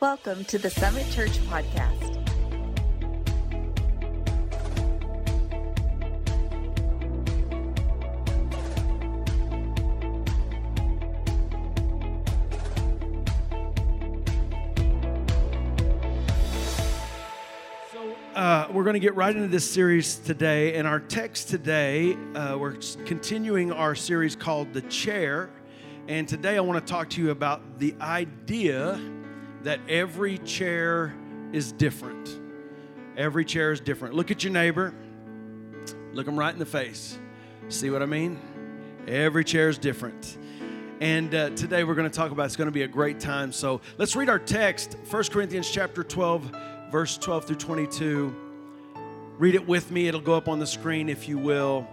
Welcome 0.00 0.46
to 0.46 0.56
the 0.56 0.70
Summit 0.70 1.06
Church 1.10 1.36
Podcast. 1.40 2.14
So, 17.92 18.16
uh, 18.34 18.68
we're 18.72 18.84
going 18.84 18.94
to 18.94 19.00
get 19.00 19.14
right 19.14 19.36
into 19.36 19.48
this 19.48 19.70
series 19.70 20.16
today. 20.16 20.76
And 20.76 20.88
our 20.88 21.00
text 21.00 21.50
today, 21.50 22.16
uh, 22.34 22.56
we're 22.56 22.76
continuing 23.04 23.70
our 23.70 23.94
series 23.94 24.34
called 24.34 24.72
The 24.72 24.80
Chair. 24.80 25.50
And 26.08 26.26
today 26.26 26.56
I 26.56 26.60
want 26.60 26.84
to 26.86 26.90
talk 26.90 27.10
to 27.10 27.22
you 27.22 27.32
about 27.32 27.78
the 27.78 27.94
idea 28.00 28.98
that 29.62 29.80
every 29.88 30.38
chair 30.38 31.14
is 31.52 31.72
different. 31.72 32.38
Every 33.16 33.44
chair 33.44 33.72
is 33.72 33.80
different. 33.80 34.14
Look 34.14 34.30
at 34.30 34.42
your 34.44 34.52
neighbor, 34.52 34.94
look 36.12 36.26
them 36.26 36.38
right 36.38 36.52
in 36.52 36.58
the 36.58 36.66
face. 36.66 37.18
See 37.68 37.90
what 37.90 38.02
I 38.02 38.06
mean? 38.06 38.38
Every 39.06 39.44
chair 39.44 39.68
is 39.68 39.78
different. 39.78 40.38
And 41.00 41.34
uh, 41.34 41.50
today 41.50 41.84
we're 41.84 41.94
going 41.94 42.10
to 42.10 42.14
talk 42.14 42.30
about 42.30 42.46
it's 42.46 42.56
going 42.56 42.68
to 42.68 42.72
be 42.72 42.82
a 42.82 42.88
great 42.88 43.20
time. 43.20 43.52
So 43.52 43.80
let's 43.96 44.14
read 44.16 44.28
our 44.28 44.38
text, 44.38 44.96
1 45.08 45.24
Corinthians 45.24 45.70
chapter 45.70 46.02
12, 46.02 46.52
verse 46.90 47.16
12 47.16 47.46
through 47.46 47.56
22. 47.56 48.34
Read 49.38 49.54
it 49.54 49.66
with 49.66 49.90
me. 49.90 50.08
It'll 50.08 50.20
go 50.20 50.34
up 50.34 50.48
on 50.48 50.58
the 50.58 50.66
screen 50.66 51.08
if 51.08 51.26
you 51.28 51.38
will. 51.38 51.88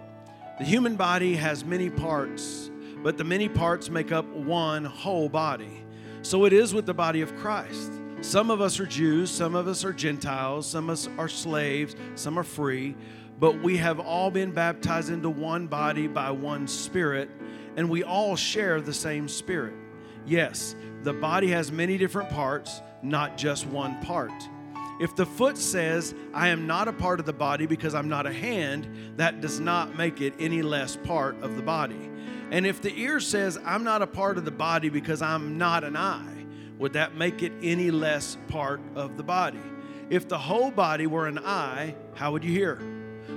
The 0.58 0.64
human 0.64 0.96
body 0.96 1.36
has 1.36 1.64
many 1.64 1.88
parts, 1.88 2.70
but 3.02 3.16
the 3.16 3.24
many 3.24 3.48
parts 3.48 3.88
make 3.88 4.12
up 4.12 4.26
one 4.26 4.84
whole 4.84 5.28
body. 5.28 5.77
So 6.22 6.44
it 6.44 6.52
is 6.52 6.74
with 6.74 6.86
the 6.86 6.94
body 6.94 7.20
of 7.20 7.34
Christ. 7.36 7.92
Some 8.20 8.50
of 8.50 8.60
us 8.60 8.80
are 8.80 8.86
Jews, 8.86 9.30
some 9.30 9.54
of 9.54 9.68
us 9.68 9.84
are 9.84 9.92
Gentiles, 9.92 10.66
some 10.66 10.90
of 10.90 10.94
us 10.94 11.08
are 11.16 11.28
slaves, 11.28 11.94
some 12.16 12.36
are 12.38 12.44
free, 12.44 12.96
but 13.38 13.62
we 13.62 13.76
have 13.76 14.00
all 14.00 14.30
been 14.30 14.50
baptized 14.50 15.10
into 15.10 15.30
one 15.30 15.68
body 15.68 16.08
by 16.08 16.32
one 16.32 16.66
Spirit, 16.66 17.30
and 17.76 17.88
we 17.88 18.02
all 18.02 18.34
share 18.34 18.80
the 18.80 18.92
same 18.92 19.28
Spirit. 19.28 19.74
Yes, 20.26 20.74
the 21.04 21.12
body 21.12 21.48
has 21.48 21.70
many 21.70 21.96
different 21.96 22.28
parts, 22.30 22.82
not 23.02 23.38
just 23.38 23.66
one 23.66 24.02
part. 24.02 24.32
If 25.00 25.14
the 25.14 25.26
foot 25.26 25.56
says, 25.56 26.12
I 26.34 26.48
am 26.48 26.66
not 26.66 26.88
a 26.88 26.92
part 26.92 27.20
of 27.20 27.26
the 27.26 27.32
body 27.32 27.66
because 27.66 27.94
I'm 27.94 28.08
not 28.08 28.26
a 28.26 28.32
hand, 28.32 28.88
that 29.16 29.40
does 29.40 29.60
not 29.60 29.96
make 29.96 30.20
it 30.20 30.34
any 30.40 30.60
less 30.60 30.96
part 30.96 31.40
of 31.40 31.54
the 31.54 31.62
body. 31.62 32.07
And 32.50 32.66
if 32.66 32.80
the 32.80 32.96
ear 32.98 33.20
says, 33.20 33.58
I'm 33.64 33.84
not 33.84 34.02
a 34.02 34.06
part 34.06 34.38
of 34.38 34.44
the 34.44 34.50
body 34.50 34.88
because 34.88 35.20
I'm 35.20 35.58
not 35.58 35.84
an 35.84 35.96
eye, 35.96 36.46
would 36.78 36.94
that 36.94 37.14
make 37.14 37.42
it 37.42 37.52
any 37.62 37.90
less 37.90 38.38
part 38.48 38.80
of 38.94 39.16
the 39.16 39.22
body? 39.22 39.60
If 40.10 40.28
the 40.28 40.38
whole 40.38 40.70
body 40.70 41.06
were 41.06 41.26
an 41.26 41.38
eye, 41.38 41.94
how 42.14 42.32
would 42.32 42.44
you 42.44 42.52
hear? 42.52 42.80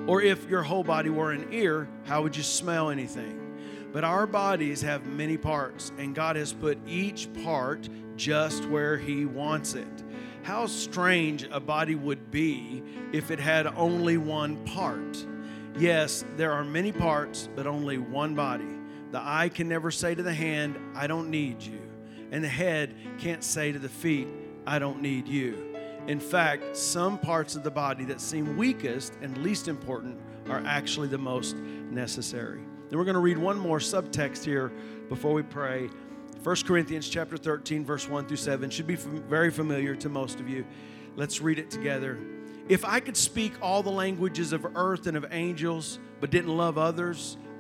Or 0.08 0.22
if 0.22 0.50
your 0.50 0.64
whole 0.64 0.84
body 0.84 1.10
were 1.10 1.32
an 1.32 1.48
ear, 1.52 1.90
how 2.06 2.24
would 2.24 2.38
you 2.38 2.44
smell 2.44 2.90
anything? 2.90 3.38
But 3.92 4.06
our 4.06 4.26
bodies 4.26 4.82
have 4.84 5.06
many 5.06 5.38
parts, 5.38 5.92
and 5.98 6.16
God 6.16 6.38
has 6.38 6.54
put 6.54 6.78
each 6.88 7.28
part 7.44 7.90
just 8.16 8.64
where 8.66 8.98
He 8.98 9.26
wants 9.26 9.74
it. 9.74 10.04
How 10.44 10.66
strange 10.66 11.44
a 11.52 11.60
body 11.60 11.96
would 11.96 12.32
be 12.32 12.82
if 13.12 13.32
it 13.32 13.40
had 13.40 13.68
only 13.68 14.18
one 14.18 14.64
part. 14.66 15.26
Yes, 15.78 16.24
there 16.38 16.54
are 16.54 16.64
many 16.64 16.92
parts, 16.92 17.50
but 17.54 17.68
only 17.68 17.98
one 17.98 18.34
body. 18.34 18.81
The 19.12 19.22
eye 19.22 19.50
can 19.50 19.68
never 19.68 19.92
say 19.92 20.16
to 20.16 20.24
the 20.24 20.34
hand, 20.34 20.78
I 20.96 21.08
don't 21.08 21.30
need 21.30 21.62
you. 21.62 21.82
And 22.32 22.44
the 22.44 22.50
head 22.50 22.96
can't 23.18 23.44
say 23.44 23.72
to 23.72 23.80
the 23.80 23.90
feet, 23.90 24.28
I 24.66 24.80
don't 24.80 25.02
need 25.02 25.28
you. 25.28 25.76
In 26.08 26.20
fact, 26.20 26.76
some 26.76 27.18
parts 27.20 27.56
of 27.56 27.64
the 27.64 27.72
body 27.72 28.06
that 28.06 28.22
seem 28.22 28.58
weakest 28.58 29.14
and 29.22 29.38
least 29.40 29.68
important 29.68 30.20
are 30.50 30.64
actually 30.66 31.10
the 31.10 31.18
most 31.18 31.56
necessary. 31.58 32.62
Then 32.90 32.98
we're 32.98 33.06
going 33.06 33.16
to 33.16 33.22
read 33.22 33.38
one 33.38 33.58
more 33.58 33.80
subtext 33.80 34.44
here 34.44 34.72
before 35.10 35.34
we 35.34 35.44
pray. 35.44 35.90
1 36.44 36.56
Corinthians 36.66 37.08
chapter 37.08 37.38
13 37.38 37.86
verse 37.86 38.10
1 38.10 38.28
through 38.28 38.38
7 38.38 38.70
should 38.70 38.88
be 38.88 38.96
very 38.96 39.52
familiar 39.52 39.96
to 39.96 40.10
most 40.10 40.40
of 40.40 40.50
you. 40.50 40.66
Let's 41.16 41.42
read 41.42 41.60
it 41.60 41.70
together. 41.70 42.18
If 42.68 42.86
I 42.86 43.00
could 43.00 43.18
speak 43.18 43.54
all 43.62 43.84
the 43.84 43.92
languages 43.92 44.54
of 44.54 44.66
earth 44.76 45.06
and 45.06 45.18
of 45.18 45.26
angels 45.32 46.00
but 46.20 46.32
didn't 46.32 46.56
love 46.56 46.78
others, 46.78 47.38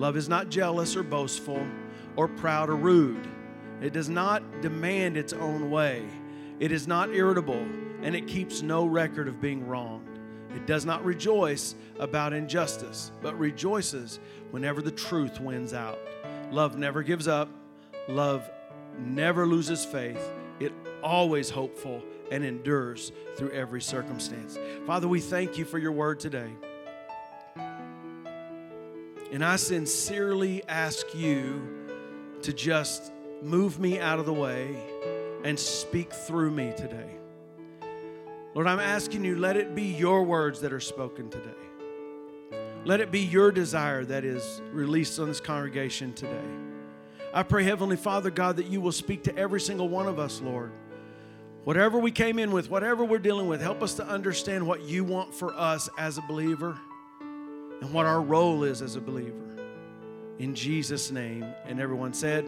Love 0.00 0.16
is 0.16 0.30
not 0.30 0.48
jealous 0.48 0.96
or 0.96 1.02
boastful 1.02 1.62
or 2.16 2.26
proud 2.26 2.70
or 2.70 2.74
rude. 2.74 3.28
It 3.82 3.92
does 3.92 4.08
not 4.08 4.62
demand 4.62 5.18
its 5.18 5.34
own 5.34 5.70
way. 5.70 6.06
It 6.58 6.72
is 6.72 6.88
not 6.88 7.10
irritable, 7.10 7.66
and 8.00 8.16
it 8.16 8.26
keeps 8.26 8.62
no 8.62 8.86
record 8.86 9.28
of 9.28 9.42
being 9.42 9.66
wronged. 9.66 10.18
It 10.56 10.66
does 10.66 10.86
not 10.86 11.04
rejoice 11.04 11.74
about 11.98 12.32
injustice, 12.32 13.12
but 13.20 13.38
rejoices 13.38 14.20
whenever 14.52 14.80
the 14.80 14.90
truth 14.90 15.38
wins 15.38 15.74
out. 15.74 15.98
Love 16.50 16.78
never 16.78 17.02
gives 17.02 17.28
up. 17.28 17.50
Love 18.08 18.50
never 18.98 19.46
loses 19.46 19.84
faith. 19.84 20.32
It 20.60 20.72
always 21.02 21.50
hopeful 21.50 22.02
and 22.30 22.42
endures 22.42 23.12
through 23.36 23.50
every 23.50 23.82
circumstance. 23.82 24.58
Father, 24.86 25.08
we 25.08 25.20
thank 25.20 25.58
you 25.58 25.66
for 25.66 25.76
your 25.76 25.92
word 25.92 26.20
today. 26.20 26.48
And 29.32 29.44
I 29.44 29.56
sincerely 29.56 30.62
ask 30.66 31.14
you 31.14 31.62
to 32.42 32.52
just 32.52 33.12
move 33.42 33.78
me 33.78 34.00
out 34.00 34.18
of 34.18 34.26
the 34.26 34.32
way 34.32 34.76
and 35.44 35.58
speak 35.58 36.12
through 36.12 36.50
me 36.50 36.72
today. 36.76 37.10
Lord, 38.54 38.66
I'm 38.66 38.80
asking 38.80 39.24
you, 39.24 39.38
let 39.38 39.56
it 39.56 39.76
be 39.76 39.84
your 39.84 40.24
words 40.24 40.60
that 40.62 40.72
are 40.72 40.80
spoken 40.80 41.30
today. 41.30 41.50
Let 42.84 43.00
it 43.00 43.12
be 43.12 43.20
your 43.20 43.52
desire 43.52 44.04
that 44.06 44.24
is 44.24 44.60
released 44.72 45.20
on 45.20 45.28
this 45.28 45.40
congregation 45.40 46.12
today. 46.12 46.48
I 47.32 47.44
pray, 47.44 47.62
Heavenly 47.62 47.96
Father, 47.96 48.30
God, 48.30 48.56
that 48.56 48.66
you 48.66 48.80
will 48.80 48.90
speak 48.90 49.22
to 49.24 49.36
every 49.36 49.60
single 49.60 49.88
one 49.88 50.08
of 50.08 50.18
us, 50.18 50.40
Lord. 50.40 50.72
Whatever 51.62 52.00
we 52.00 52.10
came 52.10 52.40
in 52.40 52.50
with, 52.50 52.68
whatever 52.68 53.04
we're 53.04 53.18
dealing 53.18 53.46
with, 53.46 53.60
help 53.60 53.82
us 53.82 53.94
to 53.94 54.06
understand 54.06 54.66
what 54.66 54.82
you 54.82 55.04
want 55.04 55.32
for 55.32 55.54
us 55.54 55.88
as 55.98 56.18
a 56.18 56.22
believer 56.22 56.76
and 57.80 57.92
what 57.92 58.06
our 58.06 58.20
role 58.20 58.64
is 58.64 58.82
as 58.82 58.96
a 58.96 59.00
believer. 59.00 59.36
In 60.38 60.54
Jesus' 60.54 61.10
name. 61.10 61.44
And 61.66 61.80
everyone 61.80 62.14
said, 62.14 62.46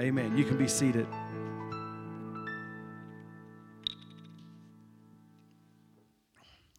Amen. 0.00 0.38
You 0.38 0.44
can 0.44 0.56
be 0.56 0.68
seated. 0.68 1.06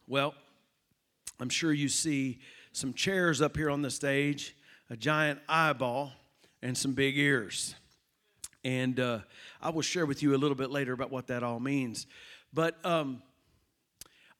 Well, 0.06 0.34
I'm 1.38 1.48
sure 1.48 1.72
you 1.72 1.88
see 1.88 2.40
some 2.72 2.94
chairs 2.94 3.40
up 3.40 3.56
here 3.56 3.70
on 3.70 3.82
the 3.82 3.90
stage, 3.90 4.56
a 4.88 4.96
giant 4.96 5.38
eyeball, 5.48 6.12
and 6.62 6.76
some 6.76 6.92
big 6.92 7.16
ears. 7.16 7.74
And 8.64 8.98
uh, 8.98 9.20
I 9.62 9.70
will 9.70 9.82
share 9.82 10.06
with 10.06 10.22
you 10.22 10.34
a 10.34 10.38
little 10.38 10.56
bit 10.56 10.70
later 10.70 10.92
about 10.92 11.10
what 11.10 11.28
that 11.28 11.42
all 11.42 11.60
means. 11.60 12.06
But 12.52 12.84
um, 12.84 13.22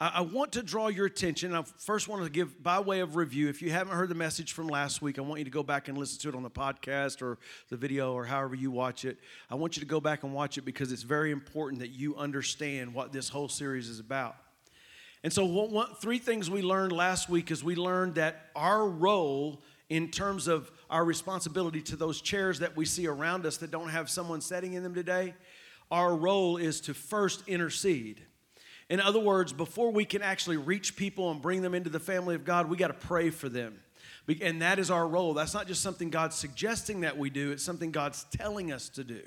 I, 0.02 0.22
want 0.22 0.52
to 0.52 0.62
draw 0.62 0.88
your 0.88 1.04
attention. 1.04 1.54
I 1.54 1.62
first 1.76 2.08
want 2.08 2.24
to 2.24 2.30
give, 2.30 2.62
by 2.62 2.80
way 2.80 3.00
of 3.00 3.16
review, 3.16 3.50
if 3.50 3.60
you 3.60 3.70
haven't 3.70 3.94
heard 3.94 4.08
the 4.08 4.14
message 4.14 4.52
from 4.52 4.66
last 4.66 5.02
week, 5.02 5.18
I 5.18 5.20
want 5.20 5.40
you 5.40 5.44
to 5.44 5.50
go 5.50 5.62
back 5.62 5.88
and 5.88 5.98
listen 5.98 6.18
to 6.22 6.30
it 6.30 6.34
on 6.34 6.42
the 6.42 6.50
podcast 6.50 7.20
or 7.20 7.38
the 7.68 7.76
video 7.76 8.14
or 8.14 8.24
however 8.24 8.54
you 8.54 8.70
watch 8.70 9.04
it. 9.04 9.18
I 9.50 9.56
want 9.56 9.76
you 9.76 9.80
to 9.80 9.86
go 9.86 10.00
back 10.00 10.22
and 10.22 10.32
watch 10.32 10.56
it 10.56 10.62
because 10.62 10.90
it's 10.90 11.02
very 11.02 11.32
important 11.32 11.80
that 11.80 11.90
you 11.90 12.16
understand 12.16 12.94
what 12.94 13.12
this 13.12 13.28
whole 13.28 13.50
series 13.50 13.90
is 13.90 14.00
about. 14.00 14.36
And 15.22 15.30
so, 15.30 15.86
three 16.00 16.18
things 16.18 16.48
we 16.48 16.62
learned 16.62 16.92
last 16.92 17.28
week 17.28 17.50
is 17.50 17.62
we 17.62 17.74
learned 17.74 18.14
that 18.14 18.46
our 18.56 18.88
role 18.88 19.62
in 19.90 20.10
terms 20.10 20.48
of 20.48 20.72
our 20.88 21.04
responsibility 21.04 21.82
to 21.82 21.96
those 21.96 22.22
chairs 22.22 22.60
that 22.60 22.74
we 22.74 22.86
see 22.86 23.06
around 23.06 23.44
us 23.44 23.58
that 23.58 23.70
don't 23.70 23.90
have 23.90 24.08
someone 24.08 24.40
sitting 24.40 24.72
in 24.72 24.82
them 24.82 24.94
today, 24.94 25.34
our 25.90 26.16
role 26.16 26.56
is 26.56 26.80
to 26.82 26.94
first 26.94 27.46
intercede. 27.46 28.22
In 28.90 29.00
other 29.00 29.20
words, 29.20 29.52
before 29.52 29.92
we 29.92 30.04
can 30.04 30.20
actually 30.20 30.56
reach 30.56 30.96
people 30.96 31.30
and 31.30 31.40
bring 31.40 31.62
them 31.62 31.74
into 31.76 31.88
the 31.88 32.00
family 32.00 32.34
of 32.34 32.44
God, 32.44 32.68
we 32.68 32.76
got 32.76 32.88
to 32.88 33.06
pray 33.06 33.30
for 33.30 33.48
them. 33.48 33.80
And 34.42 34.62
that 34.62 34.78
is 34.78 34.90
our 34.90 35.06
role. 35.06 35.32
That's 35.32 35.54
not 35.54 35.66
just 35.66 35.80
something 35.80 36.10
God's 36.10 36.36
suggesting 36.36 37.00
that 37.00 37.16
we 37.16 37.30
do, 37.30 37.52
it's 37.52 37.64
something 37.64 37.90
God's 37.90 38.24
telling 38.36 38.70
us 38.70 38.88
to 38.90 39.04
do. 39.04 39.22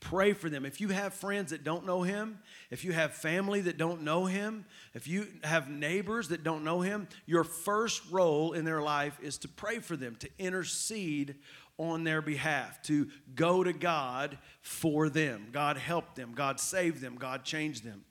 Pray 0.00 0.34
for 0.34 0.48
them. 0.48 0.64
If 0.64 0.80
you 0.80 0.88
have 0.88 1.14
friends 1.14 1.50
that 1.50 1.64
don't 1.64 1.84
know 1.86 2.02
Him, 2.02 2.38
if 2.70 2.84
you 2.84 2.92
have 2.92 3.14
family 3.14 3.62
that 3.62 3.78
don't 3.78 4.02
know 4.02 4.26
Him, 4.26 4.66
if 4.94 5.08
you 5.08 5.26
have 5.42 5.68
neighbors 5.68 6.28
that 6.28 6.44
don't 6.44 6.64
know 6.64 6.80
Him, 6.80 7.08
your 7.26 7.44
first 7.44 8.02
role 8.10 8.52
in 8.52 8.64
their 8.64 8.82
life 8.82 9.18
is 9.22 9.38
to 9.38 9.48
pray 9.48 9.78
for 9.78 9.96
them, 9.96 10.16
to 10.16 10.28
intercede 10.38 11.36
on 11.78 12.04
their 12.04 12.22
behalf, 12.22 12.82
to 12.82 13.08
go 13.34 13.64
to 13.64 13.72
God 13.72 14.38
for 14.62 15.08
them. 15.08 15.48
God 15.52 15.76
help 15.76 16.14
them, 16.14 16.32
God 16.34 16.60
save 16.60 17.00
them, 17.00 17.16
God 17.16 17.44
change 17.44 17.82
them. 17.82 18.04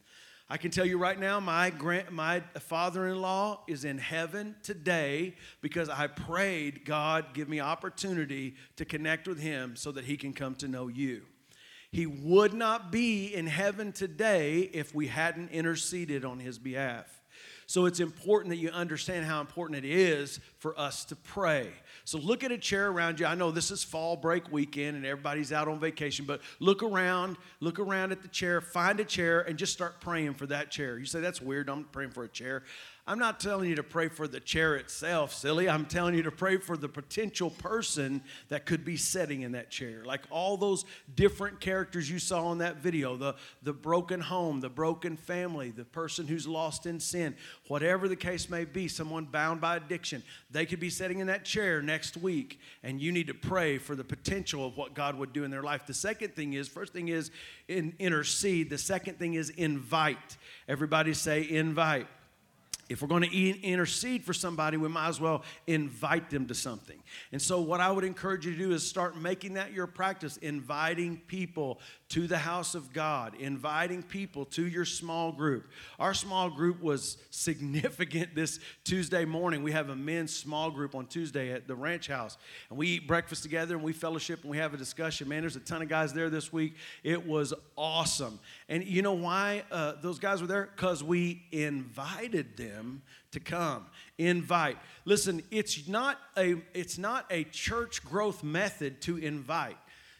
I 0.47 0.57
can 0.57 0.69
tell 0.69 0.86
you 0.86 1.00
right 1.00 1.19
now, 1.19 1.39
my, 1.39 1.71
grand, 1.71 2.12
my 2.12 2.42
father 2.59 3.07
in 3.07 3.19
law 3.19 3.62
is 3.68 3.83
in 3.83 3.97
heaven 3.97 4.56
today 4.62 5.36
because 5.62 5.89
I 5.89 6.06
prayed, 6.06 6.86
God, 6.86 7.33
give 7.33 7.50
me 7.50 7.59
opportunity 7.59 8.56
to 8.75 8.86
connect 8.86 9.27
with 9.27 9.39
him 9.39 9.75
so 9.75 9.92
that 9.94 10.06
he 10.06 10.18
can 10.18 10.33
come 10.33 10.53
to 10.56 10.68
know 10.68 10.88
you. 10.88 11.24
He 11.92 12.06
would 12.06 12.53
not 12.53 12.92
be 12.92 13.33
in 13.33 13.47
heaven 13.47 13.92
today 13.92 14.69
if 14.71 14.94
we 14.94 15.07
hadn't 15.07 15.50
interceded 15.50 16.24
on 16.24 16.39
his 16.39 16.59
behalf. 16.59 17.07
So 17.65 17.88
it's 17.88 18.00
important 18.00 18.50
that 18.50 18.57
you 18.57 18.69
understand 18.69 19.25
how 19.25 19.42
important 19.42 19.83
it 19.83 19.89
is 19.89 20.39
for 20.59 20.77
us 20.80 21.06
to 21.06 21.15
pray. 21.15 21.69
So 22.06 22.19
look 22.19 22.44
at 22.44 22.52
a 22.52 22.57
chair 22.57 22.88
around 22.90 23.19
you. 23.19 23.25
I 23.25 23.34
know 23.34 23.50
this 23.50 23.72
is 23.72 23.84
fall 23.84 24.16
break 24.16 24.52
weekend 24.52 24.96
and 24.96 25.06
everybody's 25.06 25.52
out 25.52 25.68
on 25.68 25.80
vacation, 25.80 26.25
but 26.25 26.40
look 26.60 26.84
around, 26.84 27.36
look 27.60 27.80
around 27.80 28.12
at 28.12 28.22
the 28.22 28.28
chair, 28.28 28.62
find 28.62 29.00
a 29.00 29.06
chair, 29.06 29.42
and 29.42 29.57
just 29.57 29.74
start 29.74 30.00
praying 30.00 30.36
for 30.36 30.46
that 30.46 30.69
chair. 30.69 31.00
You 31.00 31.06
say, 31.06 31.19
that's 31.19 31.42
weird. 31.42 31.68
I'm 31.68 31.86
praying 31.86 32.12
for 32.12 32.24
a 32.24 32.30
chair. 32.30 32.62
I'm 33.07 33.19
not 33.19 33.40
telling 33.40 33.69
you 33.69 33.75
to 33.75 33.84
pray 33.84 34.07
for 34.07 34.28
the 34.28 34.40
chair 34.40 34.75
itself, 34.78 35.31
silly. 35.31 35.69
I'm 35.69 35.86
telling 35.86 36.16
you 36.16 36.24
to 36.24 36.31
pray 36.31 36.57
for 36.57 36.75
the 36.75 36.90
potential 36.90 37.52
person 37.52 38.24
that 38.50 38.66
could 38.66 38.84
be 38.84 38.98
sitting 38.98 39.42
in 39.42 39.52
that 39.52 39.69
chair. 39.69 40.04
Like 40.04 40.22
all 40.31 40.57
those 40.57 40.86
different 41.16 41.60
characters 41.60 42.10
you 42.10 42.18
saw 42.18 42.52
in 42.52 42.57
that 42.60 42.78
video 42.78 43.16
the, 43.16 43.36
the 43.62 43.74
broken 43.74 44.22
home, 44.22 44.60
the 44.60 44.72
broken 44.72 45.18
family, 45.18 45.69
the 45.69 45.86
person 45.86 46.25
who's 46.25 46.48
lost 46.48 46.88
in 46.88 47.00
sin, 47.00 47.36
whatever 47.68 48.07
the 48.07 48.16
case 48.16 48.50
may 48.50 48.66
be, 48.66 48.88
someone 48.88 49.25
bound 49.25 49.62
by 49.62 49.75
addiction, 49.75 50.24
they 50.50 50.66
could 50.66 50.80
be 50.80 50.90
sitting 50.90 51.19
in 51.19 51.28
that 51.28 51.46
chair 51.46 51.84
next 51.84 52.18
week, 52.18 52.60
and 52.81 53.00
you 53.00 53.12
need 53.12 53.28
to 53.28 53.36
pray 53.36 53.78
for 53.78 53.96
the 53.96 54.04
potential 54.04 54.66
of 54.66 54.78
what 54.78 54.96
God 54.96 55.16
would 55.16 55.31
do 55.31 55.44
in 55.44 55.52
their 55.52 55.62
life. 55.62 55.86
The 55.86 55.94
second 55.94 56.36
thing 56.36 56.54
is, 56.54 56.68
first 56.68 56.92
thing 56.92 57.10
is 57.10 57.30
in, 57.68 57.94
intercede, 58.00 58.72
the 58.72 58.80
second 58.80 59.19
thing 59.19 59.36
is 59.36 59.52
invite. 59.52 60.38
Everybody 60.68 61.13
say 61.13 61.48
invite. 61.48 62.07
If 62.88 63.02
we're 63.02 63.08
going 63.08 63.24
to 63.24 63.62
intercede 63.62 64.24
for 64.24 64.34
somebody, 64.34 64.78
we 64.78 64.88
might 64.88 65.08
as 65.08 65.20
well 65.20 65.44
invite 65.66 66.30
them 66.30 66.46
to 66.48 66.54
something. 66.54 67.02
And 67.32 67.42
so, 67.42 67.60
what 67.60 67.80
I 67.80 67.92
would 67.92 68.04
encourage 68.04 68.46
you 68.46 68.52
to 68.52 68.58
do 68.58 68.72
is 68.74 68.88
start 68.88 69.18
making 69.18 69.56
that 69.56 69.74
your 69.74 69.88
practice, 69.88 70.38
inviting 70.38 71.18
people 71.28 71.80
to 72.16 72.28
the 72.28 72.38
house 72.38 72.76
of 72.76 72.94
God, 72.94 73.36
inviting 73.42 74.02
people 74.02 74.46
to 74.46 74.66
your 74.66 74.86
small 74.86 75.34
group. 75.34 75.68
Our 76.00 76.14
small 76.14 76.50
group 76.50 76.82
was 76.82 77.18
significant 77.30 78.34
this 78.34 78.62
Tuesday 78.86 79.26
morning. 79.26 79.64
We 79.64 79.74
have 79.74 79.90
a 79.90 79.98
men's 79.98 80.34
small 80.34 80.72
group 80.72 80.96
on 80.96 81.08
Tuesday 81.08 81.52
at 81.52 81.68
the 81.68 81.76
ranch 81.76 82.08
house, 82.08 82.38
and 82.70 82.80
we 82.80 82.88
eat 82.88 83.06
breakfast 83.06 83.44
together 83.44 83.76
and 83.76 83.84
we 83.84 83.92
fellowship 83.92 84.44
and 84.44 84.50
we 84.50 84.60
have 84.60 84.74
a 84.74 84.78
discussion. 84.78 85.28
Man, 85.28 85.42
there's 85.42 85.58
a 85.58 85.60
ton 85.60 85.82
of 85.82 85.90
guys 85.90 86.14
there 86.14 86.30
this 86.30 86.54
week. 86.54 86.76
It 87.04 87.28
was 87.28 87.54
awesome. 87.76 88.40
And 88.70 88.86
you 88.86 89.02
know 89.02 89.12
why 89.12 89.66
uh, 89.70 89.96
those 90.02 90.18
guys 90.18 90.40
were 90.40 90.48
there? 90.48 90.70
Because 90.74 91.04
we 91.04 91.44
invited 91.52 92.56
them 92.56 93.02
to 93.32 93.42
come 93.42 93.86
invite 94.18 94.78
listen 95.04 95.44
it's 95.52 95.90
not 95.90 96.18
a 96.38 96.56
it's 96.74 96.98
not 96.98 97.26
a 97.30 97.44
church 97.44 98.02
growth 98.06 98.46
method 98.46 99.02
to 99.02 99.18
invite 99.18 99.76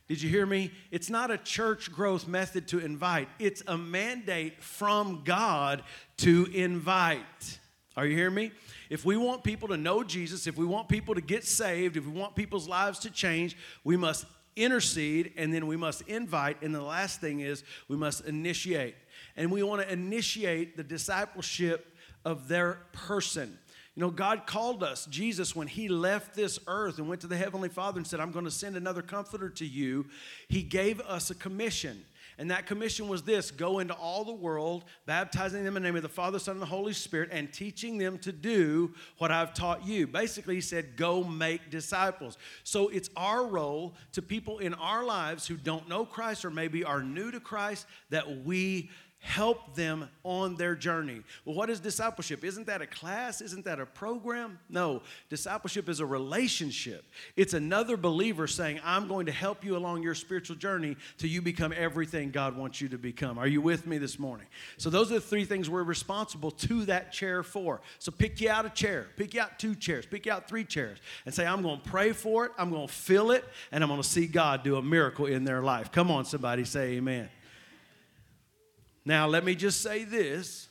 did 0.08 0.22
you 0.22 0.30
hear 0.30 0.46
me? 0.46 0.72
It's 0.92 1.10
not 1.10 1.32
a 1.32 1.38
church 1.38 1.92
growth 1.92 2.28
method 2.28 2.68
to 2.70 2.80
invite, 2.80 3.28
it's 3.40 3.64
a 3.68 3.78
mandate 3.78 4.62
from 4.62 5.24
God 5.24 5.84
to 6.18 6.48
invite. 6.54 7.60
Are 7.98 8.06
you 8.06 8.16
hearing 8.16 8.36
me? 8.36 8.52
If 8.90 9.06
we 9.06 9.16
want 9.16 9.44
people 9.44 9.70
to 9.70 9.78
know 9.78 10.04
Jesus, 10.04 10.48
if 10.48 10.58
we 10.58 10.66
want 10.66 10.90
people 10.90 11.16
to 11.16 11.22
get 11.22 11.46
saved, 11.46 11.96
if 11.96 12.06
we 12.06 12.12
want 12.12 12.36
people's 12.36 12.68
lives 12.68 13.00
to 13.00 13.10
change, 13.10 13.56
we 13.86 13.96
must 13.96 14.26
intercede 14.56 15.34
and 15.38 15.54
then 15.54 15.66
we 15.66 15.78
must 15.78 16.02
invite. 16.02 16.62
And 16.62 16.76
the 16.76 16.82
last 16.82 17.22
thing 17.22 17.40
is 17.40 17.64
we 17.88 17.96
must 17.96 18.26
initiate. 18.26 18.96
And 19.38 19.50
we 19.50 19.64
want 19.64 19.82
to 19.82 19.92
initiate 19.92 20.76
the 20.76 20.84
discipleship 20.84 21.96
of 22.26 22.48
their 22.48 22.80
person. 22.92 23.58
You 23.96 24.02
know, 24.02 24.10
God 24.10 24.46
called 24.46 24.84
us, 24.84 25.06
Jesus, 25.06 25.56
when 25.56 25.68
He 25.68 25.88
left 25.88 26.36
this 26.36 26.60
earth 26.68 26.98
and 26.98 27.08
went 27.08 27.22
to 27.22 27.28
the 27.28 27.38
Heavenly 27.38 27.70
Father 27.70 27.98
and 27.98 28.06
said, 28.06 28.20
I'm 28.20 28.32
going 28.32 28.46
to 28.46 28.52
send 28.52 28.76
another 28.76 29.02
comforter 29.02 29.50
to 29.50 29.66
you, 29.66 30.06
He 30.50 30.64
gave 30.64 31.00
us 31.02 31.30
a 31.30 31.36
commission. 31.36 32.04
And 32.38 32.52
that 32.52 32.66
commission 32.66 33.08
was 33.08 33.24
this 33.24 33.50
go 33.50 33.80
into 33.80 33.94
all 33.94 34.26
the 34.26 34.34
world, 34.34 34.84
baptizing 35.06 35.64
them 35.64 35.78
in 35.78 35.84
the 35.84 35.88
name 35.88 35.96
of 35.96 36.02
the 36.02 36.10
Father, 36.10 36.38
Son, 36.38 36.56
and 36.56 36.62
the 36.62 36.66
Holy 36.66 36.92
Spirit, 36.92 37.30
and 37.32 37.52
teaching 37.52 37.98
them 37.98 38.18
to 38.20 38.34
do 38.34 38.94
what 39.18 39.32
I've 39.32 39.54
taught 39.54 39.86
you. 39.86 40.06
Basically, 40.06 40.56
he 40.56 40.62
said, 40.62 40.98
go 40.98 41.24
make 41.24 41.70
disciples. 41.70 42.38
So 42.66 42.90
it's 42.90 43.10
our 43.16 43.46
role 43.46 43.94
to 44.12 44.22
people 44.22 44.60
in 44.60 44.74
our 44.74 45.06
lives 45.06 45.48
who 45.48 45.56
don't 45.56 45.88
know 45.88 46.06
Christ 46.06 46.44
or 46.44 46.52
maybe 46.52 46.84
are 46.84 47.02
new 47.02 47.32
to 47.32 47.40
Christ 47.40 47.86
that 48.10 48.44
we 48.44 48.90
help 49.26 49.74
them 49.74 50.08
on 50.24 50.56
their 50.56 50.76
journey. 50.76 51.20
Well, 51.46 51.56
what 51.56 51.72
is 51.72 51.80
discipleship? 51.80 52.44
Isn't 52.44 52.68
that 52.68 52.84
a 52.84 52.88
class? 52.88 53.42
Isn't 53.42 53.66
that 53.66 53.80
a 53.80 53.86
program? 53.86 54.60
No, 54.70 55.02
discipleship 55.30 55.90
is 55.90 56.00
a 56.00 56.06
relationship. 56.06 57.04
It's 57.36 57.56
another 57.56 57.98
believer 57.98 58.46
saying, 58.46 58.80
I'm 58.86 59.08
going 59.08 59.26
to 59.26 59.32
help 59.32 59.66
you 59.66 59.78
along 59.78 60.04
your 60.04 60.14
spiritual 60.14 60.58
journey 60.58 60.96
till 61.18 61.32
you 61.32 61.42
become 61.42 61.74
everything 61.76 62.30
God 62.30 62.56
wants 62.56 62.80
you 62.80 62.88
to 62.90 63.00
become. 63.00 63.40
Are 63.40 63.48
you 63.48 63.62
with 63.62 63.88
me 63.88 63.98
this 63.98 64.20
morning? 64.20 64.46
So, 64.78 64.92
those 64.92 65.12
are 65.12 65.16
the 65.16 65.22
three 65.22 65.44
things 65.44 65.72
we're 65.72 65.84
responsible 65.84 66.52
to 66.52 66.86
that 66.86 67.12
chair 67.12 67.42
for. 67.42 67.82
So, 67.98 68.12
pick 68.12 68.40
you 68.40 68.52
out 68.52 68.68
a 68.68 68.70
chair, 68.70 69.08
pick 69.18 69.34
you 69.34 69.42
out 69.42 69.58
two 69.58 69.74
chairs, 69.74 70.06
pick 70.06 70.28
you 70.28 70.34
out 70.34 70.48
three 70.48 70.64
chairs, 70.64 71.00
and 71.26 71.34
say, 71.34 71.48
I'm 71.48 71.64
going 71.64 71.82
to 71.82 71.90
pray 71.90 72.12
for 72.12 72.46
it, 72.46 72.52
I'm 72.60 72.70
going 72.70 72.88
to 72.88 72.94
fill 72.94 73.32
it, 73.32 73.44
and 73.72 73.84
I'm 73.84 73.90
going 73.90 74.02
to 74.02 74.08
see 74.08 74.28
God 74.28 74.64
do 74.64 74.76
a 74.76 74.84
miracle 74.84 75.26
in 75.26 75.46
their 75.46 75.64
life. 75.64 75.92
Come 75.92 76.12
on, 76.12 76.26
somebody 76.26 76.64
say 76.64 76.98
amen. 76.98 77.28
Now, 79.06 79.28
let 79.28 79.46
me 79.46 79.56
just 79.56 79.82
say 79.82 80.04
this 80.04 80.68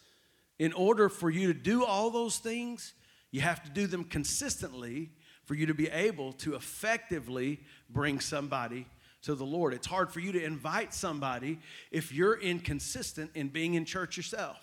in 0.59 0.73
order 0.73 1.09
for 1.09 1.31
you 1.31 1.53
to 1.53 1.59
do 1.59 1.85
all 1.85 2.11
those 2.11 2.39
things, 2.39 2.95
you 3.31 3.41
have 3.41 3.63
to 3.65 3.71
do 3.71 3.87
them 3.87 4.05
consistently 4.05 5.11
for 5.45 5.55
you 5.55 5.67
to 5.67 5.75
be 5.75 5.89
able 5.89 6.33
to 6.33 6.55
effectively 6.55 7.61
bring 7.91 8.21
somebody 8.21 8.87
to 9.23 9.35
the 9.35 9.45
Lord. 9.45 9.73
It's 9.75 9.87
hard 9.87 10.13
for 10.13 10.21
you 10.21 10.33
to 10.33 10.43
invite 10.43 10.93
somebody 10.95 11.59
if 11.91 12.13
you're 12.13 12.39
inconsistent 12.39 13.31
in 13.35 13.49
being 13.49 13.75
in 13.75 13.85
church 13.85 14.17
yourself. 14.17 14.59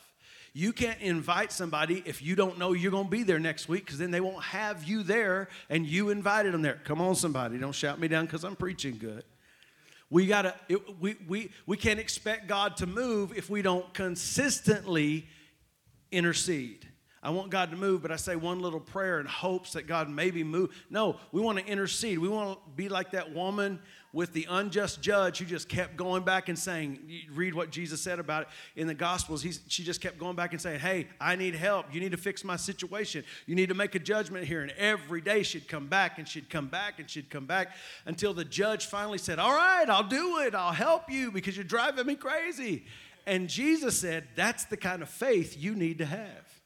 You 0.54 0.74
can't 0.74 1.00
invite 1.00 1.52
somebody 1.52 2.04
if 2.06 2.22
you 2.22 2.36
don't 2.36 2.58
know 2.58 2.74
you're 2.74 2.92
going 2.92 3.06
to 3.06 3.10
be 3.10 3.24
there 3.24 3.40
next 3.40 3.70
week 3.70 3.86
because 3.86 4.00
then 4.00 4.12
they 4.12 4.20
won't 4.20 4.44
have 4.44 4.84
you 4.84 5.02
there 5.02 5.48
and 5.70 5.86
you 5.86 6.10
invited 6.10 6.54
them 6.54 6.62
there. 6.62 6.80
Come 6.84 7.00
on, 7.00 7.16
somebody. 7.16 7.58
Don't 7.58 7.72
shout 7.74 8.00
me 8.00 8.10
down 8.10 8.26
because 8.26 8.44
I'm 8.44 8.58
preaching 8.58 8.98
good. 8.98 9.24
We 10.12 10.28
gotta 10.28 10.54
it, 10.68 11.00
we, 11.00 11.16
we, 11.28 11.52
we 11.66 11.78
can't 11.78 12.00
expect 12.00 12.48
God 12.48 12.78
to 12.78 12.86
move 12.86 13.36
if 13.36 13.50
we 13.50 13.64
don't 13.64 13.92
consistently 13.94 15.26
intercede. 16.12 16.88
I 17.24 17.30
want 17.30 17.50
God 17.50 17.72
to 17.72 17.78
move, 17.78 18.02
but 18.02 18.12
I 18.12 18.18
say 18.18 18.36
one 18.36 18.60
little 18.60 18.80
prayer 18.80 19.20
in 19.20 19.26
hopes 19.26 19.74
that 19.74 19.88
God 19.88 20.10
maybe 20.10 20.44
move. 20.44 20.76
No, 20.90 21.18
we 21.32 21.40
want 21.40 21.60
to 21.60 21.66
intercede. 21.66 22.20
We 22.20 22.28
want 22.28 22.60
to 22.60 22.70
be 22.76 22.90
like 22.90 23.12
that 23.12 23.34
woman 23.34 23.80
with 24.14 24.34
the 24.34 24.46
unjust 24.50 25.02
judge 25.02 25.38
who 25.40 25.46
just 25.46 25.70
kept 25.70 25.96
going 25.96 26.24
back 26.24 26.50
and 26.50 26.60
saying, 26.60 27.00
read 27.34 27.54
what 27.54 27.70
Jesus 27.70 28.02
said 28.02 28.20
about 28.20 28.44
it 28.44 28.48
in 28.76 28.88
the 28.88 28.94
Gospels. 28.94 29.42
He's, 29.42 29.62
she 29.68 29.84
just 29.84 30.02
kept 30.02 30.18
going 30.18 30.36
back 30.36 30.52
and 30.52 30.62
saying, 30.62 30.80
Hey, 30.80 31.08
I 31.20 31.36
need 31.36 31.56
help. 31.56 31.94
You 31.94 32.02
need 32.02 32.12
to 32.12 32.18
fix 32.18 32.44
my 32.44 32.58
situation. 32.58 33.24
You 33.46 33.56
need 33.56 33.70
to 33.70 33.76
make 33.76 33.96
a 33.96 34.00
judgment 34.00 34.46
here. 34.46 34.62
And 34.62 34.72
every 34.72 35.22
day 35.22 35.44
she'd 35.44 35.68
come 35.68 35.88
back 35.88 36.18
and 36.18 36.28
she'd 36.28 36.50
come 36.50 36.68
back 36.68 37.00
and 37.00 37.10
she'd 37.10 37.30
come 37.30 37.46
back 37.46 37.70
until 38.06 38.34
the 38.34 38.46
judge 38.46 38.88
finally 38.88 39.18
said, 39.18 39.40
All 39.40 39.54
right, 39.54 39.90
I'll 39.90 40.08
do 40.08 40.40
it. 40.40 40.54
I'll 40.54 40.74
help 40.74 41.10
you 41.10 41.32
because 41.32 41.56
you're 41.56 41.64
driving 41.64 42.06
me 42.06 42.16
crazy. 42.16 42.86
And 43.26 43.48
Jesus 43.48 43.98
said, 43.98 44.28
That's 44.36 44.66
the 44.66 44.78
kind 44.78 45.02
of 45.02 45.10
faith 45.10 45.56
you 45.58 45.74
need 45.74 46.00
to 46.00 46.06
have. 46.06 46.62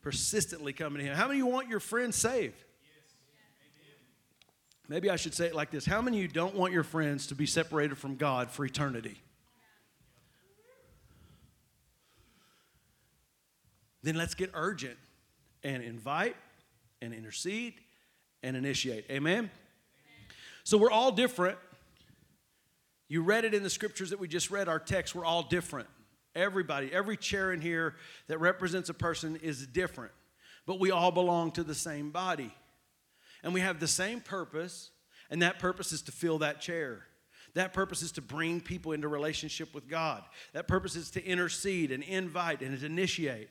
Persistently 0.00 0.72
coming 0.72 1.00
to 1.00 1.04
Him. 1.04 1.16
How 1.16 1.28
many 1.28 1.42
want 1.42 1.68
your 1.68 1.80
friends 1.80 2.16
saved? 2.16 2.64
Maybe 4.88 5.10
I 5.10 5.16
should 5.16 5.34
say 5.34 5.46
it 5.46 5.54
like 5.54 5.70
this 5.70 5.84
How 5.84 6.00
many 6.00 6.18
of 6.18 6.22
you 6.22 6.28
don't 6.28 6.54
want 6.54 6.72
your 6.72 6.82
friends 6.82 7.26
to 7.28 7.34
be 7.34 7.46
separated 7.46 7.98
from 7.98 8.16
God 8.16 8.50
for 8.50 8.64
eternity? 8.64 9.20
Then 14.02 14.16
let's 14.16 14.34
get 14.34 14.50
urgent 14.54 14.96
and 15.62 15.82
invite 15.82 16.36
and 17.02 17.12
intercede 17.12 17.74
and 18.42 18.56
initiate. 18.56 19.04
Amen? 19.10 19.36
Amen? 19.36 19.50
So 20.64 20.78
we're 20.78 20.90
all 20.90 21.10
different. 21.10 21.58
You 23.08 23.22
read 23.22 23.44
it 23.44 23.54
in 23.54 23.62
the 23.62 23.70
scriptures 23.70 24.10
that 24.10 24.20
we 24.20 24.28
just 24.28 24.50
read, 24.50 24.68
our 24.68 24.78
text, 24.78 25.14
we're 25.14 25.24
all 25.24 25.42
different. 25.42 25.88
Everybody, 26.34 26.92
every 26.92 27.16
chair 27.16 27.52
in 27.52 27.60
here 27.60 27.96
that 28.28 28.38
represents 28.38 28.88
a 28.88 28.94
person 28.94 29.36
is 29.42 29.66
different, 29.66 30.12
but 30.64 30.78
we 30.78 30.90
all 30.90 31.10
belong 31.10 31.50
to 31.52 31.64
the 31.64 31.74
same 31.74 32.10
body. 32.10 32.54
And 33.42 33.54
we 33.54 33.60
have 33.60 33.80
the 33.80 33.88
same 33.88 34.20
purpose, 34.20 34.90
and 35.30 35.42
that 35.42 35.58
purpose 35.58 35.92
is 35.92 36.02
to 36.02 36.12
fill 36.12 36.38
that 36.38 36.60
chair. 36.60 37.02
That 37.54 37.72
purpose 37.72 38.02
is 38.02 38.12
to 38.12 38.22
bring 38.22 38.60
people 38.60 38.92
into 38.92 39.08
relationship 39.08 39.74
with 39.74 39.88
God. 39.88 40.22
That 40.52 40.68
purpose 40.68 40.96
is 40.96 41.10
to 41.12 41.24
intercede 41.24 41.90
and 41.90 42.02
invite 42.02 42.60
and 42.60 42.78
to 42.78 42.86
initiate 42.86 43.48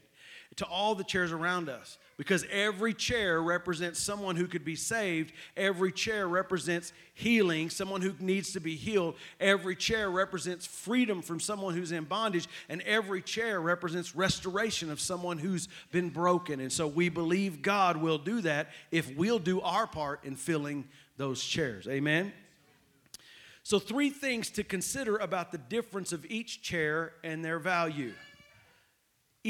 to 0.56 0.66
all 0.66 0.96
the 0.96 1.04
chairs 1.04 1.32
around 1.32 1.70
us 1.70 1.98
because 2.18 2.46
every 2.52 2.96
chair 2.96 3.42
represents 3.42 4.00
someone 4.00 4.36
who 4.36 4.48
could 4.48 4.66
be 4.66 4.76
saved. 4.76 5.32
Every 5.56 5.92
chair 5.92 6.28
represents 6.28 6.92
healing, 7.14 7.70
someone 7.70 8.02
who 8.02 8.14
needs 8.20 8.54
to 8.54 8.60
be 8.60 8.76
healed. 8.76 9.16
Every 9.40 9.76
chair 9.76 10.10
represents 10.10 10.66
freedom 10.66 11.22
from 11.22 11.40
someone 11.40 11.76
who's 11.76 11.92
in 11.92 12.06
bondage. 12.06 12.48
And 12.70 12.82
every 12.82 13.22
chair 13.22 13.62
represents 13.62 14.16
restoration 14.16 14.90
of 14.90 15.00
someone 15.00 15.38
who's 15.38 15.68
been 15.92 16.10
broken. 16.10 16.60
And 16.60 16.74
so 16.74 16.88
we 16.88 17.10
believe 17.10 17.62
God 17.62 17.98
will 17.98 18.18
do 18.18 18.42
that 18.42 18.70
if 18.92 19.16
we'll 19.16 19.40
do 19.40 19.62
our 19.62 19.86
part 19.86 20.24
in 20.24 20.36
filling 20.36 20.86
those 21.18 21.44
chairs. 21.44 21.88
Amen? 21.88 22.34
So, 23.62 23.80
three 23.80 24.12
things 24.12 24.50
to 24.52 24.64
consider 24.64 25.18
about 25.18 25.52
the 25.52 25.58
difference 25.58 26.14
of 26.14 26.26
each 26.30 26.62
chair 26.62 27.12
and 27.22 27.44
their 27.44 27.60
value. 27.60 28.14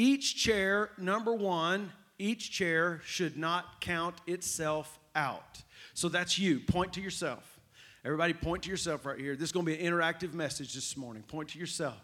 Each 0.00 0.36
chair, 0.36 0.90
number 0.96 1.34
one, 1.34 1.90
each 2.20 2.52
chair 2.52 3.00
should 3.04 3.36
not 3.36 3.80
count 3.80 4.14
itself 4.28 4.96
out. 5.16 5.60
So 5.92 6.08
that's 6.08 6.38
you. 6.38 6.60
Point 6.60 6.92
to 6.92 7.00
yourself. 7.00 7.58
Everybody, 8.04 8.32
point 8.32 8.62
to 8.62 8.70
yourself 8.70 9.04
right 9.04 9.18
here. 9.18 9.34
This 9.34 9.48
is 9.48 9.52
going 9.52 9.66
to 9.66 9.72
be 9.72 9.84
an 9.84 9.92
interactive 9.92 10.34
message 10.34 10.72
this 10.72 10.96
morning. 10.96 11.24
Point 11.24 11.48
to 11.48 11.58
yourself. 11.58 11.96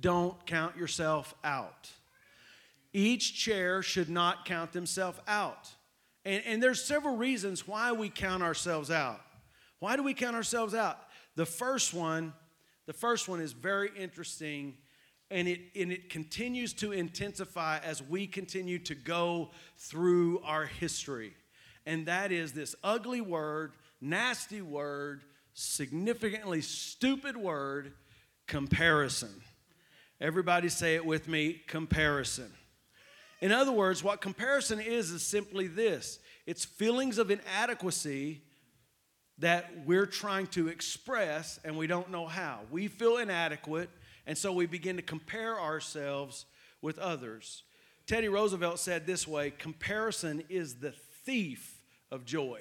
Don't 0.00 0.44
count 0.44 0.76
yourself 0.76 1.36
out. 1.44 1.88
Each 2.92 3.32
chair 3.32 3.80
should 3.80 4.10
not 4.10 4.44
count 4.44 4.72
themselves 4.72 5.20
out. 5.28 5.70
And, 6.24 6.42
and 6.44 6.60
there's 6.60 6.82
several 6.82 7.16
reasons 7.16 7.64
why 7.68 7.92
we 7.92 8.08
count 8.08 8.42
ourselves 8.42 8.90
out. 8.90 9.20
Why 9.78 9.94
do 9.94 10.02
we 10.02 10.14
count 10.14 10.34
ourselves 10.34 10.74
out? 10.74 10.98
The 11.36 11.46
first 11.46 11.94
one, 11.94 12.32
the 12.86 12.92
first 12.92 13.28
one 13.28 13.40
is 13.40 13.52
very 13.52 13.90
interesting 13.96 14.78
and 15.30 15.48
it, 15.48 15.60
and 15.74 15.90
it 15.90 16.10
continues 16.10 16.72
to 16.74 16.92
intensify 16.92 17.78
as 17.78 18.02
we 18.02 18.26
continue 18.26 18.78
to 18.80 18.94
go 18.94 19.50
through 19.76 20.40
our 20.44 20.66
history. 20.66 21.34
And 21.86 22.06
that 22.06 22.32
is 22.32 22.52
this 22.52 22.74
ugly 22.82 23.20
word, 23.20 23.72
nasty 24.00 24.62
word, 24.62 25.24
significantly 25.54 26.60
stupid 26.60 27.36
word, 27.36 27.92
comparison. 28.46 29.30
Everybody 30.20 30.68
say 30.68 30.94
it 30.94 31.04
with 31.04 31.28
me 31.28 31.60
comparison. 31.66 32.50
In 33.40 33.52
other 33.52 33.72
words, 33.72 34.02
what 34.02 34.20
comparison 34.20 34.80
is, 34.80 35.10
is 35.10 35.22
simply 35.22 35.66
this 35.66 36.18
it's 36.46 36.64
feelings 36.64 37.18
of 37.18 37.30
inadequacy 37.30 38.42
that 39.38 39.70
we're 39.84 40.06
trying 40.06 40.46
to 40.46 40.68
express 40.68 41.58
and 41.64 41.76
we 41.76 41.86
don't 41.86 42.10
know 42.10 42.26
how. 42.26 42.60
We 42.70 42.88
feel 42.88 43.16
inadequate 43.16 43.90
and 44.26 44.36
so 44.36 44.52
we 44.52 44.66
begin 44.66 44.96
to 44.96 45.02
compare 45.02 45.60
ourselves 45.60 46.46
with 46.80 46.98
others. 46.98 47.62
Teddy 48.06 48.28
Roosevelt 48.28 48.78
said 48.78 49.06
this 49.06 49.26
way 49.26 49.50
comparison 49.50 50.42
is 50.48 50.76
the 50.76 50.92
thief 51.24 51.80
of 52.10 52.24
joy. 52.24 52.60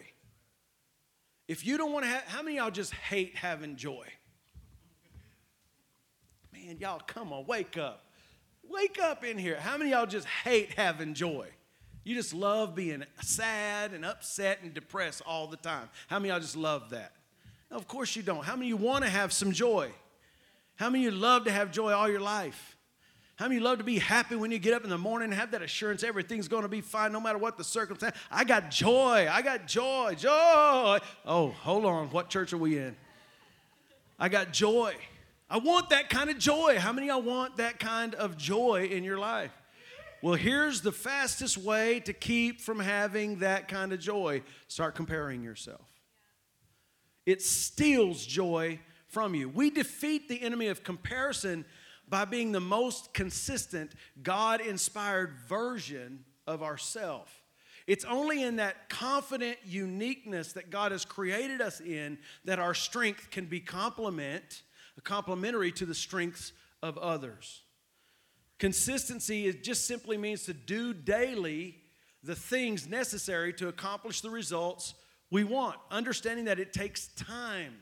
If 1.48 1.66
you 1.66 1.78
don't 1.78 1.92
want 1.92 2.06
to 2.06 2.10
have, 2.10 2.24
how 2.24 2.42
many 2.42 2.58
y'all 2.58 2.72
just 2.72 2.94
hate 2.94 3.36
having 3.36 3.76
joy? 3.76 4.08
Man, 6.54 6.78
y'all 6.80 7.02
come 7.06 7.34
on, 7.34 7.46
wake 7.46 7.78
up. 7.78 8.06
Wake 8.64 8.98
up 9.02 9.26
in 9.26 9.38
here. 9.38 9.60
How 9.60 9.78
many 9.78 9.92
y'all 9.92 10.06
just 10.06 10.26
hate 10.26 10.72
having 10.72 11.14
joy? 11.14 11.50
You 12.06 12.16
just 12.16 12.34
love 12.34 12.76
being 12.76 13.04
sad 13.22 13.94
and 13.94 14.06
upset 14.06 14.60
and 14.62 14.74
depressed 14.74 15.22
all 15.26 15.48
the 15.48 15.58
time. 15.58 15.90
How 16.08 16.20
many 16.20 16.30
y'all 16.30 16.40
just 16.40 16.56
love 16.56 16.90
that? 16.92 17.14
Of 17.70 17.88
course 17.88 18.16
you 18.16 18.24
don't. 18.24 18.44
How 18.44 18.56
many 18.56 18.68
you 18.68 18.78
want 18.78 19.04
to 19.04 19.10
have 19.10 19.34
some 19.34 19.52
joy? 19.52 19.92
How 20.76 20.90
many 20.90 21.06
of 21.06 21.14
you 21.14 21.20
love 21.20 21.46
to 21.46 21.52
have 21.52 21.72
joy 21.72 21.92
all 21.92 22.10
your 22.10 22.20
life? 22.20 22.78
How 23.36 23.46
many 23.46 23.58
of 23.58 23.62
you 23.62 23.68
love 23.68 23.78
to 23.80 23.84
be 23.84 24.00
happy 24.00 24.36
when 24.36 24.52
you 24.52 24.60
get 24.60 24.74
up 24.74 24.84
in 24.84 24.90
the 24.90 24.98
morning 24.98 25.30
and 25.30 25.34
have 25.34 25.52
that 25.52 25.62
assurance 25.62 26.04
everything's 26.04 26.48
going 26.48 26.62
to 26.64 26.70
be 26.70 26.82
fine 26.82 27.12
no 27.12 27.20
matter 27.20 27.38
what 27.38 27.58
the 27.58 27.64
circumstance? 27.64 28.16
I 28.30 28.44
got 28.44 28.70
joy. 28.70 29.28
I 29.30 29.42
got 29.42 29.68
joy. 29.68 30.16
Joy. 30.18 31.00
Oh, 31.26 31.54
hold 31.62 31.86
on. 31.86 32.10
What 32.10 32.30
church 32.30 32.54
are 32.54 32.58
we 32.58 32.78
in? 32.78 32.96
I 34.20 34.30
got 34.30 34.54
joy. 34.54 34.96
I 35.50 35.58
want 35.58 35.90
that 35.90 36.10
kind 36.10 36.30
of 36.30 36.38
joy. 36.38 36.78
How 36.80 36.94
many 36.94 37.10
of 37.10 37.18
y'all 37.18 37.34
want 37.34 37.58
that 37.58 37.80
kind 37.80 38.16
of 38.16 38.38
joy 38.38 38.88
in 38.92 39.04
your 39.04 39.18
life? 39.18 39.52
Well, 40.22 40.36
here's 40.36 40.82
the 40.82 40.92
fastest 40.92 41.58
way 41.58 42.00
to 42.02 42.14
keep 42.14 42.62
from 42.62 42.80
having 42.80 43.40
that 43.40 43.68
kind 43.68 43.92
of 43.92 44.00
joy 44.00 44.44
start 44.68 44.96
comparing 44.96 45.44
yourself. 45.44 45.82
It 47.26 47.42
steals 47.42 48.26
joy 48.26 48.80
from 49.14 49.36
you. 49.36 49.48
We 49.48 49.70
defeat 49.70 50.28
the 50.28 50.42
enemy 50.42 50.68
of 50.68 50.84
comparison 50.84 51.66
by 52.10 52.26
being 52.26 52.52
the 52.52 52.60
most 52.60 53.14
consistent, 53.14 53.94
God 54.22 54.60
inspired 54.60 55.36
version 55.48 56.26
of 56.46 56.62
ourself. 56.62 57.42
It's 57.86 58.06
only 58.06 58.44
in 58.44 58.58
that 58.58 58.90
confident 58.90 59.58
uniqueness 59.66 60.54
that 60.54 60.70
God 60.70 60.92
has 60.92 61.06
created 61.06 61.62
us 61.62 61.80
in 61.80 62.18
that 62.46 62.60
our 62.60 62.74
strength 62.74 63.30
can 63.30 63.46
be 63.46 63.60
complement, 63.60 64.64
complementary 65.04 65.72
to 65.74 65.86
the 65.86 65.96
strengths 65.96 66.54
of 66.82 66.98
others. 66.98 67.62
Consistency 68.58 69.46
is 69.46 69.56
just 69.56 69.86
simply 69.86 70.18
means 70.18 70.44
to 70.44 70.54
do 70.54 70.94
daily 70.94 71.76
the 72.24 72.36
things 72.36 72.88
necessary 72.88 73.54
to 73.54 73.68
accomplish 73.68 74.22
the 74.22 74.30
results 74.30 74.94
we 75.30 75.44
want, 75.44 75.78
understanding 75.92 76.46
that 76.46 76.60
it 76.60 76.74
takes 76.74 77.08
time 77.10 77.74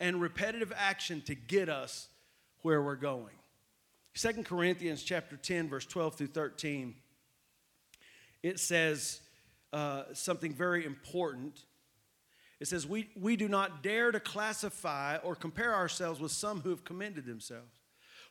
and 0.00 0.20
repetitive 0.20 0.72
action 0.76 1.22
to 1.22 1.34
get 1.34 1.68
us 1.68 2.08
where 2.62 2.82
we're 2.82 2.96
going. 2.96 3.34
Second 4.14 4.44
Corinthians 4.44 5.02
chapter 5.02 5.36
10, 5.36 5.68
verse 5.68 5.86
12 5.86 6.14
through 6.14 6.26
13, 6.28 6.94
it 8.42 8.58
says 8.58 9.20
uh, 9.72 10.04
something 10.12 10.52
very 10.52 10.84
important. 10.84 11.64
It 12.60 12.66
says, 12.66 12.86
we, 12.86 13.08
we 13.20 13.36
do 13.36 13.48
not 13.48 13.82
dare 13.82 14.10
to 14.10 14.18
classify 14.18 15.18
or 15.18 15.34
compare 15.34 15.74
ourselves 15.74 16.20
with 16.20 16.32
some 16.32 16.60
who 16.60 16.70
have 16.70 16.84
commended 16.84 17.26
themselves. 17.26 17.77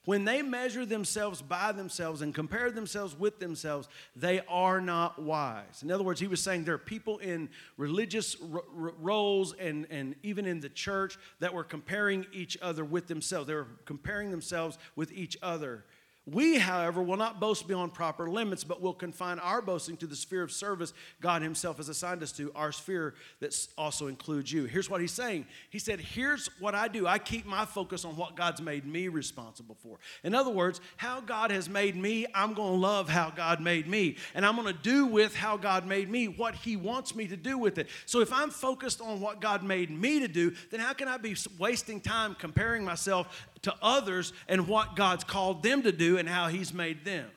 When 0.07 0.23
they 0.23 0.41
measure 0.41 0.85
themselves 0.85 1.41
by 1.41 1.73
themselves 1.73 2.21
and 2.21 2.33
compare 2.33 2.71
themselves 2.71 3.13
with 3.13 3.39
themselves, 3.39 3.89
they 4.15 4.39
are 4.47 4.79
not 4.79 5.21
wise. 5.21 5.83
In 5.83 5.91
other 5.91 6.05
words, 6.05 6.21
he 6.21 6.27
was 6.27 6.41
saying 6.41 6.63
there 6.63 6.75
are 6.75 6.77
people 6.77 7.17
in 7.17 7.49
religious 7.75 8.37
r- 8.53 8.63
r- 8.79 8.93
roles 9.01 9.51
and, 9.55 9.85
and 9.89 10.15
even 10.23 10.45
in 10.45 10.61
the 10.61 10.69
church 10.69 11.17
that 11.41 11.53
were 11.53 11.65
comparing 11.65 12.25
each 12.31 12.57
other 12.61 12.85
with 12.85 13.07
themselves. 13.07 13.47
They 13.47 13.53
were 13.53 13.67
comparing 13.83 14.31
themselves 14.31 14.77
with 14.95 15.11
each 15.11 15.35
other. 15.41 15.83
We, 16.29 16.57
however, 16.57 17.01
will 17.01 17.15
not 17.15 17.39
boast 17.39 17.69
beyond 17.69 17.93
proper 17.93 18.29
limits, 18.29 18.65
but 18.65 18.81
will 18.81 18.93
confine 18.93 19.39
our 19.39 19.61
boasting 19.61 19.95
to 19.97 20.07
the 20.07 20.15
sphere 20.15 20.43
of 20.43 20.51
service 20.51 20.93
God 21.21 21.41
Himself 21.41 21.77
has 21.77 21.87
assigned 21.87 22.21
us 22.21 22.33
to, 22.33 22.51
our 22.53 22.73
sphere 22.73 23.15
that 23.39 23.55
also 23.77 24.07
includes 24.07 24.51
you. 24.51 24.65
Here's 24.65 24.89
what 24.89 24.99
He's 24.99 25.13
saying 25.13 25.45
He 25.69 25.79
said, 25.79 26.01
Here's 26.01 26.49
what 26.59 26.75
I 26.75 26.89
do 26.89 27.07
I 27.07 27.17
keep 27.17 27.45
my 27.45 27.63
focus 27.63 28.03
on 28.03 28.17
what 28.17 28.35
God's 28.35 28.61
made 28.61 28.85
me 28.85 29.07
responsible 29.07 29.77
for. 29.81 29.99
In 30.25 30.35
other 30.35 30.51
words, 30.51 30.81
how 30.97 31.21
God 31.21 31.49
has 31.49 31.69
made 31.69 31.95
me, 31.95 32.25
I'm 32.35 32.53
going 32.53 32.73
to 32.73 32.79
love 32.79 33.07
how 33.07 33.29
God 33.29 33.61
made 33.61 33.87
me. 33.87 34.17
And 34.35 34.45
I'm 34.45 34.55
going 34.57 34.67
to 34.67 34.81
do 34.81 35.05
with 35.05 35.33
how 35.33 35.55
God 35.55 35.87
made 35.87 36.09
me 36.09 36.27
what 36.27 36.55
He 36.55 36.75
wants 36.75 37.15
me 37.15 37.27
to 37.29 37.37
do 37.37 37.57
with 37.57 37.77
it. 37.77 37.87
So 38.05 38.19
if 38.19 38.33
I'm 38.33 38.49
focused 38.49 38.99
on 38.99 39.21
what 39.21 39.39
God 39.39 39.63
made 39.63 39.89
me 39.89 40.19
to 40.19 40.27
do, 40.27 40.53
then 40.71 40.81
how 40.81 40.91
can 40.91 41.07
I 41.07 41.15
be 41.15 41.37
wasting 41.57 42.01
time 42.01 42.35
comparing 42.35 42.83
myself 42.83 43.47
to 43.63 43.73
others 43.81 44.33
and 44.47 44.67
what 44.67 44.95
God's 44.95 45.23
called 45.23 45.63
them 45.63 45.83
to 45.83 45.91
do 45.91 46.17
and 46.17 46.27
how 46.27 46.47
He's 46.47 46.73
made 46.73 47.05
them. 47.05 47.29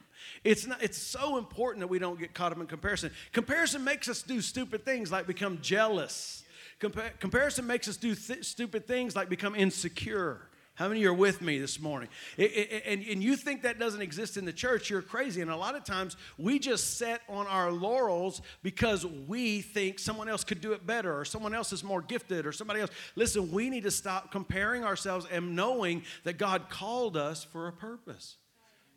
It's, 0.42 0.66
not, 0.66 0.82
it's 0.82 0.98
so 0.98 1.36
important 1.36 1.80
that 1.80 1.88
we 1.88 1.98
don't 1.98 2.18
get 2.18 2.32
caught 2.32 2.52
up 2.52 2.58
in 2.58 2.66
comparison. 2.66 3.10
Comparison 3.32 3.84
makes 3.84 4.08
us 4.08 4.22
do 4.22 4.40
stupid 4.40 4.84
things 4.84 5.12
like 5.12 5.26
become 5.26 5.58
jealous. 5.60 6.44
Compa- 6.80 7.18
comparison 7.20 7.66
makes 7.66 7.88
us 7.88 7.96
do 7.96 8.14
th- 8.14 8.44
stupid 8.44 8.86
things 8.86 9.14
like 9.14 9.28
become 9.28 9.54
insecure. 9.54 10.40
How 10.80 10.88
many 10.88 11.00
of 11.00 11.02
you 11.02 11.10
are 11.10 11.14
with 11.14 11.42
me 11.42 11.58
this 11.58 11.78
morning? 11.78 12.08
It, 12.38 12.52
it, 12.56 12.82
and, 12.86 13.04
and 13.04 13.22
you 13.22 13.36
think 13.36 13.64
that 13.64 13.78
doesn't 13.78 14.00
exist 14.00 14.38
in 14.38 14.46
the 14.46 14.52
church, 14.52 14.88
you're 14.88 15.02
crazy. 15.02 15.42
And 15.42 15.50
a 15.50 15.56
lot 15.56 15.74
of 15.76 15.84
times 15.84 16.16
we 16.38 16.58
just 16.58 16.96
set 16.96 17.20
on 17.28 17.46
our 17.48 17.70
laurels 17.70 18.40
because 18.62 19.04
we 19.04 19.60
think 19.60 19.98
someone 19.98 20.26
else 20.26 20.42
could 20.42 20.62
do 20.62 20.72
it 20.72 20.86
better 20.86 21.14
or 21.14 21.26
someone 21.26 21.54
else 21.54 21.74
is 21.74 21.84
more 21.84 22.00
gifted 22.00 22.46
or 22.46 22.52
somebody 22.52 22.80
else. 22.80 22.90
Listen, 23.14 23.52
we 23.52 23.68
need 23.68 23.82
to 23.82 23.90
stop 23.90 24.32
comparing 24.32 24.82
ourselves 24.82 25.26
and 25.30 25.54
knowing 25.54 26.02
that 26.24 26.38
God 26.38 26.70
called 26.70 27.14
us 27.14 27.44
for 27.44 27.68
a 27.68 27.72
purpose. 27.74 28.38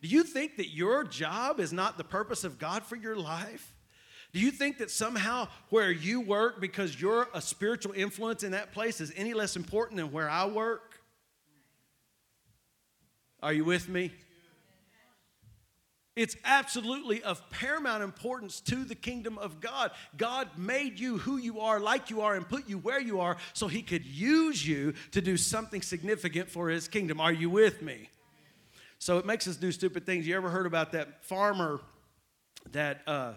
Do 0.00 0.08
you 0.08 0.22
think 0.22 0.56
that 0.56 0.70
your 0.70 1.04
job 1.04 1.60
is 1.60 1.70
not 1.70 1.98
the 1.98 2.04
purpose 2.04 2.44
of 2.44 2.58
God 2.58 2.86
for 2.86 2.96
your 2.96 3.14
life? 3.14 3.74
Do 4.32 4.40
you 4.40 4.50
think 4.50 4.78
that 4.78 4.90
somehow 4.90 5.48
where 5.68 5.92
you 5.92 6.22
work, 6.22 6.62
because 6.62 6.98
you're 6.98 7.28
a 7.34 7.42
spiritual 7.42 7.92
influence 7.92 8.42
in 8.42 8.52
that 8.52 8.72
place, 8.72 9.02
is 9.02 9.12
any 9.16 9.34
less 9.34 9.54
important 9.54 9.98
than 9.98 10.12
where 10.12 10.30
I 10.30 10.46
work? 10.46 10.93
Are 13.44 13.52
you 13.52 13.62
with 13.62 13.90
me? 13.90 14.10
It's 16.16 16.34
absolutely 16.46 17.22
of 17.22 17.50
paramount 17.50 18.02
importance 18.02 18.60
to 18.62 18.84
the 18.84 18.94
kingdom 18.94 19.36
of 19.36 19.60
God. 19.60 19.90
God 20.16 20.48
made 20.56 20.98
you 20.98 21.18
who 21.18 21.36
you 21.36 21.60
are, 21.60 21.78
like 21.78 22.08
you 22.08 22.22
are, 22.22 22.36
and 22.36 22.48
put 22.48 22.66
you 22.70 22.78
where 22.78 23.00
you 23.00 23.20
are 23.20 23.36
so 23.52 23.68
He 23.68 23.82
could 23.82 24.06
use 24.06 24.66
you 24.66 24.94
to 25.10 25.20
do 25.20 25.36
something 25.36 25.82
significant 25.82 26.48
for 26.48 26.70
His 26.70 26.88
kingdom. 26.88 27.20
Are 27.20 27.34
you 27.34 27.50
with 27.50 27.82
me? 27.82 28.08
So 28.98 29.18
it 29.18 29.26
makes 29.26 29.46
us 29.46 29.56
do 29.56 29.70
stupid 29.72 30.06
things. 30.06 30.26
You 30.26 30.36
ever 30.36 30.48
heard 30.48 30.64
about 30.64 30.92
that 30.92 31.22
farmer 31.26 31.80
that 32.72 33.02
uh, 33.06 33.32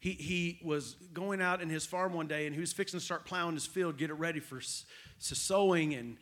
he, 0.00 0.12
he 0.12 0.60
was 0.64 0.96
going 1.12 1.42
out 1.42 1.60
in 1.60 1.68
his 1.68 1.84
farm 1.84 2.14
one 2.14 2.26
day 2.26 2.46
and 2.46 2.54
he 2.54 2.60
was 2.62 2.72
fixing 2.72 2.98
to 2.98 3.04
start 3.04 3.26
plowing 3.26 3.52
his 3.52 3.66
field, 3.66 3.98
get 3.98 4.08
it 4.08 4.14
ready 4.14 4.40
for 4.40 4.56
s- 4.56 4.86
sowing. 5.18 5.92
And, 5.92 6.16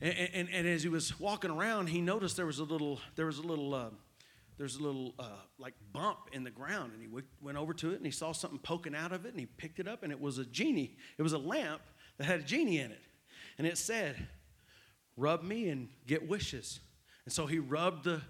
and, 0.00 0.14
and, 0.32 0.48
and, 0.50 0.66
as 0.66 0.82
he 0.82 0.88
was 0.88 1.18
walking 1.20 1.50
around, 1.50 1.88
he 1.88 2.00
noticed 2.00 2.36
there 2.36 2.46
was 2.46 2.58
a 2.58 2.64
little, 2.64 3.00
there 3.16 3.26
was 3.26 3.38
a 3.38 3.42
little, 3.42 3.74
uh, 3.74 3.90
there's 4.56 4.76
a 4.76 4.82
little 4.82 5.14
uh, 5.18 5.24
like 5.58 5.74
bump 5.92 6.18
in 6.32 6.42
the 6.42 6.50
ground. 6.50 6.92
And 6.92 7.02
he 7.02 7.06
w- 7.06 7.26
went 7.42 7.58
over 7.58 7.74
to 7.74 7.92
it 7.92 7.96
and 7.96 8.04
he 8.04 8.10
saw 8.10 8.32
something 8.32 8.58
poking 8.58 8.94
out 8.94 9.12
of 9.12 9.26
it 9.26 9.30
and 9.30 9.40
he 9.40 9.46
picked 9.46 9.78
it 9.78 9.86
up 9.86 10.02
and 10.02 10.10
it 10.10 10.20
was 10.20 10.38
a 10.38 10.44
genie. 10.44 10.96
It 11.18 11.22
was 11.22 11.32
a 11.34 11.38
lamp 11.38 11.82
that 12.18 12.24
had 12.24 12.40
a 12.40 12.42
genie 12.42 12.78
in 12.78 12.90
it. 12.92 13.00
And 13.58 13.66
it 13.66 13.76
said 13.76 14.16
rub 15.16 15.42
me 15.42 15.68
and 15.68 15.88
get 16.06 16.26
wishes. 16.26 16.80
And 17.26 17.32
so 17.32 17.46
he 17.46 17.58
rubbed 17.58 18.04
the 18.04 18.22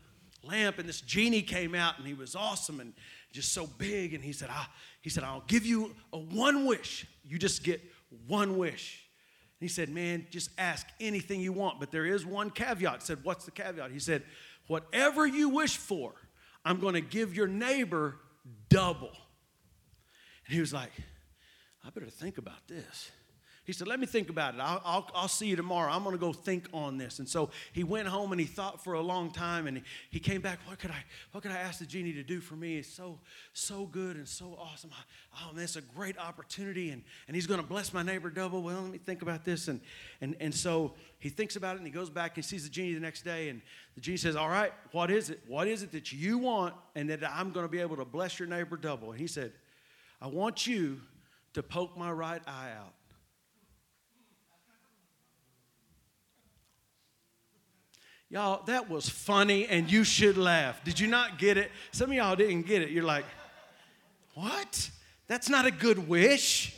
lamp 0.42 0.78
and 0.78 0.88
this 0.88 1.00
genie 1.00 1.42
came 1.42 1.74
out 1.74 1.98
and 1.98 2.06
he 2.06 2.14
was 2.14 2.34
awesome 2.34 2.80
and 2.80 2.94
just 3.32 3.52
so 3.52 3.68
big. 3.78 4.14
And 4.14 4.24
he 4.24 4.32
said 4.32 4.48
ah, 4.50 4.68
he 5.02 5.10
said 5.10 5.22
i'll 5.22 5.44
give 5.46 5.64
you 5.64 5.94
a 6.12 6.18
one 6.18 6.66
wish. 6.66 7.06
You 7.24 7.38
just 7.38 7.62
get 7.62 7.80
one 8.26 8.56
wish 8.56 9.04
he 9.60 9.68
said 9.68 9.88
man 9.88 10.26
just 10.30 10.50
ask 10.58 10.86
anything 10.98 11.40
you 11.40 11.52
want 11.52 11.78
but 11.78 11.92
there 11.92 12.06
is 12.06 12.26
one 12.26 12.50
caveat 12.50 12.94
I 12.94 12.98
said 12.98 13.18
what's 13.22 13.44
the 13.44 13.50
caveat 13.52 13.92
he 13.92 14.00
said 14.00 14.24
Whatever 14.70 15.26
you 15.26 15.48
wish 15.48 15.76
for, 15.76 16.12
I'm 16.64 16.78
going 16.78 16.94
to 16.94 17.00
give 17.00 17.34
your 17.34 17.48
neighbor 17.48 18.14
double. 18.68 19.10
And 20.46 20.54
he 20.54 20.60
was 20.60 20.72
like, 20.72 20.92
I 21.84 21.90
better 21.90 22.06
think 22.06 22.38
about 22.38 22.68
this. 22.68 23.10
He 23.70 23.74
said, 23.74 23.86
Let 23.86 24.00
me 24.00 24.06
think 24.06 24.30
about 24.30 24.54
it. 24.54 24.60
I'll, 24.60 24.82
I'll, 24.84 25.10
I'll 25.14 25.28
see 25.28 25.46
you 25.46 25.54
tomorrow. 25.54 25.92
I'm 25.92 26.02
going 26.02 26.16
to 26.16 26.18
go 26.18 26.32
think 26.32 26.66
on 26.74 26.98
this. 26.98 27.20
And 27.20 27.28
so 27.28 27.50
he 27.72 27.84
went 27.84 28.08
home 28.08 28.32
and 28.32 28.40
he 28.40 28.46
thought 28.48 28.82
for 28.82 28.94
a 28.94 29.00
long 29.00 29.30
time 29.30 29.68
and 29.68 29.82
he, 30.10 30.18
came 30.18 30.40
back. 30.40 30.58
What 30.66 30.80
could, 30.80 30.90
I, 30.90 31.04
what 31.30 31.42
could 31.42 31.52
I 31.52 31.58
ask 31.58 31.78
the 31.78 31.86
genie 31.86 32.12
to 32.14 32.24
do 32.24 32.40
for 32.40 32.56
me? 32.56 32.78
It's 32.78 32.88
so, 32.88 33.20
so 33.52 33.86
good 33.86 34.16
and 34.16 34.26
so 34.26 34.58
awesome. 34.60 34.90
Oh, 35.36 35.52
man, 35.52 35.62
it's 35.62 35.76
a 35.76 35.82
great 35.82 36.18
opportunity. 36.18 36.90
And, 36.90 37.04
and 37.28 37.36
he's 37.36 37.46
going 37.46 37.60
to 37.60 37.66
bless 37.66 37.94
my 37.94 38.02
neighbor 38.02 38.28
double. 38.28 38.60
Well, 38.60 38.82
let 38.82 38.90
me 38.90 38.98
think 38.98 39.22
about 39.22 39.44
this. 39.44 39.68
And, 39.68 39.80
and, 40.20 40.34
and 40.40 40.52
so 40.52 40.94
he 41.20 41.28
thinks 41.28 41.54
about 41.54 41.76
it 41.76 41.78
and 41.78 41.86
he 41.86 41.92
goes 41.92 42.10
back 42.10 42.38
and 42.38 42.44
sees 42.44 42.64
the 42.64 42.70
genie 42.70 42.94
the 42.94 42.98
next 43.00 43.22
day. 43.22 43.50
And 43.50 43.62
the 43.94 44.00
genie 44.00 44.16
says, 44.16 44.34
All 44.34 44.48
right, 44.48 44.72
what 44.90 45.12
is 45.12 45.30
it? 45.30 45.42
What 45.46 45.68
is 45.68 45.84
it 45.84 45.92
that 45.92 46.10
you 46.10 46.38
want 46.38 46.74
and 46.96 47.08
that 47.08 47.22
I'm 47.22 47.52
going 47.52 47.66
to 47.66 47.70
be 47.70 47.78
able 47.78 47.98
to 47.98 48.04
bless 48.04 48.40
your 48.40 48.48
neighbor 48.48 48.76
double? 48.76 49.12
And 49.12 49.20
he 49.20 49.28
said, 49.28 49.52
I 50.20 50.26
want 50.26 50.66
you 50.66 51.00
to 51.52 51.62
poke 51.62 51.96
my 51.96 52.10
right 52.10 52.42
eye 52.48 52.70
out. 52.76 52.94
Y'all, 58.32 58.62
that 58.66 58.88
was 58.88 59.08
funny 59.08 59.66
and 59.66 59.90
you 59.90 60.04
should 60.04 60.38
laugh. 60.38 60.82
Did 60.84 61.00
you 61.00 61.08
not 61.08 61.36
get 61.36 61.56
it? 61.56 61.72
Some 61.90 62.10
of 62.10 62.16
y'all 62.16 62.36
didn't 62.36 62.62
get 62.62 62.80
it. 62.80 62.90
You're 62.90 63.04
like, 63.04 63.24
what? 64.34 64.90
That's 65.26 65.48
not 65.48 65.66
a 65.66 65.72
good 65.72 66.08
wish. 66.08 66.76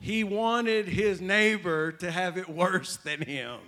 He 0.00 0.22
wanted 0.22 0.86
his 0.86 1.20
neighbor 1.20 1.90
to 1.92 2.10
have 2.10 2.36
it 2.36 2.48
worse 2.48 2.96
than 2.96 3.22
him. 3.22 3.58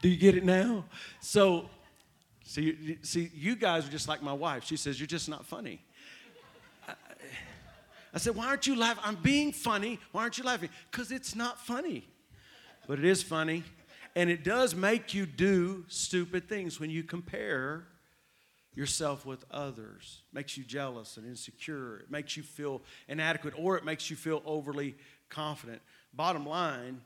Do 0.00 0.08
you 0.08 0.16
get 0.16 0.36
it 0.36 0.44
now? 0.44 0.84
So, 1.20 1.70
see, 2.44 2.98
see, 3.02 3.30
you 3.34 3.54
guys 3.54 3.86
are 3.86 3.90
just 3.90 4.08
like 4.08 4.20
my 4.20 4.32
wife. 4.32 4.64
She 4.64 4.76
says, 4.76 4.98
You're 4.98 5.06
just 5.06 5.28
not 5.28 5.46
funny. 5.46 5.80
I 8.14 8.18
said, 8.18 8.34
Why 8.34 8.46
aren't 8.46 8.66
you 8.66 8.76
laughing? 8.76 9.02
I'm 9.06 9.16
being 9.16 9.52
funny. 9.52 10.00
Why 10.10 10.22
aren't 10.22 10.38
you 10.38 10.44
laughing? 10.44 10.70
Because 10.90 11.12
it's 11.12 11.36
not 11.36 11.64
funny. 11.64 12.06
But 12.88 12.98
it 12.98 13.04
is 13.04 13.22
funny. 13.22 13.62
And 14.14 14.28
it 14.28 14.44
does 14.44 14.74
make 14.74 15.14
you 15.14 15.26
do 15.26 15.84
stupid 15.88 16.48
things 16.48 16.78
when 16.78 16.90
you 16.90 17.02
compare 17.02 17.86
yourself 18.74 19.24
with 19.26 19.44
others. 19.50 20.22
It 20.30 20.34
makes 20.34 20.56
you 20.56 20.64
jealous 20.64 21.16
and 21.16 21.26
insecure. 21.26 21.98
It 21.98 22.10
makes 22.10 22.36
you 22.36 22.42
feel 22.42 22.82
inadequate 23.08 23.54
or 23.56 23.76
it 23.76 23.84
makes 23.84 24.10
you 24.10 24.16
feel 24.16 24.42
overly 24.44 24.96
confident. 25.28 25.80
Bottom 26.14 26.46
line, 26.46 27.00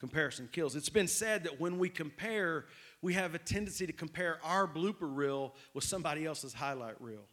comparison 0.00 0.48
kills. 0.52 0.76
It's 0.76 0.88
been 0.88 1.08
said 1.08 1.44
that 1.44 1.60
when 1.60 1.78
we 1.78 1.88
compare, 1.88 2.66
we 3.02 3.14
have 3.14 3.34
a 3.34 3.38
tendency 3.38 3.86
to 3.86 3.92
compare 3.92 4.38
our 4.44 4.66
blooper 4.66 4.96
reel 5.00 5.54
with 5.74 5.84
somebody 5.84 6.24
else's 6.24 6.52
highlight 6.52 7.00
reel. 7.00 7.24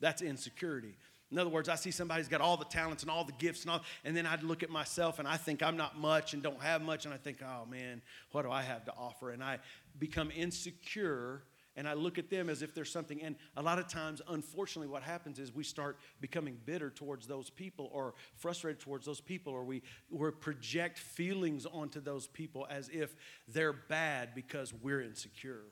That's 0.00 0.22
insecurity. 0.22 0.96
In 1.30 1.38
other 1.38 1.50
words, 1.50 1.68
I 1.68 1.76
see 1.76 1.90
somebody's 1.90 2.28
got 2.28 2.40
all 2.40 2.56
the 2.56 2.64
talents 2.64 3.02
and 3.02 3.10
all 3.10 3.24
the 3.24 3.32
gifts 3.32 3.62
and 3.62 3.70
all, 3.70 3.82
and 4.04 4.16
then 4.16 4.26
I 4.26 4.40
look 4.40 4.62
at 4.62 4.70
myself 4.70 5.18
and 5.18 5.28
I 5.28 5.36
think 5.36 5.62
I'm 5.62 5.76
not 5.76 5.98
much 5.98 6.34
and 6.34 6.42
don't 6.42 6.60
have 6.60 6.82
much, 6.82 7.04
and 7.04 7.14
I 7.14 7.18
think, 7.18 7.38
oh 7.42 7.66
man, 7.66 8.02
what 8.32 8.42
do 8.42 8.50
I 8.50 8.62
have 8.62 8.84
to 8.86 8.92
offer? 8.98 9.30
And 9.30 9.42
I 9.42 9.58
become 9.98 10.30
insecure 10.34 11.42
and 11.76 11.88
I 11.88 11.94
look 11.94 12.18
at 12.18 12.30
them 12.30 12.50
as 12.50 12.62
if 12.62 12.74
there's 12.74 12.90
something. 12.90 13.22
And 13.22 13.36
a 13.56 13.62
lot 13.62 13.78
of 13.78 13.86
times, 13.86 14.20
unfortunately, 14.28 14.88
what 14.88 15.02
happens 15.02 15.38
is 15.38 15.54
we 15.54 15.64
start 15.64 15.98
becoming 16.20 16.58
bitter 16.66 16.90
towards 16.90 17.26
those 17.26 17.48
people 17.48 17.88
or 17.92 18.14
frustrated 18.34 18.80
towards 18.80 19.06
those 19.06 19.20
people, 19.20 19.52
or 19.52 19.64
we, 19.64 19.82
we 20.10 20.30
project 20.32 20.98
feelings 20.98 21.66
onto 21.66 22.00
those 22.00 22.26
people 22.26 22.66
as 22.68 22.88
if 22.88 23.14
they're 23.46 23.72
bad 23.72 24.34
because 24.34 24.74
we're 24.74 25.00
insecure. 25.00 25.62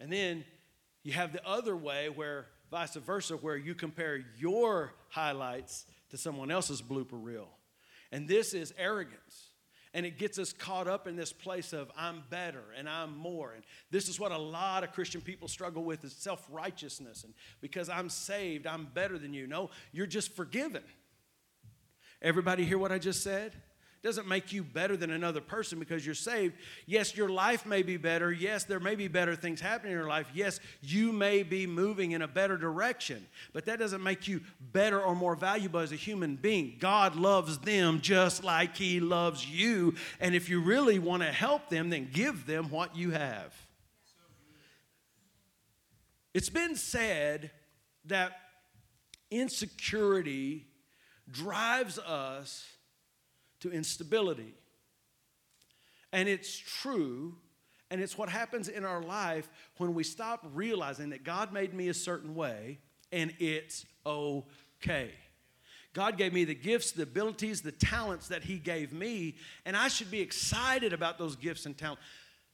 And 0.00 0.12
then 0.12 0.44
you 1.04 1.12
have 1.12 1.32
the 1.32 1.46
other 1.46 1.76
way 1.76 2.08
where 2.08 2.46
vice 2.70 2.94
versa, 2.94 3.36
where 3.36 3.56
you 3.56 3.74
compare 3.74 4.24
your 4.38 4.94
highlights 5.08 5.86
to 6.10 6.16
someone 6.16 6.50
else's 6.50 6.82
blooper 6.82 7.12
reel. 7.12 7.48
And 8.12 8.26
this 8.28 8.54
is 8.54 8.72
arrogance. 8.78 9.44
And 9.94 10.04
it 10.04 10.18
gets 10.18 10.38
us 10.38 10.52
caught 10.52 10.86
up 10.86 11.06
in 11.06 11.16
this 11.16 11.32
place 11.32 11.72
of 11.72 11.90
I'm 11.96 12.22
better 12.28 12.62
and 12.76 12.88
I'm 12.88 13.16
more. 13.16 13.52
And 13.54 13.64
this 13.90 14.08
is 14.08 14.20
what 14.20 14.32
a 14.32 14.38
lot 14.38 14.84
of 14.84 14.92
Christian 14.92 15.22
people 15.22 15.48
struggle 15.48 15.82
with 15.82 16.04
is 16.04 16.12
self-righteousness. 16.12 17.24
And 17.24 17.32
because 17.60 17.88
I'm 17.88 18.10
saved, 18.10 18.66
I'm 18.66 18.86
better 18.92 19.18
than 19.18 19.32
you. 19.32 19.46
No, 19.46 19.70
you're 19.90 20.06
just 20.06 20.36
forgiven. 20.36 20.82
Everybody 22.20 22.64
hear 22.64 22.78
what 22.78 22.92
I 22.92 22.98
just 22.98 23.22
said? 23.22 23.54
Doesn't 24.02 24.28
make 24.28 24.52
you 24.52 24.62
better 24.62 24.96
than 24.96 25.10
another 25.10 25.40
person 25.40 25.78
because 25.78 26.06
you're 26.06 26.14
saved. 26.14 26.54
Yes, 26.86 27.16
your 27.16 27.28
life 27.28 27.66
may 27.66 27.82
be 27.82 27.96
better. 27.96 28.30
Yes, 28.30 28.64
there 28.64 28.78
may 28.78 28.94
be 28.94 29.08
better 29.08 29.34
things 29.34 29.60
happening 29.60 29.92
in 29.92 29.98
your 29.98 30.08
life. 30.08 30.28
Yes, 30.32 30.60
you 30.80 31.10
may 31.10 31.42
be 31.42 31.66
moving 31.66 32.12
in 32.12 32.22
a 32.22 32.28
better 32.28 32.56
direction. 32.56 33.26
But 33.52 33.66
that 33.66 33.80
doesn't 33.80 34.02
make 34.02 34.28
you 34.28 34.40
better 34.60 35.00
or 35.00 35.16
more 35.16 35.34
valuable 35.34 35.80
as 35.80 35.90
a 35.90 35.96
human 35.96 36.36
being. 36.36 36.76
God 36.78 37.16
loves 37.16 37.58
them 37.58 38.00
just 38.00 38.44
like 38.44 38.76
He 38.76 39.00
loves 39.00 39.44
you. 39.44 39.94
And 40.20 40.34
if 40.34 40.48
you 40.48 40.60
really 40.60 41.00
want 41.00 41.22
to 41.22 41.32
help 41.32 41.68
them, 41.68 41.90
then 41.90 42.08
give 42.12 42.46
them 42.46 42.70
what 42.70 42.96
you 42.96 43.10
have. 43.10 43.52
It's 46.34 46.50
been 46.50 46.76
said 46.76 47.50
that 48.04 48.32
insecurity 49.30 50.66
drives 51.30 51.98
us 51.98 52.64
to 53.60 53.70
instability. 53.70 54.54
And 56.12 56.28
it's 56.28 56.56
true, 56.56 57.36
and 57.90 58.00
it's 58.00 58.16
what 58.16 58.28
happens 58.28 58.68
in 58.68 58.84
our 58.84 59.02
life 59.02 59.48
when 59.76 59.94
we 59.94 60.04
stop 60.04 60.46
realizing 60.54 61.10
that 61.10 61.24
God 61.24 61.52
made 61.52 61.74
me 61.74 61.88
a 61.88 61.94
certain 61.94 62.34
way 62.34 62.78
and 63.12 63.32
it's 63.38 63.86
okay. 64.04 65.10
God 65.94 66.16
gave 66.16 66.32
me 66.32 66.44
the 66.44 66.54
gifts, 66.54 66.92
the 66.92 67.02
abilities, 67.04 67.62
the 67.62 67.72
talents 67.72 68.28
that 68.28 68.44
He 68.44 68.58
gave 68.58 68.92
me, 68.92 69.36
and 69.64 69.76
I 69.76 69.88
should 69.88 70.10
be 70.10 70.20
excited 70.20 70.92
about 70.92 71.18
those 71.18 71.34
gifts 71.34 71.66
and 71.66 71.76
talents. 71.76 72.02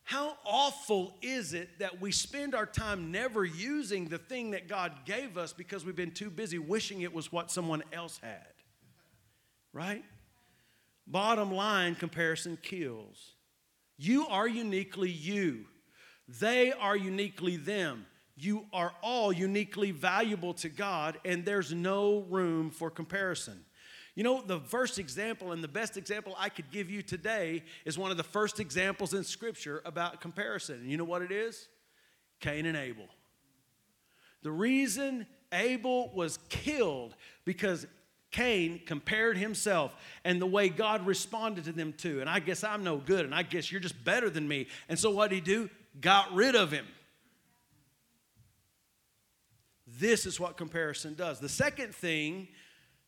How 0.04 0.36
awful 0.44 1.16
is 1.22 1.54
it 1.54 1.78
that 1.78 2.00
we 2.00 2.12
spend 2.12 2.54
our 2.54 2.66
time 2.66 3.10
never 3.10 3.44
using 3.44 4.08
the 4.08 4.18
thing 4.18 4.50
that 4.50 4.68
God 4.68 4.92
gave 5.06 5.38
us 5.38 5.52
because 5.52 5.84
we've 5.84 5.96
been 5.96 6.10
too 6.10 6.30
busy 6.30 6.58
wishing 6.58 7.00
it 7.00 7.12
was 7.12 7.32
what 7.32 7.50
someone 7.50 7.82
else 7.92 8.20
had? 8.22 8.46
Right? 9.72 10.04
Bottom 11.06 11.52
line 11.52 11.94
comparison 11.94 12.58
kills. 12.62 13.34
You 13.96 14.26
are 14.26 14.48
uniquely 14.48 15.10
you, 15.10 15.66
they 16.28 16.72
are 16.72 16.96
uniquely 16.96 17.56
them. 17.56 18.06
You 18.36 18.66
are 18.72 18.92
all 19.00 19.32
uniquely 19.32 19.92
valuable 19.92 20.54
to 20.54 20.68
God, 20.68 21.20
and 21.24 21.44
there's 21.44 21.72
no 21.72 22.26
room 22.28 22.70
for 22.70 22.90
comparison. 22.90 23.64
You 24.16 24.22
know, 24.22 24.42
the 24.42 24.60
first 24.60 24.98
example 24.98 25.52
and 25.52 25.62
the 25.62 25.68
best 25.68 25.96
example 25.96 26.34
I 26.38 26.48
could 26.48 26.70
give 26.70 26.90
you 26.90 27.02
today 27.02 27.62
is 27.84 27.98
one 27.98 28.10
of 28.10 28.16
the 28.16 28.22
first 28.24 28.60
examples 28.60 29.14
in 29.14 29.24
Scripture 29.24 29.82
about 29.84 30.20
comparison. 30.20 30.76
And 30.80 30.90
you 30.90 30.96
know 30.96 31.04
what 31.04 31.22
it 31.22 31.32
is? 31.32 31.68
Cain 32.40 32.66
and 32.66 32.76
Abel. 32.76 33.08
The 34.42 34.52
reason 34.52 35.26
Abel 35.52 36.12
was 36.14 36.38
killed 36.48 37.14
because 37.44 37.86
Cain 38.34 38.80
compared 38.84 39.38
himself 39.38 39.94
and 40.24 40.42
the 40.42 40.46
way 40.46 40.68
God 40.68 41.06
responded 41.06 41.66
to 41.66 41.72
them 41.72 41.92
too. 41.92 42.20
And 42.20 42.28
I 42.28 42.40
guess 42.40 42.64
I'm 42.64 42.82
no 42.82 42.96
good, 42.96 43.24
and 43.24 43.32
I 43.32 43.44
guess 43.44 43.70
you're 43.70 43.80
just 43.80 44.04
better 44.04 44.28
than 44.28 44.48
me. 44.48 44.66
And 44.88 44.98
so 44.98 45.12
what 45.12 45.30
did 45.30 45.36
he 45.36 45.40
do? 45.40 45.70
Got 46.00 46.34
rid 46.34 46.56
of 46.56 46.72
him. 46.72 46.84
This 49.86 50.26
is 50.26 50.40
what 50.40 50.56
comparison 50.56 51.14
does. 51.14 51.38
The 51.38 51.48
second 51.48 51.94
thing 51.94 52.48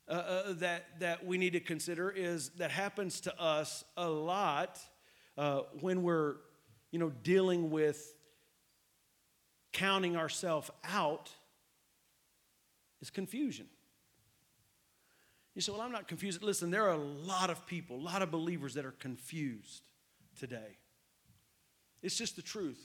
uh, 0.07 0.13
uh, 0.13 0.53
that, 0.59 1.01
that 1.01 1.27
we 1.27 1.39
need 1.39 1.55
to 1.55 1.61
consider 1.61 2.09
is 2.09 2.51
that 2.51 2.71
happens 2.71 3.21
to 3.23 3.43
us 3.43 3.83
a 3.97 4.09
lot 4.09 4.79
uh, 5.37 5.63
when 5.81 6.05
we're 6.05 6.37
you 6.93 7.01
know, 7.01 7.11
dealing 7.25 7.73
with 7.73 8.15
counting 9.73 10.17
ourselves 10.17 10.71
out 10.85 11.33
is 13.03 13.11
confusion. 13.11 13.67
You 15.57 15.63
say, 15.63 15.73
Well, 15.73 15.81
I'm 15.81 15.91
not 15.91 16.07
confused. 16.07 16.43
Listen, 16.43 16.71
there 16.71 16.85
are 16.85 16.93
a 16.93 16.99
lot 16.99 17.51
of 17.51 17.67
people, 17.67 17.97
a 17.97 17.99
lot 17.99 18.23
of 18.23 18.31
believers 18.31 18.75
that 18.75 18.85
are 18.85 18.93
confused 18.93 19.83
today. 20.39 20.79
It's 22.03 22.17
just 22.17 22.37
the 22.37 22.43
truth. 22.43 22.79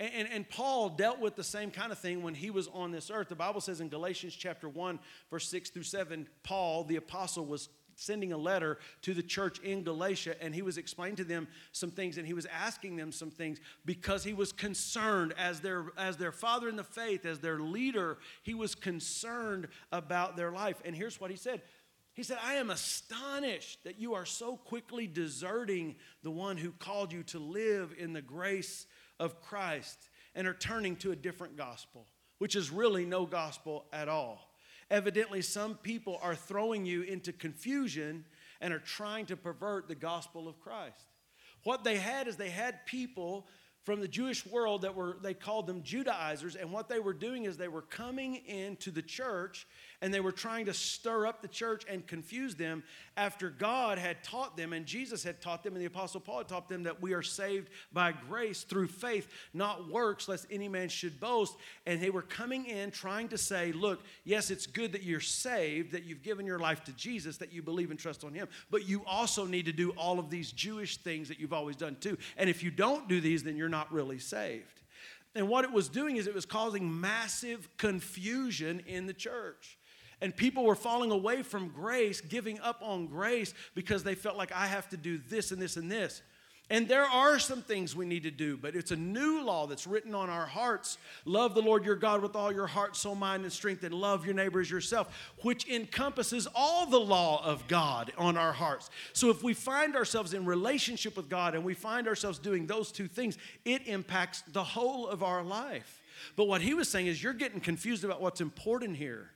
And, 0.00 0.10
and, 0.14 0.28
and, 0.30 0.48
Paul 0.48 0.90
dealt 0.90 1.20
with 1.20 1.36
the 1.36 1.44
same 1.44 1.70
kind 1.70 1.92
of 1.92 1.98
thing 1.98 2.22
when 2.22 2.34
he 2.34 2.50
was 2.50 2.68
on 2.68 2.90
this 2.90 3.10
earth. 3.10 3.28
The 3.28 3.34
Bible 3.34 3.60
says 3.60 3.80
in 3.80 3.88
Galatians 3.88 4.34
chapter 4.34 4.68
1, 4.68 4.98
verse 5.30 5.48
6 5.48 5.70
through 5.70 5.84
7, 5.84 6.26
Paul, 6.42 6.84
the 6.84 6.96
apostle, 6.96 7.46
was 7.46 7.68
sending 7.94 8.32
a 8.32 8.36
letter 8.36 8.78
to 9.02 9.14
the 9.14 9.22
church 9.22 9.58
in 9.60 9.82
Galatia, 9.82 10.36
and 10.42 10.54
he 10.54 10.60
was 10.60 10.76
explaining 10.76 11.16
to 11.16 11.24
them 11.24 11.48
some 11.72 11.90
things, 11.90 12.18
and 12.18 12.26
he 12.26 12.34
was 12.34 12.46
asking 12.46 12.96
them 12.96 13.10
some 13.10 13.30
things 13.30 13.58
because 13.84 14.22
he 14.22 14.34
was 14.34 14.52
concerned 14.52 15.32
as 15.38 15.60
their 15.60 15.86
as 15.96 16.18
their 16.18 16.32
father 16.32 16.68
in 16.68 16.76
the 16.76 16.84
faith, 16.84 17.24
as 17.24 17.40
their 17.40 17.58
leader, 17.58 18.18
he 18.42 18.52
was 18.52 18.74
concerned 18.74 19.68
about 19.92 20.36
their 20.36 20.52
life. 20.52 20.80
And 20.84 20.94
here's 20.94 21.18
what 21.18 21.30
he 21.30 21.36
said. 21.36 21.62
He 22.16 22.22
said, 22.22 22.38
I 22.42 22.54
am 22.54 22.70
astonished 22.70 23.84
that 23.84 24.00
you 24.00 24.14
are 24.14 24.24
so 24.24 24.56
quickly 24.56 25.06
deserting 25.06 25.96
the 26.22 26.30
one 26.30 26.56
who 26.56 26.72
called 26.72 27.12
you 27.12 27.22
to 27.24 27.38
live 27.38 27.94
in 27.98 28.14
the 28.14 28.22
grace 28.22 28.86
of 29.20 29.42
Christ 29.42 29.98
and 30.34 30.48
are 30.48 30.54
turning 30.54 30.96
to 30.96 31.12
a 31.12 31.16
different 31.16 31.58
gospel, 31.58 32.06
which 32.38 32.56
is 32.56 32.70
really 32.70 33.04
no 33.04 33.26
gospel 33.26 33.84
at 33.92 34.08
all. 34.08 34.50
Evidently, 34.90 35.42
some 35.42 35.74
people 35.74 36.18
are 36.22 36.34
throwing 36.34 36.86
you 36.86 37.02
into 37.02 37.34
confusion 37.34 38.24
and 38.62 38.72
are 38.72 38.78
trying 38.78 39.26
to 39.26 39.36
pervert 39.36 39.86
the 39.86 39.94
gospel 39.94 40.48
of 40.48 40.58
Christ. 40.58 41.04
What 41.64 41.84
they 41.84 41.98
had 41.98 42.28
is 42.28 42.36
they 42.36 42.48
had 42.48 42.86
people 42.86 43.46
from 43.82 44.00
the 44.00 44.08
Jewish 44.08 44.46
world 44.46 44.82
that 44.82 44.94
were, 44.94 45.18
they 45.22 45.34
called 45.34 45.66
them 45.66 45.82
Judaizers, 45.82 46.56
and 46.56 46.72
what 46.72 46.88
they 46.88 46.98
were 46.98 47.12
doing 47.12 47.44
is 47.44 47.56
they 47.56 47.68
were 47.68 47.82
coming 47.82 48.36
into 48.46 48.90
the 48.90 49.02
church 49.02 49.66
and 50.02 50.12
they 50.12 50.20
were 50.20 50.32
trying 50.32 50.66
to 50.66 50.74
stir 50.74 51.26
up 51.26 51.42
the 51.42 51.48
church 51.48 51.84
and 51.88 52.06
confuse 52.06 52.54
them 52.54 52.82
after 53.16 53.50
God 53.50 53.98
had 53.98 54.22
taught 54.22 54.56
them 54.56 54.72
and 54.72 54.84
Jesus 54.84 55.22
had 55.22 55.40
taught 55.40 55.62
them 55.62 55.74
and 55.74 55.82
the 55.82 55.86
Apostle 55.86 56.20
Paul 56.20 56.38
had 56.38 56.48
taught 56.48 56.68
them 56.68 56.82
that 56.82 57.00
we 57.00 57.12
are 57.14 57.22
saved 57.22 57.70
by 57.92 58.12
grace 58.12 58.62
through 58.62 58.88
faith, 58.88 59.28
not 59.54 59.90
works, 59.90 60.28
lest 60.28 60.46
any 60.50 60.68
man 60.68 60.88
should 60.88 61.18
boast. 61.18 61.56
And 61.86 62.00
they 62.00 62.10
were 62.10 62.22
coming 62.22 62.66
in 62.66 62.90
trying 62.90 63.28
to 63.28 63.38
say, 63.38 63.72
look, 63.72 64.00
yes, 64.24 64.50
it's 64.50 64.66
good 64.66 64.92
that 64.92 65.02
you're 65.02 65.20
saved, 65.20 65.92
that 65.92 66.04
you've 66.04 66.22
given 66.22 66.46
your 66.46 66.58
life 66.58 66.84
to 66.84 66.92
Jesus, 66.92 67.38
that 67.38 67.52
you 67.52 67.62
believe 67.62 67.90
and 67.90 67.98
trust 67.98 68.24
on 68.24 68.34
Him, 68.34 68.48
but 68.70 68.88
you 68.88 69.02
also 69.06 69.46
need 69.46 69.66
to 69.66 69.72
do 69.72 69.90
all 69.92 70.18
of 70.18 70.30
these 70.30 70.52
Jewish 70.52 70.98
things 70.98 71.28
that 71.28 71.40
you've 71.40 71.52
always 71.52 71.76
done 71.76 71.96
too. 72.00 72.18
And 72.36 72.50
if 72.50 72.62
you 72.62 72.70
don't 72.70 73.08
do 73.08 73.20
these, 73.20 73.42
then 73.42 73.56
you're 73.56 73.68
not 73.68 73.92
really 73.92 74.18
saved. 74.18 74.82
And 75.36 75.48
what 75.48 75.64
it 75.64 75.72
was 75.72 75.90
doing 75.90 76.16
is 76.16 76.26
it 76.26 76.34
was 76.34 76.46
causing 76.46 77.00
massive 77.00 77.68
confusion 77.76 78.82
in 78.86 79.06
the 79.06 79.12
church. 79.12 79.78
And 80.20 80.34
people 80.34 80.64
were 80.64 80.74
falling 80.74 81.10
away 81.10 81.42
from 81.42 81.68
grace, 81.68 82.20
giving 82.20 82.58
up 82.60 82.80
on 82.82 83.06
grace 83.06 83.52
because 83.74 84.02
they 84.02 84.14
felt 84.14 84.36
like 84.36 84.52
I 84.52 84.66
have 84.66 84.88
to 84.90 84.96
do 84.96 85.18
this 85.28 85.52
and 85.52 85.60
this 85.60 85.76
and 85.76 85.90
this. 85.90 86.22
And 86.68 86.88
there 86.88 87.04
are 87.04 87.38
some 87.38 87.62
things 87.62 87.94
we 87.94 88.06
need 88.06 88.24
to 88.24 88.30
do, 88.32 88.56
but 88.56 88.74
it's 88.74 88.90
a 88.90 88.96
new 88.96 89.44
law 89.44 89.68
that's 89.68 89.86
written 89.86 90.16
on 90.16 90.28
our 90.28 90.46
hearts. 90.46 90.98
Love 91.24 91.54
the 91.54 91.62
Lord 91.62 91.84
your 91.84 91.94
God 91.94 92.22
with 92.22 92.34
all 92.34 92.52
your 92.52 92.66
heart, 92.66 92.96
soul, 92.96 93.14
mind, 93.14 93.44
and 93.44 93.52
strength, 93.52 93.84
and 93.84 93.94
love 93.94 94.24
your 94.24 94.34
neighbor 94.34 94.60
as 94.60 94.68
yourself, 94.68 95.32
which 95.42 95.68
encompasses 95.68 96.48
all 96.56 96.84
the 96.86 96.98
law 96.98 97.44
of 97.44 97.68
God 97.68 98.12
on 98.18 98.36
our 98.36 98.52
hearts. 98.52 98.90
So 99.12 99.30
if 99.30 99.44
we 99.44 99.54
find 99.54 99.94
ourselves 99.94 100.34
in 100.34 100.44
relationship 100.44 101.16
with 101.16 101.28
God 101.28 101.54
and 101.54 101.64
we 101.64 101.74
find 101.74 102.08
ourselves 102.08 102.40
doing 102.40 102.66
those 102.66 102.90
two 102.90 103.06
things, 103.06 103.38
it 103.64 103.86
impacts 103.86 104.42
the 104.52 104.64
whole 104.64 105.06
of 105.06 105.22
our 105.22 105.44
life. 105.44 106.02
But 106.34 106.48
what 106.48 106.62
he 106.62 106.74
was 106.74 106.88
saying 106.88 107.06
is, 107.06 107.22
you're 107.22 107.32
getting 107.32 107.60
confused 107.60 108.02
about 108.02 108.20
what's 108.20 108.40
important 108.40 108.96
here. 108.96 109.30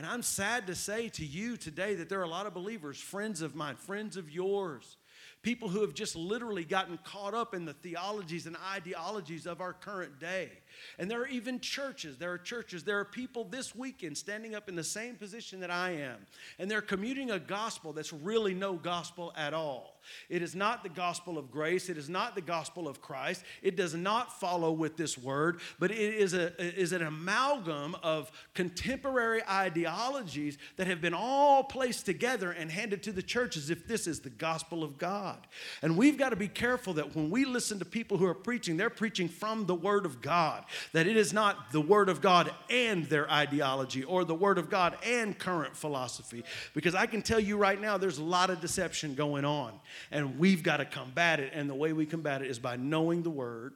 And 0.00 0.08
I'm 0.08 0.22
sad 0.22 0.66
to 0.68 0.74
say 0.74 1.10
to 1.10 1.26
you 1.26 1.58
today 1.58 1.94
that 1.96 2.08
there 2.08 2.20
are 2.20 2.24
a 2.24 2.26
lot 2.26 2.46
of 2.46 2.54
believers, 2.54 2.98
friends 2.98 3.42
of 3.42 3.54
mine, 3.54 3.76
friends 3.76 4.16
of 4.16 4.30
yours, 4.30 4.96
people 5.42 5.68
who 5.68 5.82
have 5.82 5.92
just 5.92 6.16
literally 6.16 6.64
gotten 6.64 6.98
caught 7.04 7.34
up 7.34 7.52
in 7.52 7.66
the 7.66 7.74
theologies 7.74 8.46
and 8.46 8.56
ideologies 8.72 9.44
of 9.44 9.60
our 9.60 9.74
current 9.74 10.18
day. 10.18 10.52
And 10.98 11.10
there 11.10 11.20
are 11.20 11.28
even 11.28 11.60
churches, 11.60 12.16
there 12.16 12.32
are 12.32 12.38
churches, 12.38 12.84
there 12.84 12.98
are 12.98 13.04
people 13.04 13.44
this 13.44 13.74
weekend 13.74 14.16
standing 14.16 14.54
up 14.54 14.68
in 14.68 14.76
the 14.76 14.84
same 14.84 15.16
position 15.16 15.60
that 15.60 15.70
I 15.70 15.90
am, 15.90 16.18
and 16.58 16.70
they're 16.70 16.80
commuting 16.80 17.30
a 17.30 17.38
gospel 17.38 17.92
that's 17.92 18.12
really 18.12 18.54
no 18.54 18.74
gospel 18.74 19.32
at 19.36 19.54
all. 19.54 20.00
It 20.28 20.42
is 20.42 20.54
not 20.54 20.82
the 20.82 20.88
gospel 20.88 21.38
of 21.38 21.50
grace. 21.50 21.88
It 21.88 21.98
is 21.98 22.08
not 22.08 22.34
the 22.34 22.40
gospel 22.40 22.88
of 22.88 23.00
Christ. 23.00 23.44
It 23.62 23.76
does 23.76 23.94
not 23.94 24.38
follow 24.40 24.72
with 24.72 24.96
this 24.96 25.18
word, 25.18 25.60
but 25.78 25.90
it 25.90 25.98
is, 25.98 26.34
a, 26.34 26.58
is 26.78 26.92
an 26.92 27.02
amalgam 27.02 27.96
of 28.02 28.30
contemporary 28.54 29.42
ideologies 29.46 30.58
that 30.76 30.86
have 30.86 31.00
been 31.00 31.14
all 31.14 31.64
placed 31.64 32.06
together 32.06 32.52
and 32.52 32.70
handed 32.70 33.02
to 33.04 33.12
the 33.12 33.22
church 33.22 33.56
as 33.56 33.70
if 33.70 33.86
this 33.86 34.06
is 34.06 34.20
the 34.20 34.30
gospel 34.30 34.82
of 34.82 34.98
God. 34.98 35.46
And 35.82 35.96
we've 35.96 36.18
got 36.18 36.30
to 36.30 36.36
be 36.36 36.48
careful 36.48 36.94
that 36.94 37.14
when 37.14 37.30
we 37.30 37.44
listen 37.44 37.78
to 37.78 37.84
people 37.84 38.16
who 38.16 38.26
are 38.26 38.34
preaching, 38.34 38.76
they're 38.76 38.90
preaching 38.90 39.28
from 39.28 39.66
the 39.66 39.74
word 39.74 40.06
of 40.06 40.20
God, 40.60 40.70
that 40.92 41.06
it 41.06 41.16
is 41.16 41.32
not 41.32 41.72
the 41.72 41.80
word 41.80 42.08
of 42.08 42.20
God 42.20 42.50
and 42.68 43.04
their 43.06 43.30
ideology 43.30 44.04
or 44.04 44.24
the 44.24 44.34
word 44.34 44.58
of 44.58 44.70
God 44.70 44.96
and 45.04 45.38
current 45.38 45.76
philosophy. 45.76 46.44
Because 46.74 46.94
I 46.94 47.06
can 47.06 47.22
tell 47.22 47.40
you 47.40 47.56
right 47.56 47.80
now, 47.80 47.98
there's 47.98 48.18
a 48.18 48.24
lot 48.24 48.50
of 48.50 48.60
deception 48.60 49.14
going 49.14 49.44
on 49.44 49.72
and 50.10 50.38
we've 50.38 50.62
got 50.62 50.78
to 50.78 50.84
combat 50.84 51.40
it. 51.40 51.52
And 51.54 51.68
the 51.68 51.74
way 51.74 51.92
we 51.92 52.06
combat 52.06 52.42
it 52.42 52.48
is 52.48 52.58
by 52.58 52.76
knowing 52.76 53.22
the 53.22 53.30
word 53.30 53.74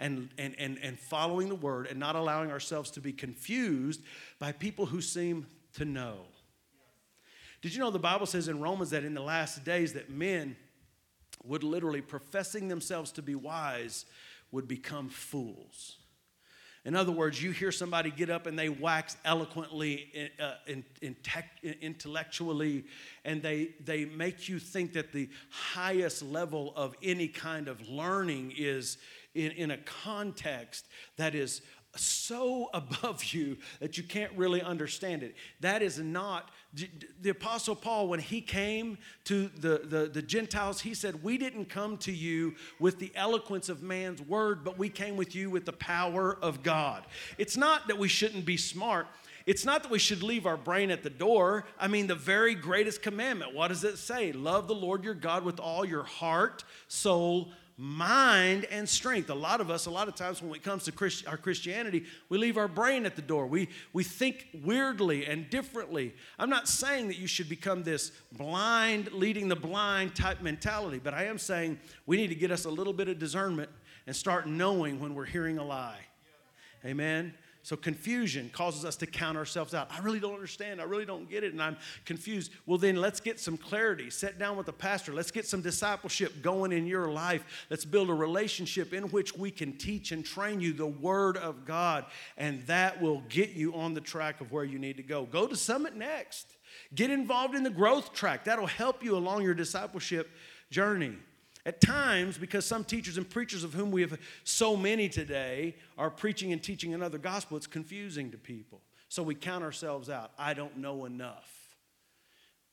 and, 0.00 0.28
and, 0.38 0.54
and, 0.58 0.78
and 0.82 0.98
following 0.98 1.48
the 1.48 1.54
word 1.54 1.86
and 1.86 1.98
not 1.98 2.16
allowing 2.16 2.50
ourselves 2.50 2.90
to 2.92 3.00
be 3.00 3.12
confused 3.12 4.02
by 4.38 4.52
people 4.52 4.86
who 4.86 5.00
seem 5.00 5.46
to 5.74 5.84
know. 5.84 6.16
Did 7.62 7.74
you 7.74 7.80
know 7.80 7.90
the 7.90 7.98
Bible 7.98 8.26
says 8.26 8.48
in 8.48 8.60
Romans 8.60 8.90
that 8.90 9.04
in 9.04 9.14
the 9.14 9.22
last 9.22 9.64
days 9.64 9.94
that 9.94 10.10
men 10.10 10.56
would 11.44 11.62
literally 11.62 12.02
professing 12.02 12.68
themselves 12.68 13.10
to 13.12 13.22
be 13.22 13.34
wise 13.34 14.04
would 14.50 14.68
become 14.68 15.08
fools? 15.08 15.96
In 16.84 16.94
other 16.94 17.12
words, 17.12 17.42
you 17.42 17.50
hear 17.50 17.72
somebody 17.72 18.10
get 18.10 18.28
up 18.28 18.46
and 18.46 18.58
they 18.58 18.68
wax 18.68 19.16
eloquently, 19.24 20.30
uh, 20.38 20.54
in, 20.66 20.84
in 21.00 21.14
tech, 21.22 21.50
intellectually, 21.80 22.84
and 23.24 23.42
they, 23.42 23.70
they 23.82 24.04
make 24.04 24.50
you 24.50 24.58
think 24.58 24.92
that 24.92 25.10
the 25.10 25.30
highest 25.48 26.22
level 26.22 26.74
of 26.76 26.94
any 27.02 27.26
kind 27.26 27.68
of 27.68 27.88
learning 27.88 28.52
is 28.56 28.98
in, 29.34 29.52
in 29.52 29.70
a 29.70 29.78
context 29.78 30.86
that 31.16 31.34
is 31.34 31.62
so 31.96 32.70
above 32.74 33.24
you 33.32 33.56
that 33.80 33.96
you 33.96 34.02
can't 34.02 34.32
really 34.36 34.62
understand 34.62 35.22
it. 35.22 35.34
That 35.60 35.82
is 35.82 35.98
not 35.98 36.50
the 37.22 37.30
Apostle 37.30 37.76
Paul, 37.76 38.08
when 38.08 38.18
he 38.18 38.40
came 38.40 38.98
to 39.24 39.48
the, 39.48 39.82
the, 39.84 40.10
the, 40.12 40.22
Gentiles, 40.22 40.80
he 40.80 40.92
said, 40.92 41.22
We 41.22 41.38
didn't 41.38 41.66
come 41.66 41.96
to 41.98 42.12
you 42.12 42.54
with 42.80 42.98
the 42.98 43.12
eloquence 43.14 43.68
of 43.68 43.82
man's 43.82 44.20
word, 44.20 44.64
but 44.64 44.76
we 44.76 44.88
came 44.88 45.16
with 45.16 45.36
you 45.36 45.50
with 45.50 45.66
the 45.66 45.72
power 45.72 46.36
of 46.42 46.62
God. 46.62 47.04
It's 47.38 47.56
not 47.56 47.86
that 47.86 47.98
we 47.98 48.08
shouldn't 48.08 48.44
be 48.44 48.56
smart. 48.56 49.06
It's 49.46 49.64
not 49.64 49.82
that 49.82 49.92
we 49.92 49.98
should 49.98 50.22
leave 50.22 50.46
our 50.46 50.56
brain 50.56 50.90
at 50.90 51.02
the 51.02 51.10
door. 51.10 51.66
I 51.78 51.86
mean, 51.86 52.06
the 52.06 52.14
very 52.14 52.54
greatest 52.54 53.02
commandment, 53.02 53.54
what 53.54 53.68
does 53.68 53.84
it 53.84 53.98
say? 53.98 54.32
Love 54.32 54.66
the 54.66 54.74
Lord 54.74 55.04
your 55.04 55.14
God 55.14 55.44
with 55.44 55.60
all 55.60 55.84
your 55.84 56.04
heart, 56.04 56.64
soul, 56.88 57.52
mind 57.76 58.66
and 58.66 58.88
strength. 58.88 59.30
A 59.30 59.34
lot 59.34 59.60
of 59.60 59.70
us, 59.70 59.86
a 59.86 59.90
lot 59.90 60.06
of 60.06 60.14
times 60.14 60.40
when 60.40 60.54
it 60.54 60.62
comes 60.62 60.84
to 60.84 60.92
Christ, 60.92 61.26
our 61.26 61.36
Christianity, 61.36 62.04
we 62.28 62.38
leave 62.38 62.56
our 62.56 62.68
brain 62.68 63.04
at 63.04 63.16
the 63.16 63.22
door. 63.22 63.46
We, 63.46 63.68
we 63.92 64.04
think 64.04 64.46
weirdly 64.62 65.26
and 65.26 65.50
differently. 65.50 66.14
I'm 66.38 66.50
not 66.50 66.68
saying 66.68 67.08
that 67.08 67.18
you 67.18 67.26
should 67.26 67.48
become 67.48 67.82
this 67.82 68.12
blind, 68.32 69.12
leading 69.12 69.48
the 69.48 69.56
blind 69.56 70.14
type 70.14 70.40
mentality, 70.40 71.00
but 71.02 71.14
I 71.14 71.24
am 71.24 71.38
saying 71.38 71.78
we 72.06 72.16
need 72.16 72.28
to 72.28 72.36
get 72.36 72.50
us 72.50 72.64
a 72.64 72.70
little 72.70 72.92
bit 72.92 73.08
of 73.08 73.18
discernment 73.18 73.70
and 74.06 74.14
start 74.14 74.46
knowing 74.46 75.00
when 75.00 75.14
we're 75.14 75.24
hearing 75.24 75.58
a 75.58 75.64
lie. 75.64 76.00
Amen. 76.84 77.34
So 77.64 77.76
confusion 77.76 78.50
causes 78.52 78.84
us 78.84 78.94
to 78.96 79.06
count 79.06 79.38
ourselves 79.38 79.72
out. 79.72 79.90
I 79.90 80.00
really 80.00 80.20
don't 80.20 80.34
understand. 80.34 80.82
I 80.82 80.84
really 80.84 81.06
don't 81.06 81.30
get 81.30 81.44
it, 81.44 81.54
and 81.54 81.62
I'm 81.62 81.78
confused. 82.04 82.52
Well, 82.66 82.76
then 82.76 82.96
let's 82.96 83.20
get 83.20 83.40
some 83.40 83.56
clarity. 83.56 84.10
Sit 84.10 84.38
down 84.38 84.58
with 84.58 84.66
the 84.66 84.72
pastor. 84.74 85.14
Let's 85.14 85.30
get 85.30 85.46
some 85.46 85.62
discipleship 85.62 86.42
going 86.42 86.72
in 86.72 86.86
your 86.86 87.10
life. 87.10 87.66
Let's 87.70 87.86
build 87.86 88.10
a 88.10 88.14
relationship 88.14 88.92
in 88.92 89.04
which 89.04 89.34
we 89.34 89.50
can 89.50 89.78
teach 89.78 90.12
and 90.12 90.22
train 90.22 90.60
you 90.60 90.74
the 90.74 90.86
Word 90.86 91.38
of 91.38 91.64
God, 91.64 92.04
and 92.36 92.66
that 92.66 93.00
will 93.00 93.22
get 93.30 93.52
you 93.52 93.74
on 93.74 93.94
the 93.94 94.02
track 94.02 94.42
of 94.42 94.52
where 94.52 94.64
you 94.64 94.78
need 94.78 94.98
to 94.98 95.02
go. 95.02 95.24
Go 95.24 95.46
to 95.46 95.56
Summit 95.56 95.96
next. 95.96 96.46
Get 96.94 97.08
involved 97.08 97.54
in 97.54 97.62
the 97.62 97.70
growth 97.70 98.12
track. 98.12 98.44
That'll 98.44 98.66
help 98.66 99.02
you 99.02 99.16
along 99.16 99.42
your 99.42 99.54
discipleship 99.54 100.28
journey. 100.70 101.16
At 101.66 101.80
times, 101.80 102.36
because 102.36 102.66
some 102.66 102.84
teachers 102.84 103.16
and 103.16 103.28
preachers, 103.28 103.64
of 103.64 103.72
whom 103.72 103.90
we 103.90 104.02
have 104.02 104.18
so 104.44 104.76
many 104.76 105.08
today, 105.08 105.76
are 105.96 106.10
preaching 106.10 106.52
and 106.52 106.62
teaching 106.62 106.92
another 106.92 107.16
gospel, 107.16 107.56
it's 107.56 107.66
confusing 107.66 108.30
to 108.32 108.36
people. 108.36 108.82
So 109.08 109.22
we 109.22 109.34
count 109.34 109.64
ourselves 109.64 110.10
out. 110.10 110.32
I 110.38 110.52
don't 110.52 110.76
know 110.76 111.06
enough. 111.06 111.50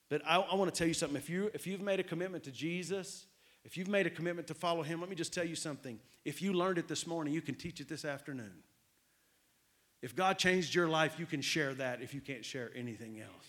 But 0.09 0.21
I, 0.27 0.37
I 0.39 0.55
want 0.55 0.73
to 0.73 0.77
tell 0.77 0.87
you 0.87 0.93
something. 0.93 1.15
If, 1.15 1.29
you, 1.29 1.49
if 1.53 1.65
you've 1.65 1.79
made 1.79 2.01
a 2.01 2.03
commitment 2.03 2.43
to 2.43 2.51
Jesus, 2.51 3.27
if 3.63 3.77
you've 3.77 3.87
made 3.87 4.07
a 4.07 4.09
commitment 4.09 4.47
to 4.49 4.53
follow 4.53 4.83
him, 4.83 4.99
let 4.99 5.09
me 5.09 5.15
just 5.15 5.33
tell 5.33 5.45
you 5.45 5.55
something. 5.55 5.97
If 6.25 6.41
you 6.41 6.51
learned 6.51 6.77
it 6.77 6.89
this 6.89 7.07
morning, 7.07 7.33
you 7.33 7.41
can 7.41 7.55
teach 7.55 7.79
it 7.79 7.87
this 7.87 8.03
afternoon. 8.03 8.51
If 10.01 10.15
God 10.15 10.37
changed 10.37 10.75
your 10.75 10.89
life, 10.89 11.17
you 11.17 11.25
can 11.25 11.41
share 11.41 11.73
that 11.75 12.01
if 12.01 12.13
you 12.13 12.19
can't 12.19 12.43
share 12.43 12.71
anything 12.75 13.21
else. 13.21 13.45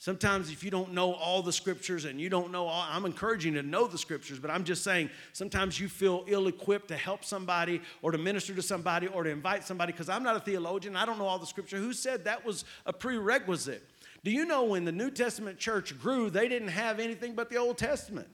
Sometimes, 0.00 0.50
if 0.50 0.64
you 0.64 0.70
don't 0.70 0.94
know 0.94 1.12
all 1.12 1.42
the 1.42 1.52
scriptures 1.52 2.06
and 2.06 2.18
you 2.18 2.30
don't 2.30 2.50
know 2.50 2.66
all, 2.66 2.86
I'm 2.88 3.04
encouraging 3.04 3.52
you 3.52 3.60
to 3.60 3.68
know 3.68 3.86
the 3.86 3.98
scriptures, 3.98 4.38
but 4.38 4.50
I'm 4.50 4.64
just 4.64 4.82
saying 4.82 5.10
sometimes 5.34 5.78
you 5.78 5.90
feel 5.90 6.24
ill 6.26 6.46
equipped 6.46 6.88
to 6.88 6.96
help 6.96 7.22
somebody 7.22 7.82
or 8.00 8.10
to 8.10 8.16
minister 8.16 8.54
to 8.54 8.62
somebody 8.62 9.08
or 9.08 9.24
to 9.24 9.30
invite 9.30 9.62
somebody 9.62 9.92
because 9.92 10.08
I'm 10.08 10.22
not 10.22 10.36
a 10.36 10.40
theologian. 10.40 10.96
I 10.96 11.04
don't 11.04 11.18
know 11.18 11.26
all 11.26 11.38
the 11.38 11.44
scripture. 11.44 11.76
Who 11.76 11.92
said 11.92 12.24
that 12.24 12.46
was 12.46 12.64
a 12.86 12.94
prerequisite? 12.94 13.86
Do 14.24 14.30
you 14.30 14.46
know 14.46 14.64
when 14.64 14.86
the 14.86 14.92
New 14.92 15.10
Testament 15.10 15.58
church 15.58 15.98
grew, 16.00 16.30
they 16.30 16.48
didn't 16.48 16.68
have 16.68 16.98
anything 16.98 17.34
but 17.34 17.50
the 17.50 17.58
Old 17.58 17.76
Testament? 17.76 18.28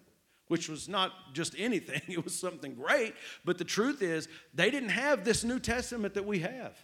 Which 0.47 0.69
was 0.69 0.89
not 0.89 1.11
just 1.33 1.57
anything, 1.59 2.01
it 2.09 2.23
was 2.23 2.37
something 2.37 2.77
great. 2.77 3.13
But 3.45 3.59
the 3.59 3.65
truth 3.65 4.03
is, 4.03 4.29
they 4.55 4.71
didn't 4.71 4.91
have 4.91 5.25
this 5.25 5.43
New 5.43 5.59
Testament 5.59 6.15
that 6.15 6.27
we 6.27 6.39
have. 6.39 6.81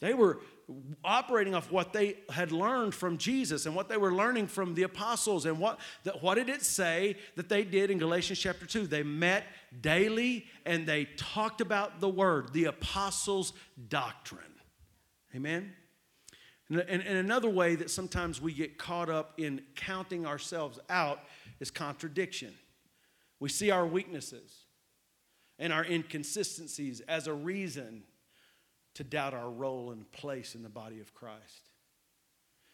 They 0.00 0.14
were 0.14 0.40
operating 1.04 1.54
off 1.54 1.70
what 1.70 1.92
they 1.92 2.16
had 2.30 2.52
learned 2.52 2.94
from 2.94 3.18
Jesus 3.18 3.66
and 3.66 3.74
what 3.74 3.88
they 3.88 3.96
were 3.96 4.12
learning 4.12 4.46
from 4.46 4.74
the 4.74 4.82
apostles. 4.84 5.46
And 5.46 5.58
what, 5.58 5.78
what 6.20 6.36
did 6.36 6.48
it 6.48 6.62
say 6.62 7.16
that 7.36 7.48
they 7.48 7.64
did 7.64 7.90
in 7.90 7.98
Galatians 7.98 8.38
chapter 8.38 8.66
2? 8.66 8.86
They 8.86 9.02
met 9.02 9.44
daily 9.80 10.46
and 10.64 10.86
they 10.86 11.06
talked 11.16 11.60
about 11.60 12.00
the 12.00 12.08
word, 12.08 12.52
the 12.52 12.64
apostles' 12.64 13.52
doctrine. 13.88 14.42
Amen? 15.34 15.72
And 16.70 17.02
another 17.02 17.50
way 17.50 17.74
that 17.74 17.90
sometimes 17.90 18.40
we 18.40 18.54
get 18.54 18.78
caught 18.78 19.10
up 19.10 19.34
in 19.38 19.60
counting 19.76 20.24
ourselves 20.24 20.78
out 20.88 21.20
is 21.60 21.70
contradiction. 21.70 22.54
We 23.38 23.50
see 23.50 23.70
our 23.70 23.86
weaknesses 23.86 24.64
and 25.58 25.72
our 25.72 25.84
inconsistencies 25.84 27.00
as 27.02 27.26
a 27.26 27.34
reason 27.34 28.04
to 28.94 29.04
doubt 29.04 29.34
our 29.34 29.50
role 29.50 29.90
and 29.90 30.10
place 30.12 30.54
in 30.54 30.62
the 30.62 30.68
body 30.68 31.00
of 31.00 31.14
Christ. 31.14 31.70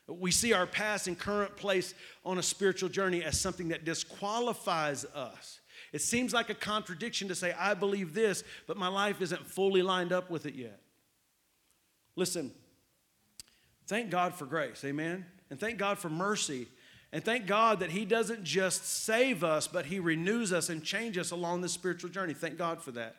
We 0.06 0.30
see 0.32 0.52
our 0.52 0.66
past 0.66 1.06
and 1.06 1.18
current 1.18 1.56
place 1.56 1.94
on 2.24 2.38
a 2.38 2.42
spiritual 2.42 2.88
journey 2.88 3.22
as 3.22 3.40
something 3.40 3.68
that 3.68 3.84
disqualifies 3.84 5.04
us. 5.04 5.60
It 5.92 6.02
seems 6.02 6.32
like 6.34 6.50
a 6.50 6.54
contradiction 6.54 7.28
to 7.28 7.34
say, 7.34 7.52
I 7.52 7.74
believe 7.74 8.12
this, 8.12 8.42
but 8.66 8.76
my 8.76 8.88
life 8.88 9.20
isn't 9.22 9.46
fully 9.46 9.82
lined 9.82 10.12
up 10.12 10.30
with 10.30 10.46
it 10.46 10.54
yet. 10.54 10.80
Listen, 12.16 12.50
thank 13.86 14.10
God 14.10 14.34
for 14.34 14.46
grace, 14.46 14.84
amen? 14.84 15.24
And 15.48 15.58
thank 15.58 15.78
God 15.78 15.98
for 15.98 16.10
mercy. 16.10 16.66
And 17.12 17.24
thank 17.24 17.46
God 17.46 17.80
that 17.80 17.90
He 17.90 18.04
doesn't 18.04 18.44
just 18.44 18.84
save 18.86 19.42
us, 19.42 19.66
but 19.66 19.86
He 19.86 19.98
renews 19.98 20.52
us 20.52 20.68
and 20.68 20.82
changes 20.82 21.28
us 21.28 21.30
along 21.30 21.60
this 21.60 21.72
spiritual 21.72 22.10
journey. 22.10 22.34
Thank 22.34 22.58
God 22.58 22.82
for 22.82 22.92
that. 22.92 23.16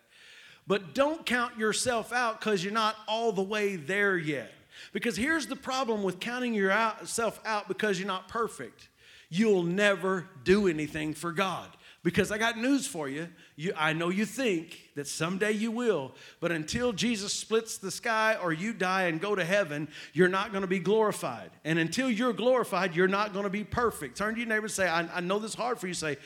But 0.71 0.93
don't 0.93 1.25
count 1.25 1.57
yourself 1.57 2.13
out 2.13 2.39
because 2.39 2.63
you're 2.63 2.71
not 2.71 2.95
all 3.05 3.33
the 3.33 3.43
way 3.43 3.75
there 3.75 4.17
yet. 4.17 4.53
Because 4.93 5.17
here's 5.17 5.47
the 5.47 5.57
problem 5.57 6.01
with 6.01 6.21
counting 6.21 6.53
yourself 6.53 7.41
out 7.45 7.67
because 7.67 7.99
you're 7.99 8.07
not 8.07 8.29
perfect 8.29 8.87
you'll 9.33 9.63
never 9.63 10.27
do 10.43 10.67
anything 10.67 11.13
for 11.13 11.31
God. 11.31 11.67
Because 12.03 12.31
I 12.31 12.37
got 12.37 12.57
news 12.57 12.87
for 12.87 13.07
you. 13.09 13.27
you. 13.55 13.73
I 13.77 13.93
know 13.93 14.09
you 14.09 14.25
think 14.25 14.89
that 14.95 15.07
someday 15.07 15.51
you 15.51 15.71
will, 15.71 16.13
but 16.39 16.51
until 16.51 16.93
Jesus 16.93 17.31
splits 17.31 17.77
the 17.77 17.91
sky 17.91 18.37
or 18.41 18.51
you 18.51 18.73
die 18.73 19.03
and 19.03 19.21
go 19.21 19.35
to 19.35 19.45
heaven, 19.45 19.87
you're 20.13 20.27
not 20.27 20.51
going 20.51 20.61
to 20.61 20.67
be 20.67 20.79
glorified. 20.79 21.51
And 21.63 21.79
until 21.79 22.09
you're 22.09 22.33
glorified, 22.33 22.95
you're 22.95 23.07
not 23.07 23.33
going 23.33 23.43
to 23.43 23.51
be 23.51 23.63
perfect. 23.63 24.17
Turn 24.17 24.33
to 24.33 24.39
your 24.39 24.49
neighbor 24.49 24.65
and 24.65 24.71
say, 24.71 24.89
I, 24.89 25.17
I 25.17 25.19
know 25.19 25.37
this 25.37 25.51
is 25.51 25.55
hard 25.57 25.79
for 25.79 25.87
you. 25.87 25.93
Say, 25.93 26.17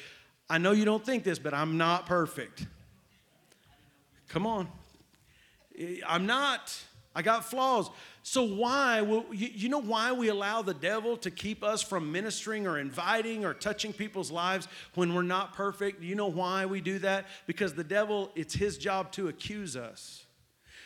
I 0.49 0.57
know 0.59 0.71
you 0.71 0.85
don't 0.85 1.05
think 1.05 1.23
this, 1.23 1.39
but 1.39 1.53
I'm 1.53 1.77
not 1.77 2.05
perfect. 2.05 2.65
Come 4.29 4.47
on. 4.47 4.67
Eh, 5.77 5.97
I'm 6.07 6.25
not. 6.25 6.77
I 7.15 7.21
got 7.21 7.45
flaws. 7.45 7.89
So 8.23 8.43
why 8.43 9.01
will 9.01 9.25
you, 9.31 9.49
you 9.53 9.69
know 9.69 9.81
why 9.81 10.11
we 10.11 10.27
allow 10.27 10.61
the 10.61 10.73
devil 10.73 11.15
to 11.17 11.31
keep 11.31 11.63
us 11.63 11.81
from 11.81 12.11
ministering 12.11 12.67
or 12.67 12.77
inviting 12.77 13.45
or 13.45 13.53
touching 13.53 13.93
people's 13.93 14.31
lives 14.31 14.67
when 14.95 15.13
we're 15.13 15.21
not 15.21 15.53
perfect? 15.53 16.03
You 16.03 16.15
know 16.15 16.27
why 16.27 16.65
we 16.65 16.81
do 16.81 16.99
that? 16.99 17.25
Because 17.47 17.73
the 17.73 17.83
devil, 17.83 18.31
it's 18.35 18.53
his 18.53 18.77
job 18.77 19.11
to 19.13 19.29
accuse 19.29 19.77
us. 19.77 20.25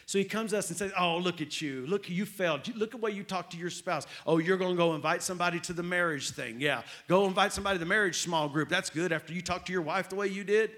So 0.05 0.17
he 0.17 0.25
comes 0.25 0.51
to 0.51 0.57
us 0.57 0.69
and 0.69 0.77
says, 0.77 0.91
Oh, 0.97 1.17
look 1.17 1.39
at 1.39 1.61
you. 1.61 1.85
Look, 1.87 2.09
you 2.09 2.25
failed. 2.25 2.75
Look 2.75 2.93
at 2.93 2.99
way 2.99 3.11
you 3.11 3.23
talk 3.23 3.49
to 3.51 3.57
your 3.57 3.69
spouse. 3.69 4.05
Oh, 4.25 4.37
you're 4.37 4.57
going 4.57 4.71
to 4.71 4.77
go 4.77 4.95
invite 4.95 5.23
somebody 5.23 5.59
to 5.61 5.73
the 5.73 5.83
marriage 5.83 6.31
thing. 6.31 6.59
Yeah. 6.59 6.81
Go 7.07 7.25
invite 7.25 7.53
somebody 7.53 7.75
to 7.75 7.79
the 7.79 7.89
marriage 7.89 8.19
small 8.19 8.49
group. 8.49 8.69
That's 8.69 8.89
good 8.89 9.11
after 9.11 9.33
you 9.33 9.41
talk 9.41 9.65
to 9.67 9.71
your 9.71 9.83
wife 9.83 10.09
the 10.09 10.15
way 10.15 10.27
you 10.27 10.43
did. 10.43 10.71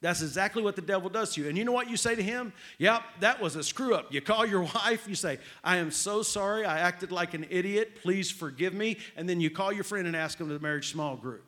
That's 0.00 0.22
exactly 0.22 0.62
what 0.62 0.76
the 0.76 0.82
devil 0.82 1.10
does 1.10 1.34
to 1.34 1.42
you. 1.42 1.48
And 1.48 1.58
you 1.58 1.64
know 1.64 1.72
what 1.72 1.90
you 1.90 1.96
say 1.96 2.14
to 2.14 2.22
him? 2.22 2.54
Yep, 2.78 3.02
that 3.20 3.40
was 3.40 3.56
a 3.56 3.62
screw 3.62 3.94
up. 3.94 4.12
You 4.12 4.22
call 4.22 4.46
your 4.46 4.62
wife, 4.74 5.06
you 5.06 5.14
say, 5.14 5.38
I 5.62 5.76
am 5.76 5.90
so 5.90 6.22
sorry. 6.22 6.64
I 6.64 6.78
acted 6.80 7.12
like 7.12 7.34
an 7.34 7.46
idiot. 7.50 8.00
Please 8.02 8.30
forgive 8.30 8.72
me. 8.72 8.96
And 9.16 9.28
then 9.28 9.40
you 9.40 9.50
call 9.50 9.72
your 9.72 9.84
friend 9.84 10.06
and 10.06 10.16
ask 10.16 10.40
him 10.40 10.48
to 10.48 10.54
the 10.54 10.60
marriage 10.60 10.90
small 10.90 11.16
group. 11.16 11.44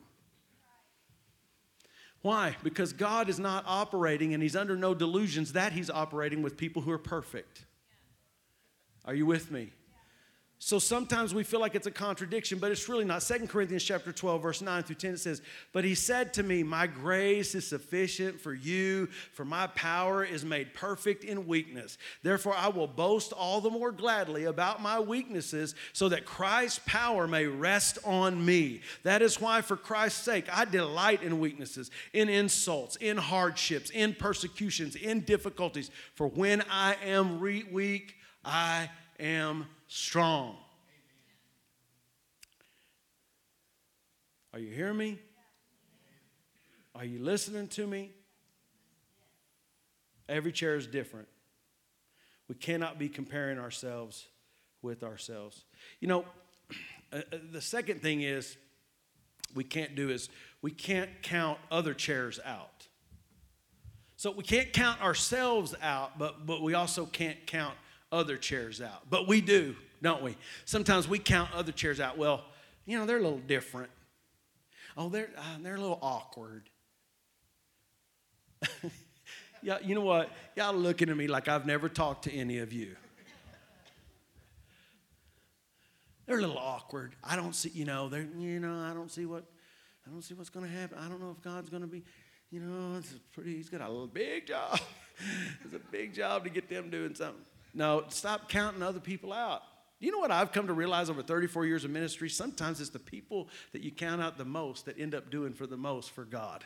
Why? 2.20 2.54
Because 2.62 2.92
God 2.92 3.28
is 3.28 3.40
not 3.40 3.64
operating 3.66 4.34
and 4.34 4.42
he's 4.42 4.54
under 4.54 4.76
no 4.76 4.94
delusions 4.94 5.54
that 5.54 5.72
he's 5.72 5.90
operating 5.90 6.42
with 6.42 6.56
people 6.56 6.82
who 6.82 6.92
are 6.92 6.98
perfect. 6.98 7.64
Are 9.04 9.14
you 9.14 9.26
with 9.26 9.50
me? 9.50 9.72
So 10.64 10.78
sometimes 10.78 11.34
we 11.34 11.42
feel 11.42 11.58
like 11.58 11.74
it's 11.74 11.88
a 11.88 11.90
contradiction, 11.90 12.60
but 12.60 12.70
it's 12.70 12.88
really 12.88 13.04
not. 13.04 13.24
Second 13.24 13.48
Corinthians 13.48 13.82
chapter 13.82 14.12
12, 14.12 14.40
verse 14.40 14.60
9 14.62 14.84
through 14.84 14.94
10, 14.94 15.14
it 15.14 15.18
says, 15.18 15.42
But 15.72 15.82
he 15.82 15.96
said 15.96 16.32
to 16.34 16.44
me, 16.44 16.62
My 16.62 16.86
grace 16.86 17.56
is 17.56 17.66
sufficient 17.66 18.40
for 18.40 18.54
you, 18.54 19.06
for 19.32 19.44
my 19.44 19.66
power 19.66 20.24
is 20.24 20.44
made 20.44 20.72
perfect 20.72 21.24
in 21.24 21.48
weakness. 21.48 21.98
Therefore, 22.22 22.54
I 22.56 22.68
will 22.68 22.86
boast 22.86 23.32
all 23.32 23.60
the 23.60 23.70
more 23.70 23.90
gladly 23.90 24.44
about 24.44 24.80
my 24.80 25.00
weaknesses, 25.00 25.74
so 25.92 26.08
that 26.10 26.26
Christ's 26.26 26.78
power 26.86 27.26
may 27.26 27.46
rest 27.46 27.98
on 28.04 28.46
me. 28.46 28.82
That 29.02 29.20
is 29.20 29.40
why, 29.40 29.62
for 29.62 29.76
Christ's 29.76 30.22
sake, 30.22 30.46
I 30.56 30.64
delight 30.64 31.24
in 31.24 31.40
weaknesses, 31.40 31.90
in 32.12 32.28
insults, 32.28 32.94
in 32.94 33.16
hardships, 33.16 33.90
in 33.90 34.14
persecutions, 34.14 34.94
in 34.94 35.22
difficulties. 35.22 35.90
For 36.14 36.28
when 36.28 36.62
I 36.70 36.94
am 37.04 37.40
re- 37.40 37.66
weak, 37.68 38.14
I 38.44 38.90
am 39.18 39.66
strong. 39.92 40.56
Are 44.54 44.58
you 44.58 44.70
hearing 44.70 44.96
me? 44.96 45.18
Are 46.94 47.04
you 47.04 47.18
listening 47.18 47.68
to 47.68 47.86
me? 47.86 48.10
Every 50.30 50.50
chair 50.50 50.76
is 50.76 50.86
different. 50.86 51.28
We 52.48 52.54
cannot 52.54 52.98
be 52.98 53.10
comparing 53.10 53.58
ourselves 53.58 54.28
with 54.80 55.02
ourselves. 55.02 55.64
You 56.00 56.08
know, 56.08 56.24
uh, 57.12 57.16
uh, 57.16 57.36
the 57.50 57.60
second 57.60 58.00
thing 58.00 58.22
is 58.22 58.56
we 59.54 59.64
can't 59.64 59.94
do 59.94 60.08
is 60.08 60.30
we 60.62 60.70
can't 60.70 61.10
count 61.20 61.58
other 61.70 61.92
chairs 61.92 62.40
out. 62.46 62.88
So 64.16 64.30
we 64.30 64.42
can't 64.42 64.72
count 64.72 65.02
ourselves 65.02 65.74
out, 65.82 66.18
but, 66.18 66.46
but 66.46 66.62
we 66.62 66.72
also 66.72 67.04
can't 67.04 67.46
count 67.46 67.74
other 68.12 68.36
chairs 68.36 68.80
out. 68.80 69.10
But 69.10 69.26
we 69.26 69.40
do, 69.40 69.74
don't 70.02 70.22
we? 70.22 70.36
Sometimes 70.64 71.08
we 71.08 71.18
count 71.18 71.50
other 71.54 71.72
chairs 71.72 71.98
out. 71.98 72.18
Well, 72.18 72.44
you 72.84 72.98
know, 72.98 73.06
they're 73.06 73.18
a 73.18 73.22
little 73.22 73.38
different. 73.38 73.90
Oh, 74.96 75.08
they're, 75.08 75.30
uh, 75.36 75.58
they're 75.62 75.76
a 75.76 75.80
little 75.80 75.98
awkward. 76.02 76.68
yeah, 79.62 79.78
you 79.82 79.94
know 79.94 80.02
what? 80.02 80.30
Y'all 80.54 80.74
looking 80.74 81.08
at 81.08 81.16
me 81.16 81.26
like 81.26 81.48
I've 81.48 81.66
never 81.66 81.88
talked 81.88 82.24
to 82.24 82.32
any 82.32 82.58
of 82.58 82.72
you. 82.72 82.94
They're 86.26 86.38
a 86.38 86.40
little 86.40 86.58
awkward. 86.58 87.14
I 87.24 87.34
don't 87.36 87.54
see, 87.54 87.70
you 87.70 87.84
know, 87.84 88.08
they're, 88.08 88.28
you 88.38 88.60
know, 88.60 88.78
I 88.78 88.94
don't 88.94 89.10
see 89.10 89.26
what, 89.26 89.44
I 90.06 90.10
don't 90.10 90.22
see 90.22 90.34
what's 90.34 90.50
going 90.50 90.66
to 90.66 90.72
happen. 90.72 90.98
I 90.98 91.08
don't 91.08 91.20
know 91.20 91.34
if 91.36 91.42
God's 91.42 91.68
going 91.68 91.82
to 91.82 91.88
be, 91.88 92.04
you 92.50 92.60
know, 92.60 92.96
it's 92.98 93.12
pretty, 93.32 93.56
he's 93.56 93.68
got 93.68 93.80
a 93.80 94.06
big 94.06 94.46
job. 94.46 94.78
it's 95.64 95.74
a 95.74 95.80
big 95.90 96.14
job 96.14 96.44
to 96.44 96.50
get 96.50 96.68
them 96.68 96.90
doing 96.90 97.14
something. 97.14 97.44
No, 97.74 98.04
stop 98.08 98.48
counting 98.48 98.82
other 98.82 99.00
people 99.00 99.32
out. 99.32 99.62
You 99.98 100.10
know 100.10 100.18
what 100.18 100.32
I've 100.32 100.52
come 100.52 100.66
to 100.66 100.72
realize 100.72 101.08
over 101.08 101.22
34 101.22 101.64
years 101.64 101.84
of 101.84 101.90
ministry? 101.90 102.28
Sometimes 102.28 102.80
it's 102.80 102.90
the 102.90 102.98
people 102.98 103.48
that 103.72 103.82
you 103.82 103.92
count 103.92 104.20
out 104.20 104.36
the 104.36 104.44
most 104.44 104.86
that 104.86 104.98
end 104.98 105.14
up 105.14 105.30
doing 105.30 105.52
for 105.52 105.66
the 105.66 105.76
most 105.76 106.10
for 106.10 106.24
God. 106.24 106.64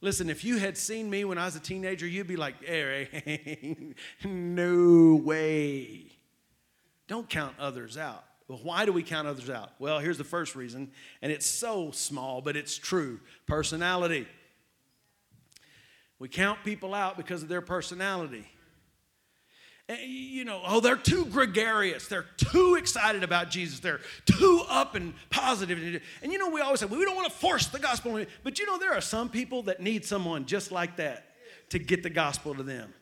Listen, 0.00 0.30
if 0.30 0.44
you 0.44 0.58
had 0.58 0.78
seen 0.78 1.10
me 1.10 1.24
when 1.24 1.38
I 1.38 1.44
was 1.44 1.56
a 1.56 1.60
teenager, 1.60 2.06
you'd 2.06 2.26
be 2.26 2.36
like, 2.36 2.54
no 4.24 5.14
way. 5.16 6.06
Don't 7.06 7.28
count 7.28 7.54
others 7.58 7.98
out. 7.98 8.24
Well, 8.46 8.60
why 8.62 8.86
do 8.86 8.92
we 8.92 9.02
count 9.02 9.28
others 9.28 9.50
out? 9.50 9.72
Well, 9.78 9.98
here's 9.98 10.16
the 10.16 10.24
first 10.24 10.56
reason, 10.56 10.90
and 11.20 11.30
it's 11.30 11.46
so 11.46 11.90
small, 11.90 12.40
but 12.40 12.56
it's 12.56 12.78
true 12.78 13.20
personality. 13.46 14.26
We 16.18 16.28
count 16.28 16.64
people 16.64 16.94
out 16.94 17.18
because 17.18 17.42
of 17.42 17.48
their 17.48 17.60
personality. 17.60 18.46
Eh, 19.88 20.04
you 20.04 20.44
know, 20.44 20.60
oh, 20.66 20.80
they're 20.80 20.96
too 20.96 21.24
gregarious. 21.26 22.08
They're 22.08 22.26
too 22.36 22.74
excited 22.74 23.24
about 23.24 23.50
Jesus. 23.50 23.80
They're 23.80 24.00
too 24.26 24.62
up 24.68 24.94
and 24.94 25.14
positive. 25.30 26.02
And 26.22 26.30
you 26.30 26.38
know, 26.38 26.50
we 26.50 26.60
always 26.60 26.80
say, 26.80 26.86
well, 26.86 26.98
we 26.98 27.06
don't 27.06 27.16
want 27.16 27.30
to 27.30 27.38
force 27.38 27.68
the 27.68 27.78
gospel. 27.78 28.24
But 28.42 28.58
you 28.58 28.66
know, 28.66 28.78
there 28.78 28.92
are 28.92 29.00
some 29.00 29.30
people 29.30 29.62
that 29.64 29.80
need 29.80 30.04
someone 30.04 30.44
just 30.44 30.70
like 30.70 30.96
that 30.96 31.24
to 31.70 31.78
get 31.78 32.02
the 32.02 32.10
gospel 32.10 32.54
to 32.54 32.62
them. 32.62 32.92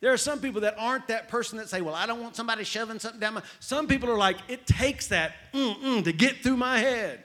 There 0.00 0.12
are 0.12 0.18
some 0.18 0.40
people 0.40 0.60
that 0.60 0.76
aren't 0.78 1.08
that 1.08 1.28
person 1.28 1.58
that 1.58 1.68
say, 1.68 1.80
well, 1.80 1.94
I 1.94 2.06
don't 2.06 2.22
want 2.22 2.36
somebody 2.36 2.64
shoving 2.64 2.98
something 2.98 3.18
down 3.18 3.34
my. 3.34 3.42
Some 3.60 3.88
people 3.88 4.10
are 4.10 4.18
like, 4.18 4.36
it 4.46 4.66
takes 4.66 5.08
that 5.08 5.32
to 5.52 6.12
get 6.12 6.42
through 6.42 6.58
my 6.58 6.78
head. 6.78 7.24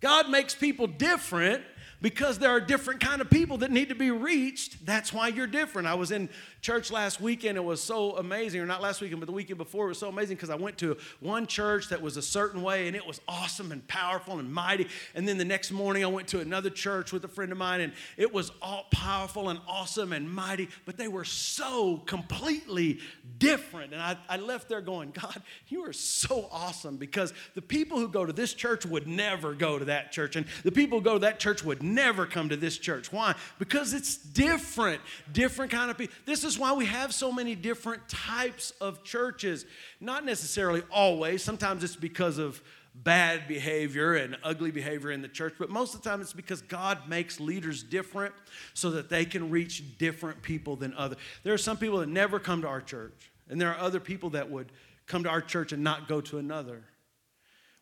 God 0.00 0.28
makes 0.28 0.54
people 0.54 0.86
different 0.86 1.64
because 2.04 2.38
there 2.38 2.50
are 2.50 2.60
different 2.60 3.00
kind 3.00 3.22
of 3.22 3.30
people 3.30 3.56
that 3.56 3.70
need 3.70 3.88
to 3.88 3.94
be 3.94 4.10
reached 4.10 4.84
that's 4.84 5.10
why 5.10 5.28
you're 5.28 5.46
different 5.46 5.88
i 5.88 5.94
was 5.94 6.10
in 6.10 6.28
church 6.64 6.90
last 6.90 7.20
weekend 7.20 7.58
it 7.58 7.62
was 7.62 7.78
so 7.78 8.16
amazing 8.16 8.58
or 8.58 8.64
not 8.64 8.80
last 8.80 9.02
weekend 9.02 9.20
but 9.20 9.26
the 9.26 9.32
weekend 9.32 9.58
before 9.58 9.84
it 9.84 9.88
was 9.88 9.98
so 9.98 10.08
amazing 10.08 10.34
because 10.34 10.48
i 10.48 10.54
went 10.54 10.78
to 10.78 10.96
one 11.20 11.46
church 11.46 11.90
that 11.90 12.00
was 12.00 12.16
a 12.16 12.22
certain 12.22 12.62
way 12.62 12.86
and 12.86 12.96
it 12.96 13.06
was 13.06 13.20
awesome 13.28 13.70
and 13.70 13.86
powerful 13.86 14.38
and 14.38 14.50
mighty 14.50 14.88
and 15.14 15.28
then 15.28 15.36
the 15.36 15.44
next 15.44 15.70
morning 15.70 16.02
i 16.02 16.06
went 16.06 16.26
to 16.26 16.40
another 16.40 16.70
church 16.70 17.12
with 17.12 17.22
a 17.22 17.28
friend 17.28 17.52
of 17.52 17.58
mine 17.58 17.82
and 17.82 17.92
it 18.16 18.32
was 18.32 18.50
all 18.62 18.86
powerful 18.90 19.50
and 19.50 19.60
awesome 19.68 20.14
and 20.14 20.32
mighty 20.32 20.66
but 20.86 20.96
they 20.96 21.06
were 21.06 21.24
so 21.24 21.98
completely 22.06 22.98
different 23.36 23.92
and 23.92 24.00
i, 24.00 24.16
I 24.26 24.38
left 24.38 24.70
there 24.70 24.80
going 24.80 25.10
god 25.10 25.42
you 25.68 25.84
are 25.84 25.92
so 25.92 26.48
awesome 26.50 26.96
because 26.96 27.34
the 27.54 27.60
people 27.60 27.98
who 27.98 28.08
go 28.08 28.24
to 28.24 28.32
this 28.32 28.54
church 28.54 28.86
would 28.86 29.06
never 29.06 29.52
go 29.52 29.78
to 29.78 29.84
that 29.84 30.12
church 30.12 30.34
and 30.34 30.46
the 30.62 30.72
people 30.72 31.00
who 31.00 31.04
go 31.04 31.12
to 31.14 31.18
that 31.20 31.38
church 31.38 31.62
would 31.62 31.82
never 31.82 32.24
come 32.24 32.48
to 32.48 32.56
this 32.56 32.78
church. 32.78 33.12
Why? 33.12 33.34
Because 33.58 33.92
it's 33.92 34.16
different, 34.16 35.02
different 35.32 35.70
kind 35.70 35.90
of 35.90 35.98
people. 35.98 36.14
This 36.24 36.44
is 36.44 36.53
why 36.58 36.72
we 36.72 36.86
have 36.86 37.14
so 37.14 37.32
many 37.32 37.54
different 37.54 38.08
types 38.08 38.72
of 38.80 39.02
churches. 39.04 39.66
Not 40.00 40.24
necessarily 40.24 40.82
always, 40.90 41.42
sometimes 41.42 41.84
it's 41.84 41.96
because 41.96 42.38
of 42.38 42.62
bad 42.94 43.48
behavior 43.48 44.14
and 44.14 44.36
ugly 44.44 44.70
behavior 44.70 45.10
in 45.10 45.20
the 45.20 45.28
church, 45.28 45.54
but 45.58 45.68
most 45.68 45.94
of 45.94 46.02
the 46.02 46.08
time 46.08 46.20
it's 46.20 46.32
because 46.32 46.62
God 46.62 47.08
makes 47.08 47.40
leaders 47.40 47.82
different 47.82 48.34
so 48.72 48.90
that 48.90 49.08
they 49.08 49.24
can 49.24 49.50
reach 49.50 49.98
different 49.98 50.42
people 50.42 50.76
than 50.76 50.94
others. 50.94 51.18
There 51.42 51.52
are 51.52 51.58
some 51.58 51.76
people 51.76 51.98
that 51.98 52.08
never 52.08 52.38
come 52.38 52.62
to 52.62 52.68
our 52.68 52.80
church, 52.80 53.32
and 53.48 53.60
there 53.60 53.70
are 53.70 53.78
other 53.78 53.98
people 53.98 54.30
that 54.30 54.48
would 54.50 54.70
come 55.06 55.24
to 55.24 55.28
our 55.28 55.40
church 55.40 55.72
and 55.72 55.82
not 55.82 56.06
go 56.06 56.20
to 56.20 56.38
another. 56.38 56.84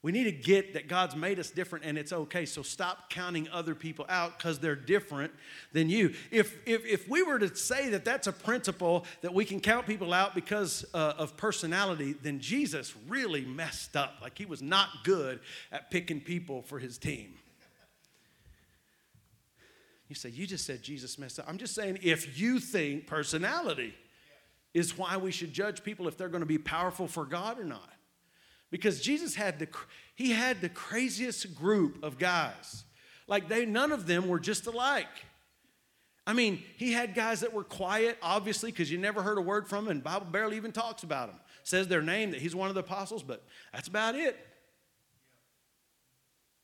We 0.02 0.10
need 0.10 0.24
to 0.24 0.32
get 0.32 0.74
that 0.74 0.88
God's 0.88 1.14
made 1.14 1.38
us 1.38 1.50
different 1.50 1.84
and 1.84 1.96
it's 1.96 2.12
okay. 2.12 2.44
So 2.44 2.62
stop 2.62 3.08
counting 3.08 3.48
other 3.50 3.76
people 3.76 4.04
out 4.08 4.36
because 4.36 4.58
they're 4.58 4.74
different 4.74 5.32
than 5.72 5.88
you. 5.88 6.14
If, 6.32 6.58
if, 6.66 6.84
if 6.84 7.08
we 7.08 7.22
were 7.22 7.38
to 7.38 7.54
say 7.54 7.88
that 7.90 8.04
that's 8.04 8.26
a 8.26 8.32
principle 8.32 9.06
that 9.20 9.32
we 9.32 9.44
can 9.44 9.60
count 9.60 9.86
people 9.86 10.12
out 10.12 10.34
because 10.34 10.84
uh, 10.92 11.14
of 11.18 11.36
personality, 11.36 12.16
then 12.20 12.40
Jesus 12.40 12.94
really 13.06 13.44
messed 13.44 13.94
up. 13.96 14.14
Like 14.20 14.36
he 14.36 14.44
was 14.44 14.60
not 14.60 14.88
good 15.04 15.38
at 15.70 15.92
picking 15.92 16.20
people 16.20 16.62
for 16.62 16.80
his 16.80 16.98
team. 16.98 17.34
You 20.08 20.16
say, 20.16 20.30
You 20.30 20.48
just 20.48 20.66
said 20.66 20.82
Jesus 20.82 21.16
messed 21.16 21.38
up. 21.38 21.48
I'm 21.48 21.58
just 21.58 21.76
saying, 21.76 22.00
if 22.02 22.40
you 22.40 22.58
think 22.58 23.06
personality 23.06 23.94
is 24.74 24.98
why 24.98 25.16
we 25.16 25.30
should 25.30 25.52
judge 25.52 25.84
people 25.84 26.08
if 26.08 26.18
they're 26.18 26.28
going 26.28 26.40
to 26.42 26.46
be 26.46 26.58
powerful 26.58 27.06
for 27.06 27.24
God 27.24 27.60
or 27.60 27.64
not 27.64 27.91
because 28.72 29.00
Jesus 29.00 29.36
had 29.36 29.60
the 29.60 29.68
he 30.16 30.32
had 30.32 30.60
the 30.60 30.68
craziest 30.68 31.54
group 31.54 32.02
of 32.02 32.18
guys. 32.18 32.82
Like 33.28 33.48
they 33.48 33.64
none 33.64 33.92
of 33.92 34.08
them 34.08 34.26
were 34.26 34.40
just 34.40 34.66
alike. 34.66 35.06
I 36.26 36.32
mean, 36.32 36.62
he 36.76 36.92
had 36.92 37.14
guys 37.14 37.40
that 37.40 37.52
were 37.52 37.64
quiet, 37.64 38.16
obviously, 38.22 38.70
because 38.70 38.90
you 38.90 38.98
never 38.98 39.22
heard 39.22 39.38
a 39.38 39.40
word 39.40 39.68
from 39.68 39.84
them, 39.84 39.92
and 39.92 40.04
Bible 40.04 40.26
barely 40.26 40.56
even 40.56 40.70
talks 40.70 41.02
about 41.02 41.28
them. 41.28 41.40
Says 41.64 41.88
their 41.88 42.02
name 42.02 42.30
that 42.30 42.40
he's 42.40 42.54
one 42.54 42.68
of 42.68 42.74
the 42.74 42.80
apostles, 42.80 43.22
but 43.22 43.44
that's 43.72 43.88
about 43.88 44.14
it. 44.14 44.38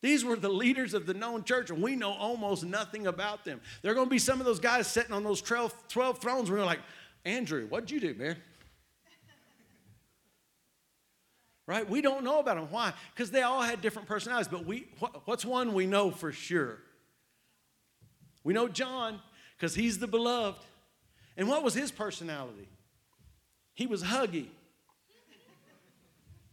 These 0.01 0.25
were 0.25 0.37
the 0.37 0.49
leaders 0.49 0.95
of 0.95 1.07
the 1.07 1.15
known 1.15 1.43
church, 1.43 1.71
and 1.71 1.83
we 1.83 1.97
know 1.97 2.13
almost 2.13 2.65
nothing 2.65 3.09
about 3.09 3.45
them. 3.45 3.61
There 3.83 3.91
are 3.91 3.97
going 3.97 4.07
to 4.07 4.11
be 4.11 4.21
some 4.21 4.39
of 4.39 4.47
those 4.47 4.61
guys 4.61 4.87
sitting 4.87 5.13
on 5.13 5.25
those 5.25 5.43
12, 5.43 5.89
12 5.89 6.19
thrones 6.21 6.49
you're 6.49 6.65
like, 6.65 6.81
Andrew, 7.25 7.67
what'd 7.67 7.91
you 7.91 7.99
do, 7.99 8.15
man? 8.15 8.37
Right? 11.69 11.89
We 11.89 12.01
don't 12.01 12.25
know 12.25 12.41
about 12.41 12.57
them. 12.57 12.67
Why? 12.71 12.95
Because 13.15 13.31
they 13.31 13.43
all 13.43 13.61
had 13.61 13.83
different 13.83 14.09
personalities. 14.09 14.49
But 14.49 14.65
we, 14.65 14.89
what's 15.27 15.45
one 15.45 15.75
we 15.75 15.87
know 15.87 16.11
for 16.11 16.33
sure? 16.33 16.79
We 18.43 18.55
know 18.55 18.69
John 18.69 19.21
because 19.57 19.75
he's 19.75 19.99
the 19.99 20.07
beloved. 20.07 20.65
And 21.37 21.47
what 21.47 21.63
was 21.63 21.75
his 21.75 21.93
personality? 21.93 22.69
He 23.75 23.87
was 23.87 24.03
huggy. 24.03 24.47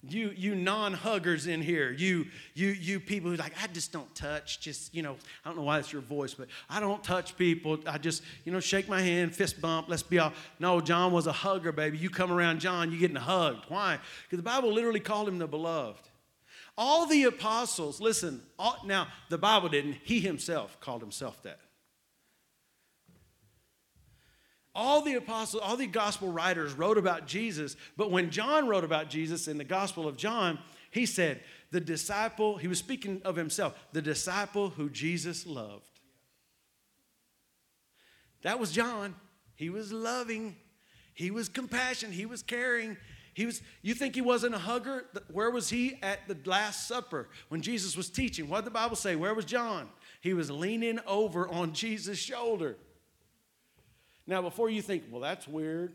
You, 0.08 0.32
you 0.36 0.56
non-huggers 0.56 1.48
in 1.48 1.62
here, 1.62 1.92
you, 1.92 2.28
you, 2.54 2.68
you 2.68 3.00
people 3.00 3.32
who 3.32 3.38
like, 3.38 3.54
I 3.62 3.68
just 3.68 3.92
don't 3.92 4.14
touch, 4.14 4.60
just, 4.60 4.94
you 4.94 5.02
know, 5.02 5.16
I 5.44 5.50
don't 5.50 5.58
know 5.58 5.64
why 5.64 5.80
it's 5.80 5.92
your 5.92 6.02
voice, 6.02 6.34
but 6.34 6.48
I 6.70 6.80
don't 6.80 7.04
touch 7.04 7.36
people. 7.38 7.80
I 7.88 7.98
just, 7.98 8.22
you 8.44 8.52
know, 8.52 8.60
shake 8.60 8.88
my 8.88 9.02
hand, 9.02 9.36
fist 9.36 9.60
bump, 9.60 9.88
let's 9.90 10.04
be 10.04 10.20
all. 10.20 10.34
No, 10.60 10.82
John 10.82 11.12
was 11.12 11.28
a 11.28 11.32
hugger, 11.32 11.72
baby. 11.72 11.98
You 11.98 12.10
come 12.10 12.32
around 12.32 12.60
John, 12.60 12.92
you're 12.92 13.00
getting 13.00 13.16
hugged. 13.16 13.66
Why? 13.68 14.00
Because 14.24 14.38
the 14.38 14.50
Bible 14.50 14.72
literally 14.72 15.00
called 15.00 15.28
him 15.28 15.40
the 15.40 15.48
beloved. 15.48 16.08
All 16.78 17.06
the 17.06 17.24
apostles, 17.24 18.02
listen, 18.02 18.42
all, 18.60 18.78
now 18.86 19.08
the 19.30 19.38
Bible 19.38 19.70
didn't, 19.70 19.98
he 20.04 20.20
himself 20.20 20.80
called 20.82 21.02
himself 21.02 21.42
that. 21.44 21.60
All 24.76 25.02
the 25.02 25.16
apostles, 25.16 25.64
all 25.66 25.78
the 25.78 25.88
gospel 25.88 26.32
writers 26.32 26.74
wrote 26.74 26.98
about 26.98 27.26
Jesus, 27.26 27.76
but 27.98 28.12
when 28.12 28.30
John 28.30 28.68
wrote 28.68 28.84
about 28.84 29.10
Jesus 29.10 29.48
in 29.48 29.58
the 29.58 29.64
Gospel 29.64 30.08
of 30.08 30.18
John, 30.18 30.60
he 30.92 31.06
said, 31.06 31.42
the 31.72 31.80
disciple, 31.80 32.58
he 32.58 32.68
was 32.68 32.80
speaking 32.80 33.22
of 33.26 33.36
himself, 33.36 33.74
the 33.94 34.02
disciple 34.02 34.70
who 34.70 34.90
Jesus 34.90 35.48
loved. 35.48 36.00
That 38.44 38.60
was 38.60 38.72
John. 38.72 39.16
He 39.56 39.70
was 39.70 39.92
loving, 39.92 40.58
he 41.14 41.32
was 41.32 41.50
compassionate, 41.50 42.14
he 42.14 42.26
was 42.26 42.44
caring. 42.44 42.98
He 43.34 43.46
was, 43.46 43.62
you 43.82 43.94
think 43.94 44.16
he 44.16 44.22
wasn't 44.22 44.56
a 44.56 44.60
hugger? 44.60 45.06
Where 45.30 45.50
was 45.50 45.70
he 45.70 46.00
at 46.02 46.26
the 46.28 46.38
Last 46.50 46.88
Supper 46.88 47.28
when 47.50 47.62
Jesus 47.62 47.98
was 47.98 48.10
teaching? 48.10 48.48
What 48.48 48.60
did 48.60 48.68
the 48.68 48.72
Bible 48.72 48.96
say? 48.96 49.18
Where 49.18 49.34
was 49.34 49.44
John? 49.44 49.90
He 50.22 50.34
was 50.34 50.50
leaning 50.50 51.00
over 51.06 51.46
on 51.50 51.74
Jesus' 51.74 52.18
shoulder. 52.18 52.78
Now, 54.28 54.42
before 54.42 54.70
you 54.70 54.82
think, 54.82 55.04
well, 55.12 55.22
that's 55.22 55.48
weird, 55.48 55.94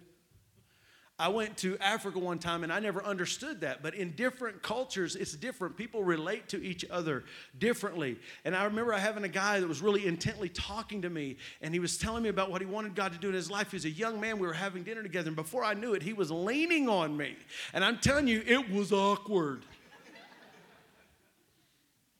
I 1.20 1.28
went 1.28 1.58
to 1.58 1.76
Africa 1.80 2.18
one 2.18 2.38
time 2.38 2.64
and 2.64 2.72
I 2.72 2.80
never 2.80 3.04
understood 3.04 3.60
that. 3.60 3.82
But 3.82 3.94
in 3.94 4.12
different 4.12 4.62
cultures, 4.62 5.16
it's 5.16 5.34
different. 5.34 5.76
People 5.76 6.02
relate 6.02 6.48
to 6.48 6.64
each 6.64 6.82
other 6.90 7.24
differently. 7.58 8.18
And 8.46 8.56
I 8.56 8.64
remember 8.64 8.92
having 8.92 9.24
a 9.24 9.28
guy 9.28 9.60
that 9.60 9.68
was 9.68 9.82
really 9.82 10.06
intently 10.06 10.48
talking 10.48 11.02
to 11.02 11.10
me 11.10 11.36
and 11.60 11.74
he 11.74 11.78
was 11.78 11.98
telling 11.98 12.22
me 12.22 12.30
about 12.30 12.50
what 12.50 12.62
he 12.62 12.66
wanted 12.66 12.94
God 12.94 13.12
to 13.12 13.18
do 13.18 13.28
in 13.28 13.34
his 13.34 13.50
life. 13.50 13.70
He 13.70 13.76
was 13.76 13.84
a 13.84 13.90
young 13.90 14.18
man. 14.18 14.38
We 14.38 14.46
were 14.46 14.54
having 14.54 14.82
dinner 14.82 15.02
together. 15.02 15.26
And 15.26 15.36
before 15.36 15.62
I 15.62 15.74
knew 15.74 15.92
it, 15.92 16.02
he 16.02 16.14
was 16.14 16.30
leaning 16.30 16.88
on 16.88 17.14
me. 17.14 17.36
And 17.74 17.84
I'm 17.84 17.98
telling 17.98 18.26
you, 18.26 18.42
it 18.46 18.70
was 18.70 18.90
awkward. 18.90 19.66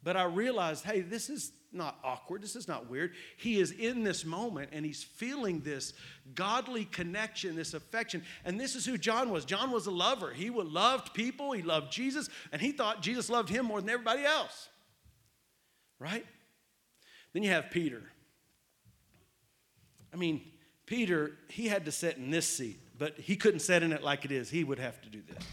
but 0.02 0.14
I 0.14 0.24
realized, 0.24 0.84
hey, 0.84 1.00
this 1.00 1.30
is 1.30 1.52
not 1.72 1.98
awkward. 2.02 2.42
This 2.42 2.56
is 2.56 2.66
not 2.66 2.90
weird. 2.90 3.12
He 3.36 3.60
is 3.60 3.70
in 3.70 4.02
this 4.02 4.24
moment 4.24 4.70
and 4.72 4.84
he's 4.84 5.02
feeling 5.02 5.60
this 5.60 5.92
godly 6.34 6.84
connection, 6.86 7.56
this 7.56 7.74
affection. 7.74 8.22
And 8.44 8.58
this 8.58 8.74
is 8.74 8.84
who 8.84 8.98
John 8.98 9.30
was. 9.30 9.44
John 9.44 9.70
was 9.70 9.86
a 9.86 9.90
lover. 9.90 10.32
He 10.32 10.50
loved 10.50 11.14
people, 11.14 11.52
he 11.52 11.62
loved 11.62 11.92
Jesus, 11.92 12.28
and 12.52 12.60
he 12.60 12.72
thought 12.72 13.02
Jesus 13.02 13.30
loved 13.30 13.48
him 13.48 13.66
more 13.66 13.80
than 13.80 13.90
everybody 13.90 14.24
else. 14.24 14.68
Right? 15.98 16.26
Then 17.32 17.42
you 17.42 17.50
have 17.50 17.70
Peter. 17.70 18.02
I 20.12 20.16
mean, 20.16 20.42
Peter, 20.86 21.32
he 21.48 21.68
had 21.68 21.84
to 21.84 21.92
sit 21.92 22.16
in 22.16 22.30
this 22.30 22.48
seat, 22.48 22.80
but 22.98 23.16
he 23.18 23.36
couldn't 23.36 23.60
sit 23.60 23.82
in 23.82 23.92
it 23.92 24.02
like 24.02 24.24
it 24.24 24.32
is. 24.32 24.50
He 24.50 24.64
would 24.64 24.80
have 24.80 25.00
to 25.02 25.08
do 25.08 25.20
this. 25.28 25.44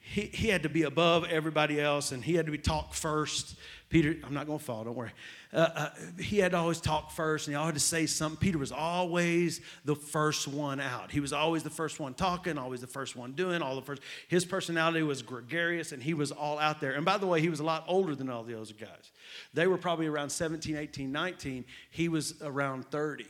He, 0.00 0.22
he 0.22 0.48
had 0.48 0.62
to 0.62 0.70
be 0.70 0.84
above 0.84 1.24
everybody 1.24 1.78
else 1.78 2.12
and 2.12 2.24
he 2.24 2.34
had 2.34 2.46
to 2.46 2.52
be 2.52 2.56
talked 2.56 2.94
first 2.94 3.56
Peter, 3.88 4.16
I'm 4.22 4.34
not 4.34 4.46
going 4.46 4.58
to 4.58 4.64
fall, 4.64 4.84
don't 4.84 4.94
worry. 4.94 5.12
Uh, 5.50 5.68
uh, 5.74 5.90
he 6.20 6.38
had 6.38 6.52
to 6.52 6.58
always 6.58 6.78
talk 6.78 7.10
first 7.10 7.46
and 7.46 7.54
he 7.54 7.56
always 7.56 7.70
had 7.70 7.74
to 7.74 7.80
say 7.80 8.04
something. 8.04 8.38
Peter 8.38 8.58
was 8.58 8.70
always 8.70 9.62
the 9.86 9.94
first 9.94 10.46
one 10.46 10.78
out. 10.78 11.10
He 11.10 11.20
was 11.20 11.32
always 11.32 11.62
the 11.62 11.70
first 11.70 11.98
one 11.98 12.12
talking, 12.12 12.58
always 12.58 12.82
the 12.82 12.86
first 12.86 13.16
one 13.16 13.32
doing, 13.32 13.62
all 13.62 13.74
the 13.76 13.82
first. 13.82 14.02
His 14.28 14.44
personality 14.44 15.02
was 15.02 15.22
gregarious 15.22 15.92
and 15.92 16.02
he 16.02 16.12
was 16.12 16.32
all 16.32 16.58
out 16.58 16.82
there. 16.82 16.92
And 16.92 17.04
by 17.04 17.16
the 17.16 17.26
way, 17.26 17.40
he 17.40 17.48
was 17.48 17.60
a 17.60 17.64
lot 17.64 17.84
older 17.88 18.14
than 18.14 18.28
all 18.28 18.42
the 18.42 18.60
other 18.60 18.74
guys. 18.78 19.10
They 19.54 19.66
were 19.66 19.78
probably 19.78 20.06
around 20.06 20.28
17, 20.28 20.76
18, 20.76 21.10
19. 21.10 21.64
He 21.90 22.10
was 22.10 22.34
around 22.42 22.90
30. 22.90 23.24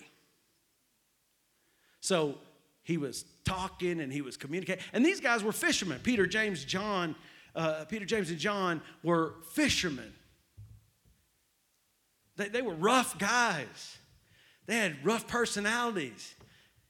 So 2.01 2.35
he 2.83 2.97
was 2.97 3.27
talking 3.45 4.01
and 4.01 4.13
he 4.13 4.23
was 4.23 4.37
communicating. 4.37 4.83
And 4.93 5.07
these 5.07 5.21
guys 5.21 5.45
were 5.45 5.53
fishermen. 5.53 6.01
Peter, 6.03 6.27
James, 6.27 6.65
John, 6.65 7.15
uh, 7.55 7.85
Peter, 7.85 8.05
James, 8.05 8.31
and 8.31 8.41
John 8.41 8.81
were 9.05 9.35
fishermen. 9.53 10.13
They, 12.39 12.49
they 12.49 12.63
were 12.63 12.75
rough 12.75 13.19
guys, 13.19 13.99
they 14.67 14.77
had 14.77 15.05
rough 15.05 15.29
personalities. 15.29 16.35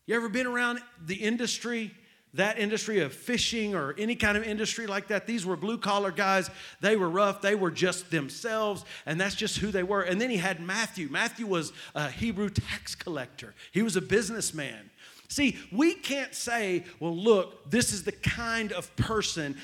You 0.06 0.16
ever 0.16 0.30
been 0.30 0.46
around 0.46 0.78
the 1.04 1.16
industry 1.16 1.92
that 2.34 2.58
industry 2.58 3.00
of 3.00 3.12
fishing 3.12 3.74
or 3.74 3.94
any 3.98 4.14
kind 4.14 4.36
of 4.36 4.44
industry 4.44 4.86
like 4.86 5.08
that. 5.08 5.26
These 5.26 5.46
were 5.46 5.56
blue 5.56 5.78
collar 5.78 6.10
guys. 6.10 6.50
They 6.80 6.96
were 6.96 7.08
rough. 7.08 7.40
They 7.40 7.54
were 7.54 7.70
just 7.70 8.10
themselves, 8.10 8.84
and 9.06 9.20
that's 9.20 9.34
just 9.34 9.58
who 9.58 9.70
they 9.70 9.82
were. 9.82 10.02
And 10.02 10.20
then 10.20 10.30
he 10.30 10.36
had 10.36 10.60
Matthew. 10.60 11.08
Matthew 11.10 11.46
was 11.46 11.72
a 11.94 12.10
Hebrew 12.10 12.50
tax 12.50 12.94
collector, 12.94 13.54
he 13.72 13.82
was 13.82 13.96
a 13.96 14.02
businessman. 14.02 14.90
See, 15.28 15.58
we 15.70 15.94
can't 15.94 16.34
say, 16.34 16.84
well, 17.00 17.14
look, 17.14 17.70
this 17.70 17.92
is 17.92 18.02
the 18.02 18.12
kind 18.12 18.72
of 18.72 18.94
person, 18.96 19.56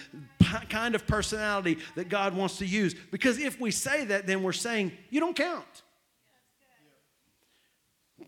kind 0.68 0.94
of 0.94 1.06
personality 1.06 1.78
that 1.96 2.10
God 2.10 2.36
wants 2.36 2.58
to 2.58 2.66
use. 2.66 2.94
Because 3.10 3.38
if 3.38 3.58
we 3.58 3.70
say 3.70 4.04
that, 4.06 4.26
then 4.26 4.42
we're 4.42 4.52
saying, 4.52 4.92
you 5.10 5.20
don't 5.20 5.34
count 5.34 5.82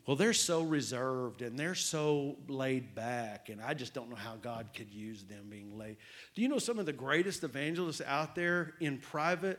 well, 0.06 0.16
they're 0.16 0.32
so 0.32 0.62
reserved 0.62 1.42
and 1.42 1.58
they're 1.58 1.74
so 1.74 2.36
laid 2.48 2.94
back, 2.94 3.48
and 3.48 3.60
I 3.60 3.74
just 3.74 3.92
don't 3.92 4.08
know 4.08 4.16
how 4.16 4.36
God 4.36 4.68
could 4.74 4.92
use 4.92 5.24
them 5.24 5.46
being 5.50 5.76
laid. 5.76 5.96
Do 6.34 6.42
you 6.42 6.48
know 6.48 6.58
some 6.58 6.78
of 6.78 6.86
the 6.86 6.92
greatest 6.92 7.42
evangelists 7.42 8.00
out 8.06 8.36
there 8.36 8.74
in 8.80 8.98
private? 8.98 9.58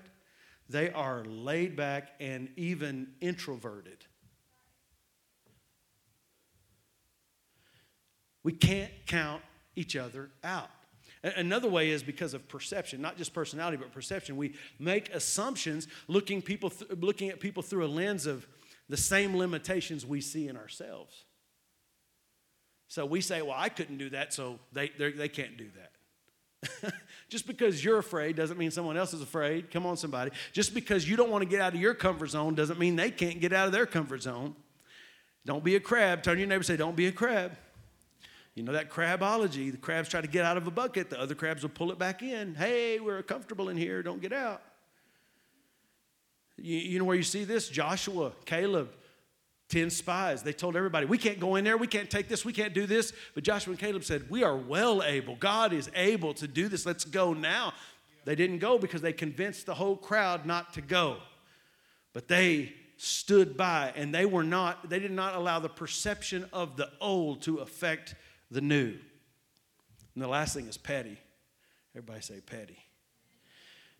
They 0.70 0.90
are 0.92 1.26
laid 1.26 1.76
back 1.76 2.12
and 2.20 2.50
even 2.56 3.10
introverted. 3.20 4.06
We 8.48 8.54
can't 8.54 8.94
count 9.08 9.42
each 9.76 9.98
other 9.98 10.30
out. 10.42 10.70
Another 11.22 11.68
way 11.68 11.90
is 11.90 12.02
because 12.02 12.34
of 12.34 12.48
perception, 12.48 13.02
not 13.02 13.18
just 13.18 13.34
personality, 13.34 13.76
but 13.76 13.92
perception. 13.92 14.38
We 14.38 14.54
make 14.80 15.10
assumptions 15.10 15.86
looking, 16.08 16.42
people 16.42 16.70
th- 16.70 16.92
looking 16.92 17.28
at 17.28 17.42
people 17.42 17.62
through 17.62 17.86
a 17.86 17.92
lens 17.92 18.26
of 18.26 18.48
the 18.88 18.96
same 18.96 19.36
limitations 19.36 20.06
we 20.06 20.22
see 20.22 20.48
in 20.48 20.56
ourselves. 20.56 21.26
So 22.88 23.06
we 23.06 23.20
say, 23.20 23.42
well, 23.42 23.58
I 23.58 23.68
couldn't 23.68 23.98
do 23.98 24.12
that, 24.12 24.34
so 24.34 24.60
they, 24.72 24.94
they 24.98 25.28
can't 25.28 25.58
do 25.58 25.68
that. 25.76 26.94
Just 27.30 27.48
because 27.48 27.84
you're 27.84 27.98
afraid 27.98 28.38
doesn't 28.38 28.58
mean 28.58 28.72
someone 28.72 28.96
else 28.96 29.14
is 29.14 29.22
afraid. 29.22 29.72
Come 29.72 29.86
on, 29.86 29.98
somebody. 29.98 30.32
Just 30.54 30.74
because 30.74 31.06
you 31.06 31.18
don't 31.18 31.32
want 31.32 31.42
to 31.42 31.50
get 31.50 31.60
out 31.60 31.74
of 31.74 31.82
your 31.82 31.94
comfort 31.94 32.28
zone 32.28 32.56
doesn't 32.56 32.80
mean 32.80 32.96
they 32.96 33.12
can't 33.12 33.42
get 33.42 33.52
out 33.52 33.66
of 33.66 33.74
their 33.74 33.86
comfort 33.86 34.22
zone. 34.22 34.56
Don't 35.46 35.66
be 35.66 35.76
a 35.76 35.82
crab. 35.82 36.24
Turn 36.24 36.40
your 36.40 36.48
neighbor 36.48 36.64
say, 36.64 36.78
Don't 36.78 36.96
be 36.96 37.08
a 37.08 37.12
crab. 37.12 37.52
You 38.58 38.64
know 38.64 38.72
that 38.72 38.90
crabology. 38.90 39.72
The 39.72 39.78
crabs 39.78 40.10
try 40.10 40.20
to 40.20 40.28
get 40.28 40.44
out 40.44 40.58
of 40.58 40.66
a 40.66 40.72
bucket, 40.72 41.12
the 41.12 41.22
other 41.22 41.36
crabs 41.36 41.62
will 41.62 41.70
pull 41.70 41.92
it 41.92 42.00
back 42.00 42.24
in. 42.24 42.56
Hey, 42.56 43.00
we're 43.00 43.22
comfortable 43.22 43.70
in 43.70 43.78
here. 43.78 44.02
Don't 44.02 44.20
get 44.20 44.34
out. 44.34 44.64
You, 46.58 46.76
you 46.80 46.98
know 46.98 47.06
where 47.06 47.16
you 47.16 47.22
see 47.22 47.44
this? 47.44 47.70
Joshua, 47.70 48.32
Caleb, 48.46 48.90
10 49.70 49.92
spies. 49.92 50.42
They 50.42 50.54
told 50.54 50.76
everybody, 50.76 51.06
we 51.06 51.20
can't 51.20 51.40
go 51.40 51.56
in 51.56 51.66
there, 51.66 51.78
we 51.78 51.86
can't 51.86 52.10
take 52.10 52.30
this, 52.30 52.44
we 52.44 52.52
can't 52.52 52.74
do 52.74 52.88
this. 52.88 53.14
But 53.36 53.44
Joshua 53.44 53.74
and 53.74 53.80
Caleb 53.80 54.04
said, 54.04 54.28
we 54.28 54.44
are 54.44 54.58
well 54.58 55.04
able. 55.04 55.36
God 55.36 55.72
is 55.72 55.92
able 55.94 56.34
to 56.34 56.48
do 56.48 56.68
this. 56.68 56.84
Let's 56.84 57.06
go 57.06 57.34
now. 57.34 57.74
They 58.26 58.34
didn't 58.34 58.58
go 58.58 58.80
because 58.80 59.02
they 59.02 59.14
convinced 59.14 59.68
the 59.68 59.76
whole 59.76 59.96
crowd 59.96 60.48
not 60.48 60.74
to 60.74 60.82
go. 60.82 61.18
But 62.12 62.28
they 62.28 62.74
stood 62.98 63.56
by 63.56 63.94
and 63.96 64.16
they 64.16 64.26
were 64.26 64.44
not, 64.44 64.90
they 64.90 64.98
did 64.98 65.12
not 65.12 65.36
allow 65.36 65.60
the 65.60 65.70
perception 65.70 66.50
of 66.52 66.76
the 66.76 66.90
old 67.00 67.44
to 67.44 67.58
affect 67.58 68.16
the 68.52 68.62
new. 68.62 68.96
And 70.16 70.24
the 70.24 70.28
last 70.28 70.54
thing 70.54 70.68
is 70.68 70.78
petty. 70.78 71.18
Everybody 71.96 72.22
say 72.22 72.42
petty. 72.42 72.80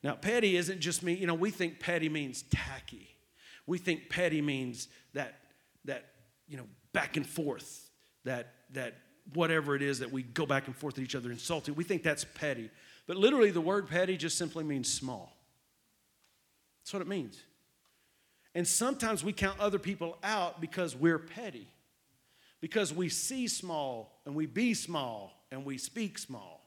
Now, 0.04 0.14
petty 0.14 0.56
isn't 0.56 0.80
just 0.80 1.04
me, 1.04 1.14
you 1.14 1.28
know, 1.28 1.34
we 1.34 1.52
think 1.52 1.80
petty 1.80 2.10
means 2.10 2.44
tacky. 2.44 3.10
We 3.66 3.78
think 3.78 4.10
petty 4.10 4.42
means 4.42 4.88
that, 5.14 5.40
that 5.86 6.06
you 6.48 6.58
know, 6.58 6.66
back 6.94 7.18
and 7.18 7.28
forth, 7.28 7.90
that, 8.24 8.54
that 8.74 8.96
whatever 9.34 9.76
it 9.76 9.82
is 9.82 10.00
that 10.00 10.12
we 10.12 10.24
go 10.24 10.46
back 10.46 10.68
and 10.68 10.76
forth 10.76 10.98
at 10.98 11.04
each 11.04 11.16
other 11.16 11.32
insulting. 11.32 11.76
We 11.76 11.84
think 11.84 12.04
that's 12.04 12.24
petty. 12.24 12.70
But 13.08 13.18
literally, 13.18 13.52
the 13.52 13.62
word 13.62 13.90
petty 13.90 14.18
just 14.18 14.38
simply 14.38 14.64
means 14.64 14.92
small. 14.92 15.36
That's 16.82 16.94
what 16.94 17.02
it 17.02 17.08
means. 17.08 17.42
And 18.56 18.68
sometimes 18.68 19.24
we 19.24 19.34
count 19.34 19.60
other 19.60 19.80
people 19.80 20.18
out 20.24 20.62
because 20.62 20.96
we're 20.96 21.20
petty, 21.20 21.68
because 22.62 22.94
we 22.94 23.10
see 23.10 23.48
small 23.48 24.20
and 24.26 24.36
we 24.36 24.46
be 24.46 24.74
small 24.74 25.46
and 25.52 25.66
we 25.66 25.78
speak 25.78 26.18
small. 26.18 26.58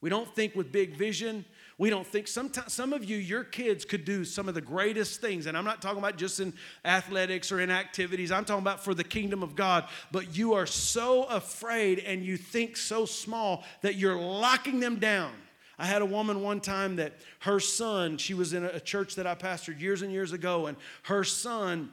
We 0.00 0.08
don't 0.08 0.34
think 0.34 0.56
with 0.56 0.72
big 0.72 0.96
vision. 0.96 1.44
We 1.76 1.90
don't 1.90 2.06
think 2.06 2.26
sometimes 2.26 2.72
some 2.72 2.92
of 2.94 3.04
you, 3.04 3.18
your 3.18 3.44
kids 3.44 3.84
could 3.84 4.06
do 4.06 4.24
some 4.24 4.48
of 4.48 4.54
the 4.54 4.60
greatest 4.62 5.20
things. 5.20 5.46
And 5.46 5.56
I'm 5.56 5.64
not 5.64 5.82
talking 5.82 5.98
about 5.98 6.16
just 6.16 6.40
in 6.40 6.54
athletics 6.84 7.52
or 7.52 7.60
in 7.60 7.70
activities. 7.70 8.32
I'm 8.32 8.46
talking 8.46 8.62
about 8.62 8.82
for 8.82 8.94
the 8.94 9.04
kingdom 9.04 9.42
of 9.42 9.54
God. 9.54 9.88
But 10.10 10.36
you 10.36 10.54
are 10.54 10.66
so 10.66 11.24
afraid 11.24 11.98
and 11.98 12.24
you 12.24 12.38
think 12.38 12.78
so 12.78 13.04
small 13.04 13.64
that 13.82 13.96
you're 13.96 14.18
locking 14.18 14.80
them 14.80 14.96
down. 14.96 15.32
I 15.78 15.86
had 15.86 16.02
a 16.02 16.06
woman 16.06 16.42
one 16.42 16.60
time 16.60 16.96
that 16.96 17.14
her 17.40 17.58
son, 17.58 18.18
she 18.18 18.34
was 18.34 18.52
in 18.52 18.64
a 18.64 18.80
church 18.80 19.14
that 19.14 19.26
I 19.26 19.34
pastored 19.34 19.80
years 19.80 20.02
and 20.02 20.12
years 20.12 20.32
ago, 20.32 20.66
and 20.66 20.76
her 21.04 21.24
son 21.24 21.90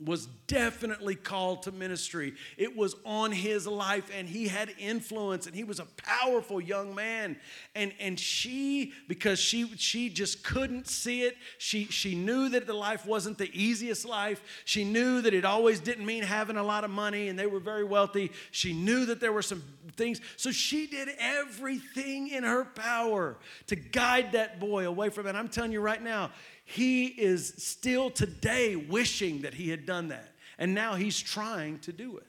was 0.00 0.26
definitely 0.48 1.14
called 1.14 1.62
to 1.62 1.72
ministry. 1.72 2.34
It 2.56 2.76
was 2.76 2.96
on 3.04 3.30
his 3.30 3.64
life 3.64 4.10
and 4.12 4.28
he 4.28 4.48
had 4.48 4.74
influence 4.76 5.46
and 5.46 5.54
he 5.54 5.62
was 5.62 5.78
a 5.78 5.86
powerful 5.96 6.60
young 6.60 6.96
man. 6.96 7.36
And, 7.76 7.92
and 8.00 8.18
she, 8.18 8.92
because 9.06 9.38
she, 9.38 9.68
she 9.76 10.08
just 10.08 10.42
couldn't 10.42 10.88
see 10.88 11.22
it, 11.22 11.36
she, 11.58 11.84
she 11.84 12.16
knew 12.16 12.48
that 12.48 12.66
the 12.66 12.74
life 12.74 13.06
wasn't 13.06 13.38
the 13.38 13.50
easiest 13.52 14.04
life. 14.04 14.42
She 14.64 14.82
knew 14.82 15.22
that 15.22 15.32
it 15.32 15.44
always 15.44 15.78
didn't 15.78 16.04
mean 16.04 16.24
having 16.24 16.56
a 16.56 16.64
lot 16.64 16.82
of 16.82 16.90
money 16.90 17.28
and 17.28 17.38
they 17.38 17.46
were 17.46 17.60
very 17.60 17.84
wealthy. 17.84 18.32
She 18.50 18.72
knew 18.72 19.06
that 19.06 19.20
there 19.20 19.32
were 19.32 19.42
some 19.42 19.62
things. 19.96 20.20
So 20.36 20.50
she 20.50 20.88
did 20.88 21.08
everything 21.20 22.28
in 22.28 22.42
her 22.42 22.64
power 22.64 23.36
to 23.68 23.76
guide 23.76 24.32
that 24.32 24.58
boy 24.58 24.88
away 24.88 25.10
from 25.10 25.28
it. 25.28 25.36
I'm 25.36 25.48
telling 25.48 25.70
you 25.70 25.80
right 25.80 26.02
now, 26.02 26.32
he 26.64 27.06
is 27.06 27.54
still 27.58 28.10
today 28.10 28.74
wishing 28.74 29.42
that 29.42 29.54
he 29.54 29.68
had 29.68 29.86
done 29.86 30.08
that. 30.08 30.32
And 30.58 30.74
now 30.74 30.94
he's 30.94 31.20
trying 31.20 31.78
to 31.80 31.92
do 31.92 32.16
it. 32.16 32.26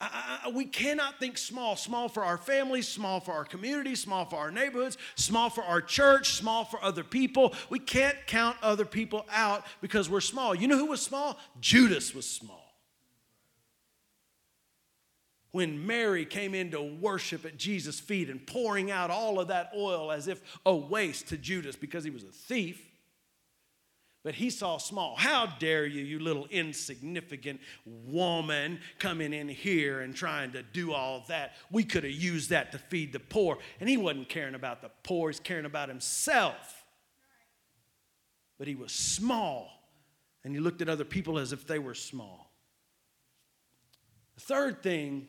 I, 0.00 0.40
I, 0.44 0.48
we 0.50 0.64
cannot 0.64 1.18
think 1.18 1.38
small, 1.38 1.74
small 1.74 2.08
for 2.08 2.24
our 2.24 2.36
families, 2.36 2.86
small 2.86 3.18
for 3.18 3.32
our 3.32 3.44
community, 3.44 3.96
small 3.96 4.24
for 4.26 4.36
our 4.36 4.50
neighborhoods, 4.50 4.96
small 5.16 5.50
for 5.50 5.64
our 5.64 5.80
church, 5.80 6.34
small 6.34 6.64
for 6.64 6.82
other 6.84 7.02
people. 7.02 7.54
We 7.68 7.80
can't 7.80 8.16
count 8.26 8.56
other 8.62 8.84
people 8.84 9.26
out 9.32 9.64
because 9.80 10.08
we're 10.08 10.20
small. 10.20 10.54
You 10.54 10.68
know 10.68 10.78
who 10.78 10.86
was 10.86 11.02
small? 11.02 11.38
Judas 11.60 12.14
was 12.14 12.28
small. 12.28 12.64
When 15.50 15.84
Mary 15.86 16.24
came 16.26 16.54
in 16.54 16.70
to 16.72 16.82
worship 16.82 17.44
at 17.44 17.56
Jesus' 17.56 17.98
feet 17.98 18.28
and 18.28 18.46
pouring 18.46 18.90
out 18.90 19.10
all 19.10 19.40
of 19.40 19.48
that 19.48 19.72
oil 19.74 20.12
as 20.12 20.28
if 20.28 20.40
a 20.64 20.76
waste 20.76 21.28
to 21.28 21.38
Judas 21.38 21.74
because 21.74 22.04
he 22.04 22.10
was 22.10 22.22
a 22.22 22.26
thief, 22.26 22.87
but 24.28 24.34
he 24.34 24.50
saw 24.50 24.76
small. 24.76 25.16
How 25.16 25.46
dare 25.46 25.86
you, 25.86 26.04
you 26.04 26.18
little 26.18 26.46
insignificant 26.50 27.62
woman, 27.86 28.78
coming 28.98 29.32
in 29.32 29.48
here 29.48 30.00
and 30.00 30.14
trying 30.14 30.52
to 30.52 30.62
do 30.62 30.92
all 30.92 31.24
that? 31.28 31.54
We 31.70 31.82
could 31.82 32.04
have 32.04 32.12
used 32.12 32.50
that 32.50 32.70
to 32.72 32.78
feed 32.78 33.14
the 33.14 33.20
poor. 33.20 33.56
And 33.80 33.88
he 33.88 33.96
wasn't 33.96 34.28
caring 34.28 34.54
about 34.54 34.82
the 34.82 34.90
poor, 35.02 35.30
he's 35.30 35.40
caring 35.40 35.64
about 35.64 35.88
himself. 35.88 36.84
But 38.58 38.68
he 38.68 38.74
was 38.74 38.92
small, 38.92 39.70
and 40.44 40.52
he 40.52 40.60
looked 40.60 40.82
at 40.82 40.90
other 40.90 41.06
people 41.06 41.38
as 41.38 41.54
if 41.54 41.66
they 41.66 41.78
were 41.78 41.94
small. 41.94 42.52
The 44.34 44.42
third 44.42 44.82
thing, 44.82 45.28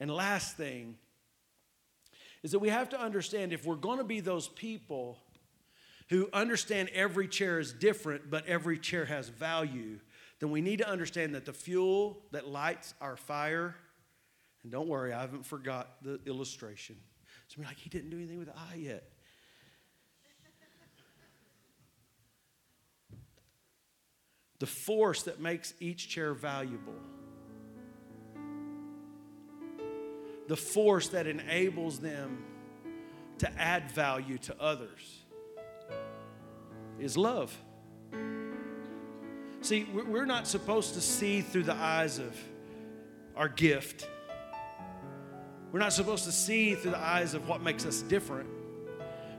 and 0.00 0.10
last 0.10 0.58
thing, 0.58 0.98
is 2.42 2.50
that 2.50 2.58
we 2.58 2.68
have 2.68 2.90
to 2.90 3.00
understand 3.00 3.54
if 3.54 3.64
we're 3.64 3.74
going 3.74 3.96
to 3.96 4.04
be 4.04 4.20
those 4.20 4.48
people 4.48 5.16
who 6.08 6.28
understand 6.32 6.88
every 6.94 7.26
chair 7.26 7.58
is 7.58 7.72
different, 7.72 8.30
but 8.30 8.46
every 8.46 8.78
chair 8.78 9.04
has 9.06 9.28
value, 9.28 9.98
then 10.38 10.50
we 10.50 10.60
need 10.60 10.78
to 10.78 10.88
understand 10.88 11.34
that 11.34 11.44
the 11.44 11.52
fuel 11.52 12.22
that 12.30 12.46
lights 12.48 12.94
our 13.00 13.16
fire, 13.16 13.74
and 14.62 14.70
don't 14.70 14.86
worry, 14.88 15.12
I 15.12 15.20
haven't 15.20 15.44
forgot 15.44 15.96
the 16.02 16.20
illustration. 16.26 16.96
So 17.48 17.60
like, 17.62 17.78
he 17.78 17.90
didn't 17.90 18.10
do 18.10 18.18
anything 18.18 18.38
with 18.38 18.46
the 18.48 18.56
eye 18.56 18.76
yet. 18.76 19.04
the 24.60 24.66
force 24.66 25.24
that 25.24 25.40
makes 25.40 25.74
each 25.80 26.08
chair 26.08 26.34
valuable, 26.34 26.94
the 30.46 30.56
force 30.56 31.08
that 31.08 31.26
enables 31.26 31.98
them 31.98 32.44
to 33.38 33.52
add 33.58 33.90
value 33.90 34.38
to 34.38 34.54
others 34.60 35.25
is 37.00 37.16
love. 37.16 37.56
See, 39.62 39.84
we're 39.92 40.26
not 40.26 40.46
supposed 40.46 40.94
to 40.94 41.00
see 41.00 41.40
through 41.42 41.64
the 41.64 41.74
eyes 41.74 42.18
of 42.18 42.36
our 43.36 43.48
gift. 43.48 44.08
We're 45.72 45.80
not 45.80 45.92
supposed 45.92 46.24
to 46.24 46.32
see 46.32 46.74
through 46.74 46.92
the 46.92 46.98
eyes 46.98 47.34
of 47.34 47.48
what 47.48 47.62
makes 47.62 47.86
us 47.86 48.02
different. 48.02 48.48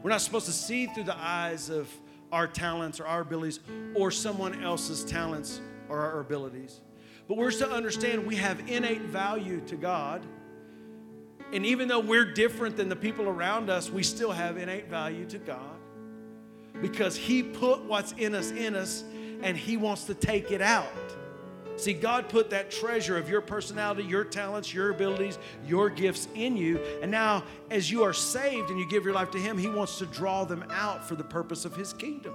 We're 0.04 0.12
not 0.12 0.22
supposed 0.22 0.46
to 0.48 0.52
see 0.54 0.88
through 0.88 1.06
the 1.06 1.18
eyes 1.18 1.70
of 1.70 1.90
our 2.32 2.48
talents 2.48 3.00
or 3.00 3.08
our 3.08 3.22
abilities 3.22 3.60
or 3.96 4.12
someone 4.12 4.64
else's 4.64 5.04
talents 5.06 5.62
or 5.90 6.00
our 6.00 6.20
abilities. 6.20 6.82
But 7.28 7.38
we're 7.38 7.52
to 7.52 7.70
understand 7.72 8.26
we 8.28 8.36
have 8.38 8.70
innate 8.70 9.02
value 9.02 9.62
to 9.68 9.76
God 9.78 10.26
And 11.52 11.66
even 11.66 11.88
though 11.88 12.00
we're 12.00 12.26
different 12.26 12.76
than 12.76 12.90
the 12.90 12.96
people 12.96 13.30
around 13.30 13.70
us, 13.70 13.90
we 13.90 14.04
still 14.04 14.32
have 14.32 14.58
innate 14.58 14.88
value 14.90 15.26
to 15.28 15.38
God 15.38 15.77
because 16.82 17.16
He 17.16 17.44
put 17.44 17.84
what's 17.84 18.14
in 18.14 18.36
us 18.36 18.52
in 18.52 18.76
us 18.76 19.04
and 19.42 19.58
He 19.58 19.78
wants 19.78 20.06
to 20.06 20.14
take 20.14 20.52
it 20.52 20.62
out. 20.62 20.88
See, 21.78 21.94
God 21.94 22.28
put 22.28 22.50
that 22.50 22.72
treasure 22.72 23.18
of 23.18 23.30
your 23.30 23.40
personality, 23.40 24.04
your 24.04 24.24
talents, 24.24 24.74
your 24.74 24.90
abilities, 24.90 25.38
your 25.64 25.92
gifts 25.92 26.28
in 26.34 26.58
you. 26.58 26.80
And 27.04 27.12
now, 27.12 27.44
as 27.70 27.92
you 27.92 28.04
are 28.04 28.14
saved 28.14 28.72
and 28.72 28.80
you 28.80 28.90
give 28.90 29.06
your 29.06 29.14
life 29.14 29.30
to 29.32 29.38
Him, 29.38 29.60
He 29.60 29.70
wants 29.70 30.00
to 30.00 30.08
draw 30.08 30.44
them 30.44 30.66
out 30.72 31.08
for 31.08 31.14
the 31.14 31.24
purpose 31.24 31.66
of 31.66 31.76
His 31.76 31.94
kingdom. 31.94 32.34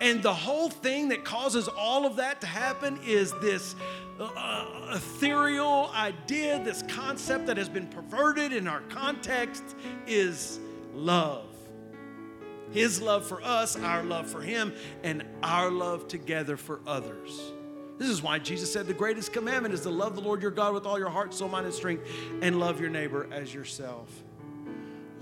And 0.00 0.22
the 0.22 0.32
whole 0.32 0.70
thing 0.70 1.08
that 1.10 1.26
causes 1.26 1.68
all 1.68 2.06
of 2.06 2.16
that 2.16 2.40
to 2.40 2.46
happen 2.46 2.98
is 3.06 3.32
this 3.42 3.76
uh, 4.18 4.92
ethereal 4.94 5.90
idea, 5.94 6.62
this 6.64 6.82
concept 6.88 7.46
that 7.46 7.58
has 7.58 7.68
been 7.68 7.86
perverted 7.86 8.54
in 8.54 8.66
our 8.66 8.80
context 8.88 9.62
is 10.06 10.58
love. 10.94 11.49
His 12.70 13.00
love 13.00 13.26
for 13.26 13.42
us, 13.42 13.76
our 13.76 14.02
love 14.02 14.28
for 14.28 14.40
Him, 14.40 14.72
and 15.02 15.24
our 15.42 15.70
love 15.70 16.08
together 16.08 16.56
for 16.56 16.80
others. 16.86 17.52
This 17.98 18.08
is 18.08 18.22
why 18.22 18.38
Jesus 18.38 18.72
said 18.72 18.86
the 18.86 18.94
greatest 18.94 19.32
commandment 19.32 19.74
is 19.74 19.82
to 19.82 19.90
love 19.90 20.14
the 20.14 20.22
Lord 20.22 20.40
your 20.40 20.50
God 20.50 20.72
with 20.72 20.86
all 20.86 20.98
your 20.98 21.10
heart, 21.10 21.34
soul, 21.34 21.50
mind, 21.50 21.66
and 21.66 21.74
strength, 21.74 22.08
and 22.40 22.58
love 22.58 22.80
your 22.80 22.88
neighbor 22.88 23.28
as 23.30 23.52
yourself. 23.52 24.08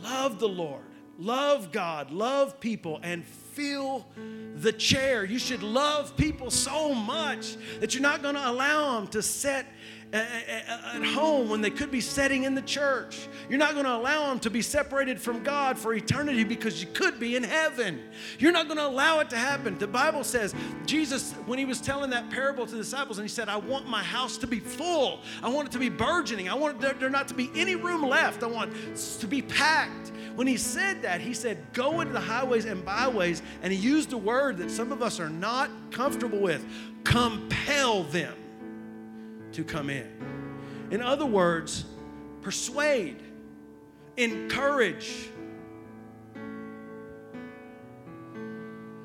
Love 0.01 0.39
the 0.39 0.49
Lord, 0.49 0.85
love 1.19 1.73
God, 1.73 2.13
love 2.13 2.61
people, 2.61 3.01
and 3.03 3.25
feel 3.25 4.07
the 4.55 4.73
chair. 4.73 5.25
You 5.25 5.41
should 5.41 5.65
love 5.65 6.17
people 6.17 6.51
so 6.51 6.95
much 6.95 7.57
that 7.81 7.95
you're 7.95 8.03
not 8.03 8.23
going 8.23 8.37
to 8.37 8.49
allow 8.49 8.95
them 8.95 9.09
to 9.09 9.23
set 9.23 9.67
at 10.13 11.05
home 11.05 11.51
when 11.51 11.61
they 11.61 11.71
could 11.71 11.91
be 11.91 12.01
setting 12.01 12.45
in 12.45 12.55
the 12.55 12.63
church. 12.63 13.29
You're 13.51 13.59
not 13.59 13.73
going 13.73 13.85
to 13.85 13.95
allow 13.95 14.29
them 14.29 14.41
to 14.41 14.51
be 14.51 14.63
separated 14.63 15.21
from 15.21 15.43
God 15.43 15.79
for 15.79 15.93
eternity 15.93 16.45
because 16.45 16.81
you 16.81 16.89
could 16.95 17.21
be 17.21 17.37
in 17.37 17.43
heaven. 17.43 18.01
You're 18.39 18.53
not 18.53 18.69
going 18.69 18.79
to 18.79 18.87
allow 18.87 19.21
it 19.21 19.29
to 19.31 19.37
happen. 19.37 19.77
The 19.77 19.87
Bible 19.87 20.25
says, 20.25 20.55
Jesus, 20.87 21.33
when 21.45 21.59
he 21.59 21.67
was 21.67 21.81
telling 21.81 22.11
that 22.11 22.31
parable 22.31 22.65
to 22.65 22.73
the 22.73 22.79
disciples, 22.79 23.19
and 23.19 23.25
he 23.25 23.29
said, 23.29 23.51
I 23.51 23.57
want 23.57 23.87
my 23.87 24.03
house 24.03 24.39
to 24.39 24.47
be 24.47 24.61
full. 24.61 25.21
I 25.43 25.51
want 25.51 25.69
it 25.69 25.73
to 25.73 25.79
be 25.79 25.91
burgeoning. 25.91 26.49
I 26.49 26.55
want 26.55 26.81
there 26.81 27.11
not 27.11 27.29
to 27.29 27.35
be 27.35 27.51
any 27.55 27.75
room 27.75 28.03
left. 28.03 28.43
I 28.43 28.47
want 28.47 28.73
to 28.97 29.27
be 29.27 29.43
packed. 29.43 30.13
When 30.37 30.47
he 30.47 30.57
said 30.57 31.03
that, 31.03 31.21
he 31.21 31.35
said, 31.35 31.59
Go 31.73 32.01
into 32.01 32.15
the 32.15 32.21
highways 32.21 32.65
and 32.65 32.83
byways, 32.85 33.43
and 33.63 33.73
he 33.73 33.79
used 33.79 34.13
a 34.13 34.19
word 34.19 34.57
that 34.59 34.71
some 34.71 34.91
of 34.93 35.03
us 35.03 35.21
are 35.21 35.29
not 35.31 35.71
comfortable 35.91 36.39
with 36.39 36.65
compel 37.05 38.03
them 38.05 38.35
to 39.59 39.65
come 39.65 39.91
in. 39.91 40.07
In 40.93 41.03
other 41.03 41.27
words, 41.27 41.85
persuade, 42.43 43.21
encourage, 44.17 45.31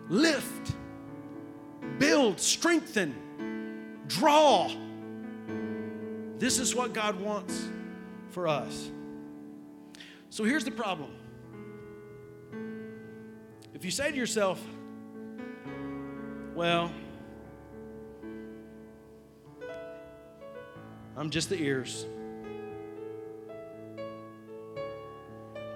lift, 0.10 0.76
build, 1.98 2.40
strengthen, 2.40 3.96
draw. 4.06 4.70
This 6.38 6.60
is 6.60 6.76
what 6.76 6.94
God 6.94 7.20
wants 7.20 7.68
for 8.30 8.48
us. 8.48 8.92
So 10.30 10.44
here's 10.44 10.66
the 10.66 10.72
problem. 10.72 11.10
If 13.74 13.84
you 13.84 13.90
say 13.90 14.12
to 14.12 14.16
yourself, 14.16 14.62
well, 16.54 16.92
I'm 21.16 21.30
just 21.30 21.50
the 21.50 21.62
ears. 21.62 22.06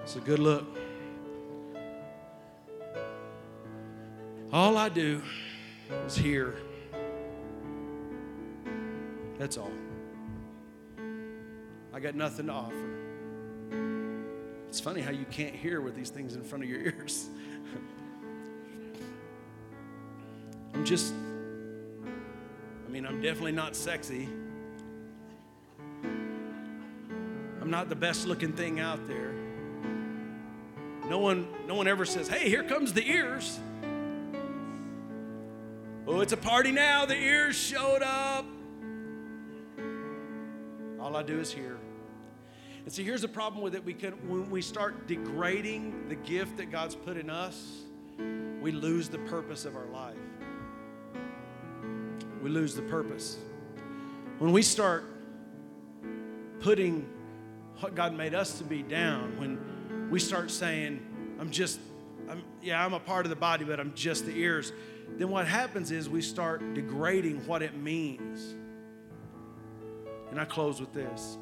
It's 0.02 0.16
a 0.16 0.20
good 0.20 0.38
look. 0.38 0.66
All 4.52 4.76
I 4.76 4.88
do 4.88 5.22
is 6.06 6.16
hear. 6.16 6.56
That's 9.38 9.56
all. 9.56 9.70
I 11.92 12.00
got 12.00 12.14
nothing 12.14 12.46
to 12.46 12.52
offer. 12.52 12.98
It's 14.68 14.80
funny 14.80 15.00
how 15.02 15.12
you 15.12 15.24
can't 15.30 15.54
hear 15.54 15.80
with 15.80 15.94
these 15.94 16.10
things 16.10 16.34
in 16.34 16.42
front 16.42 16.64
of 16.64 16.70
your 16.70 16.80
ears. 16.80 17.28
I'm 20.74 20.84
just, 20.84 21.14
I 22.86 22.90
mean, 22.90 23.06
I'm 23.06 23.20
definitely 23.20 23.52
not 23.52 23.76
sexy. 23.76 24.28
I'm 27.68 27.72
not 27.72 27.90
the 27.90 27.96
best 27.96 28.26
looking 28.26 28.54
thing 28.54 28.80
out 28.80 29.06
there. 29.06 29.34
No 31.06 31.18
one, 31.18 31.46
no 31.66 31.74
one 31.74 31.86
ever 31.86 32.06
says, 32.06 32.26
hey, 32.26 32.48
here 32.48 32.62
comes 32.62 32.94
the 32.94 33.06
ears. 33.06 33.60
Oh, 36.06 36.20
it's 36.20 36.32
a 36.32 36.38
party 36.38 36.72
now. 36.72 37.04
The 37.04 37.14
ears 37.14 37.56
showed 37.56 38.00
up. 38.02 38.46
All 40.98 41.14
I 41.14 41.22
do 41.22 41.38
is 41.40 41.52
hear. 41.52 41.76
And 42.84 42.90
see, 42.90 43.04
here's 43.04 43.20
the 43.20 43.28
problem 43.28 43.60
with 43.60 43.74
it. 43.74 43.84
We 43.84 43.92
can, 43.92 44.12
when 44.26 44.48
we 44.48 44.62
start 44.62 45.06
degrading 45.06 46.08
the 46.08 46.14
gift 46.14 46.56
that 46.56 46.70
God's 46.70 46.94
put 46.94 47.18
in 47.18 47.28
us, 47.28 47.82
we 48.62 48.72
lose 48.72 49.10
the 49.10 49.18
purpose 49.18 49.66
of 49.66 49.76
our 49.76 49.88
life. 49.88 50.16
We 52.42 52.48
lose 52.48 52.74
the 52.74 52.80
purpose. 52.80 53.36
When 54.38 54.52
we 54.52 54.62
start 54.62 55.04
putting 56.60 57.06
what 57.80 57.94
God 57.94 58.14
made 58.14 58.34
us 58.34 58.58
to 58.58 58.64
be 58.64 58.82
down, 58.82 59.38
when 59.38 60.08
we 60.10 60.18
start 60.18 60.50
saying, 60.50 61.00
I'm 61.38 61.50
just, 61.50 61.78
I'm, 62.28 62.42
yeah, 62.62 62.84
I'm 62.84 62.94
a 62.94 63.00
part 63.00 63.24
of 63.24 63.30
the 63.30 63.36
body, 63.36 63.64
but 63.64 63.78
I'm 63.78 63.94
just 63.94 64.26
the 64.26 64.36
ears, 64.36 64.72
then 65.16 65.28
what 65.28 65.46
happens 65.46 65.90
is 65.90 66.08
we 66.08 66.20
start 66.20 66.74
degrading 66.74 67.46
what 67.46 67.62
it 67.62 67.76
means. 67.76 68.54
And 70.30 70.40
I 70.40 70.44
close 70.44 70.80
with 70.80 70.92
this. 70.92 71.38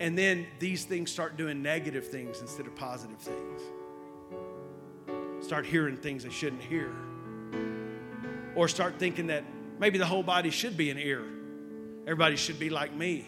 And 0.00 0.16
then 0.16 0.46
these 0.58 0.84
things 0.84 1.10
start 1.10 1.36
doing 1.36 1.62
negative 1.62 2.08
things 2.08 2.40
instead 2.40 2.66
of 2.66 2.74
positive 2.74 3.18
things. 3.18 3.62
Start 5.40 5.66
hearing 5.66 5.96
things 5.96 6.24
they 6.24 6.30
shouldn't 6.30 6.62
hear. 6.62 6.92
Or 8.54 8.66
start 8.68 8.98
thinking 8.98 9.28
that 9.28 9.44
maybe 9.78 9.98
the 9.98 10.06
whole 10.06 10.22
body 10.22 10.50
should 10.50 10.76
be 10.76 10.90
an 10.90 10.98
ear. 10.98 11.24
Everybody 12.02 12.36
should 12.36 12.58
be 12.58 12.70
like 12.70 12.94
me. 12.94 13.26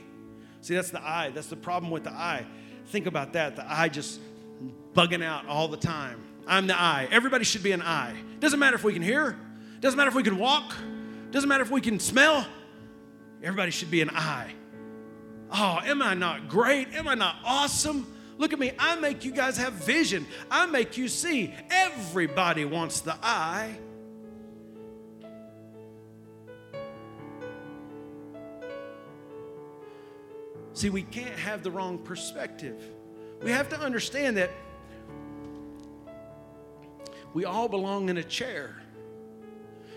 See, 0.62 0.74
that's 0.74 0.90
the 0.90 1.02
eye. 1.02 1.30
That's 1.34 1.48
the 1.48 1.56
problem 1.56 1.90
with 1.90 2.04
the 2.04 2.12
eye. 2.12 2.46
Think 2.86 3.06
about 3.06 3.34
that. 3.34 3.56
The 3.56 3.70
eye 3.70 3.88
just 3.88 4.20
bugging 4.94 5.22
out 5.22 5.46
all 5.46 5.68
the 5.68 5.76
time. 5.76 6.22
I'm 6.46 6.66
the 6.66 6.78
eye. 6.80 7.08
Everybody 7.10 7.44
should 7.44 7.62
be 7.62 7.72
an 7.72 7.82
eye. 7.82 8.14
Doesn't 8.40 8.58
matter 8.58 8.76
if 8.76 8.84
we 8.84 8.92
can 8.92 9.02
hear, 9.02 9.36
doesn't 9.80 9.96
matter 9.96 10.08
if 10.08 10.14
we 10.14 10.22
can 10.22 10.38
walk, 10.38 10.74
doesn't 11.30 11.48
matter 11.48 11.62
if 11.62 11.70
we 11.70 11.80
can 11.80 12.00
smell. 12.00 12.46
Everybody 13.42 13.70
should 13.70 13.90
be 13.90 14.02
an 14.02 14.10
eye. 14.10 14.52
Oh, 15.50 15.80
am 15.84 16.00
I 16.00 16.14
not 16.14 16.48
great? 16.48 16.94
Am 16.94 17.08
I 17.08 17.14
not 17.14 17.36
awesome? 17.44 18.06
Look 18.38 18.52
at 18.52 18.58
me. 18.58 18.72
I 18.78 18.96
make 18.96 19.24
you 19.24 19.32
guys 19.32 19.56
have 19.58 19.72
vision. 19.74 20.26
I 20.50 20.66
make 20.66 20.96
you 20.96 21.08
see. 21.08 21.52
Everybody 21.70 22.64
wants 22.64 23.00
the 23.00 23.16
eye. 23.22 23.76
See, 30.74 30.90
we 30.90 31.02
can't 31.02 31.38
have 31.38 31.62
the 31.62 31.70
wrong 31.70 31.98
perspective. 31.98 32.82
We 33.42 33.50
have 33.50 33.68
to 33.70 33.80
understand 33.80 34.36
that 34.36 34.50
we 37.34 37.44
all 37.44 37.68
belong 37.68 38.08
in 38.08 38.16
a 38.16 38.24
chair. 38.24 38.76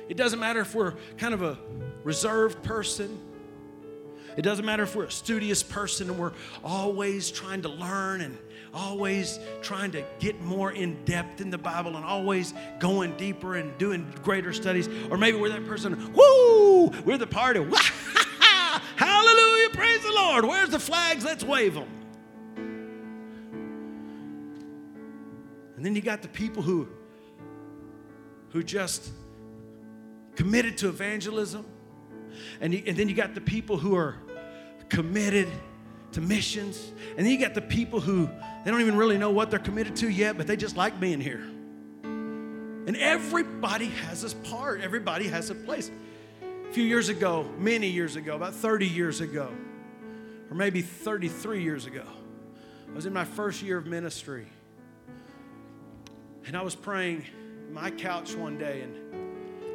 It 0.10 0.18
doesn't 0.18 0.40
matter 0.40 0.62
if 0.62 0.76
we're 0.76 0.94
kind 1.18 1.34
of 1.34 1.42
a 1.42 1.58
reserved 2.04 2.64
person. 2.64 3.20
It 4.38 4.42
doesn't 4.42 4.66
matter 4.66 4.84
if 4.84 4.96
we're 4.96 5.06
a 5.06 5.12
studious 5.12 5.64
person 5.64 6.10
and 6.10 6.20
we're 6.20 6.34
always 6.64 7.32
trying 7.32 7.62
to 7.62 7.70
learn 7.70 8.22
and 8.22 8.38
always 8.74 9.40
trying 9.62 9.92
to 9.92 10.04
get 10.20 10.42
more 10.42 10.74
in 10.74 11.02
depth 11.06 11.40
in 11.40 11.50
the 11.50 11.58
Bible 11.58 11.96
and 11.96 12.06
always 12.06 12.54
going 12.80 13.16
deeper 13.16 13.56
and 13.56 13.78
doing 13.78 14.14
greater 14.24 14.52
studies. 14.52 14.90
Or 15.10 15.18
maybe 15.18 15.38
we're 15.38 15.50
that 15.50 15.66
person, 15.66 16.14
woo, 16.14 16.88
we're 17.06 17.18
the 17.18 17.28
party. 17.28 17.66
Lord. 20.16 20.46
Where's 20.46 20.70
the 20.70 20.80
flags? 20.80 21.24
Let's 21.24 21.44
wave 21.44 21.74
them. 21.76 21.90
And 25.76 25.86
then 25.86 25.96
you 25.96 26.02
got 26.02 26.22
the 26.22 26.28
people 26.28 26.64
who 26.64 26.88
who 28.56 28.64
just 28.64 29.12
committed 30.38 30.78
to 30.78 30.88
evangelism. 30.88 31.66
And, 32.62 32.74
you, 32.74 32.84
and 32.88 32.96
then 32.96 33.10
you 33.10 33.16
got 33.16 33.36
the 33.36 33.42
people 33.42 33.78
who 33.78 33.96
are 33.96 34.16
committed 34.88 35.50
to 36.14 36.22
missions. 36.22 36.92
And 37.18 37.26
then 37.26 37.34
you 37.34 37.38
got 37.38 37.54
the 37.54 37.62
people 37.62 38.00
who 38.00 38.30
they 38.64 38.72
don't 38.72 38.80
even 38.80 38.96
really 38.96 39.18
know 39.18 39.32
what 39.32 39.50
they're 39.50 39.60
committed 39.60 39.98
to 39.98 40.10
yet, 40.10 40.38
but 40.38 40.48
they 40.48 40.56
just 40.56 40.78
like 40.78 41.02
being 41.02 41.20
here. 41.20 41.44
And 42.88 42.96
everybody 42.96 43.88
has 43.88 44.24
a 44.24 44.36
part, 44.38 44.80
everybody 44.80 45.28
has 45.28 45.50
a 45.50 45.56
place. 45.56 45.92
A 46.70 46.72
few 46.72 46.84
years 46.84 47.10
ago, 47.10 47.50
many 47.58 47.90
years 47.90 48.16
ago, 48.16 48.36
about 48.36 48.54
30 48.54 48.88
years 48.88 49.20
ago, 49.20 49.52
or 50.50 50.56
maybe 50.56 50.82
33 50.82 51.64
years 51.64 51.86
ago. 51.86 52.04
I 52.90 52.96
was 52.96 53.06
in 53.06 53.14
my 53.14 53.26
first 53.26 53.62
year 53.62 53.78
of 53.78 53.86
ministry. 53.86 54.48
And 56.46 56.56
I 56.56 56.62
was 56.62 56.76
praying 56.76 57.26
my 57.72 57.90
couch 57.90 58.36
one 58.36 58.58
day 58.58 58.82
and 58.82 58.96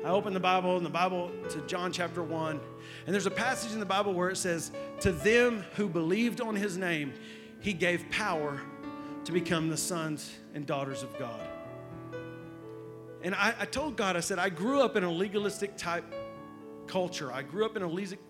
I 0.04 0.08
opened 0.08 0.34
the 0.34 0.40
Bible 0.40 0.78
and 0.78 0.86
the 0.86 0.90
Bible 0.90 1.30
to 1.50 1.60
John 1.66 1.92
chapter 1.92 2.22
1. 2.22 2.60
And 3.04 3.14
there's 3.14 3.26
a 3.26 3.30
passage 3.30 3.72
in 3.72 3.80
the 3.80 3.86
Bible 3.86 4.14
where 4.14 4.30
it 4.30 4.36
says, 4.36 4.72
To 5.00 5.12
them 5.12 5.62
who 5.76 5.88
believed 5.88 6.40
on 6.40 6.56
his 6.56 6.78
name, 6.78 7.12
he 7.60 7.74
gave 7.74 8.08
power 8.10 8.62
to 9.24 9.32
become 9.32 9.68
the 9.68 9.76
sons 9.76 10.32
and 10.54 10.64
daughters 10.64 11.02
of 11.02 11.18
God. 11.18 11.46
And 13.22 13.34
I, 13.34 13.54
I 13.60 13.64
told 13.66 13.96
God, 13.96 14.16
I 14.16 14.20
said, 14.20 14.38
I 14.38 14.48
grew 14.48 14.80
up 14.80 14.96
in 14.96 15.04
a 15.04 15.10
legalistic 15.10 15.76
type 15.76 16.04
culture. 16.86 17.30
I 17.30 17.42
grew 17.42 17.66
up 17.66 17.76
in 17.76 17.82
a 17.82 17.86
legalistic, 17.86 18.20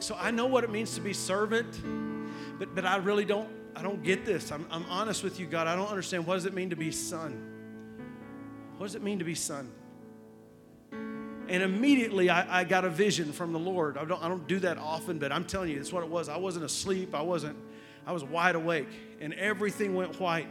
so 0.00 0.16
I 0.18 0.30
know 0.30 0.46
what 0.46 0.64
it 0.64 0.70
means 0.70 0.94
to 0.94 1.00
be 1.00 1.12
servant, 1.12 1.80
but, 2.58 2.74
but 2.74 2.84
I 2.84 2.96
really 2.96 3.24
don't, 3.24 3.48
I 3.74 3.82
don't 3.82 4.02
get 4.02 4.24
this. 4.24 4.52
I'm, 4.52 4.66
I'm 4.70 4.84
honest 4.84 5.22
with 5.22 5.40
you, 5.40 5.46
God. 5.46 5.66
I 5.66 5.76
don't 5.76 5.88
understand. 5.88 6.26
What 6.26 6.34
does 6.34 6.46
it 6.46 6.54
mean 6.54 6.70
to 6.70 6.76
be 6.76 6.90
son? 6.90 7.54
What 8.76 8.86
does 8.86 8.94
it 8.94 9.02
mean 9.02 9.18
to 9.18 9.24
be 9.24 9.34
son? 9.34 9.70
And 11.48 11.62
immediately 11.62 12.28
I, 12.28 12.60
I, 12.60 12.64
got 12.64 12.84
a 12.84 12.90
vision 12.90 13.32
from 13.32 13.52
the 13.52 13.58
Lord. 13.58 13.96
I 13.96 14.04
don't, 14.04 14.22
I 14.22 14.28
don't 14.28 14.46
do 14.48 14.58
that 14.60 14.78
often, 14.78 15.18
but 15.18 15.30
I'm 15.30 15.44
telling 15.44 15.70
you, 15.70 15.78
it's 15.78 15.92
what 15.92 16.02
it 16.02 16.08
was. 16.08 16.28
I 16.28 16.36
wasn't 16.36 16.64
asleep. 16.64 17.14
I 17.14 17.22
wasn't, 17.22 17.56
I 18.06 18.12
was 18.12 18.24
wide 18.24 18.56
awake, 18.56 18.88
and 19.20 19.32
everything 19.34 19.94
went 19.94 20.18
white. 20.18 20.50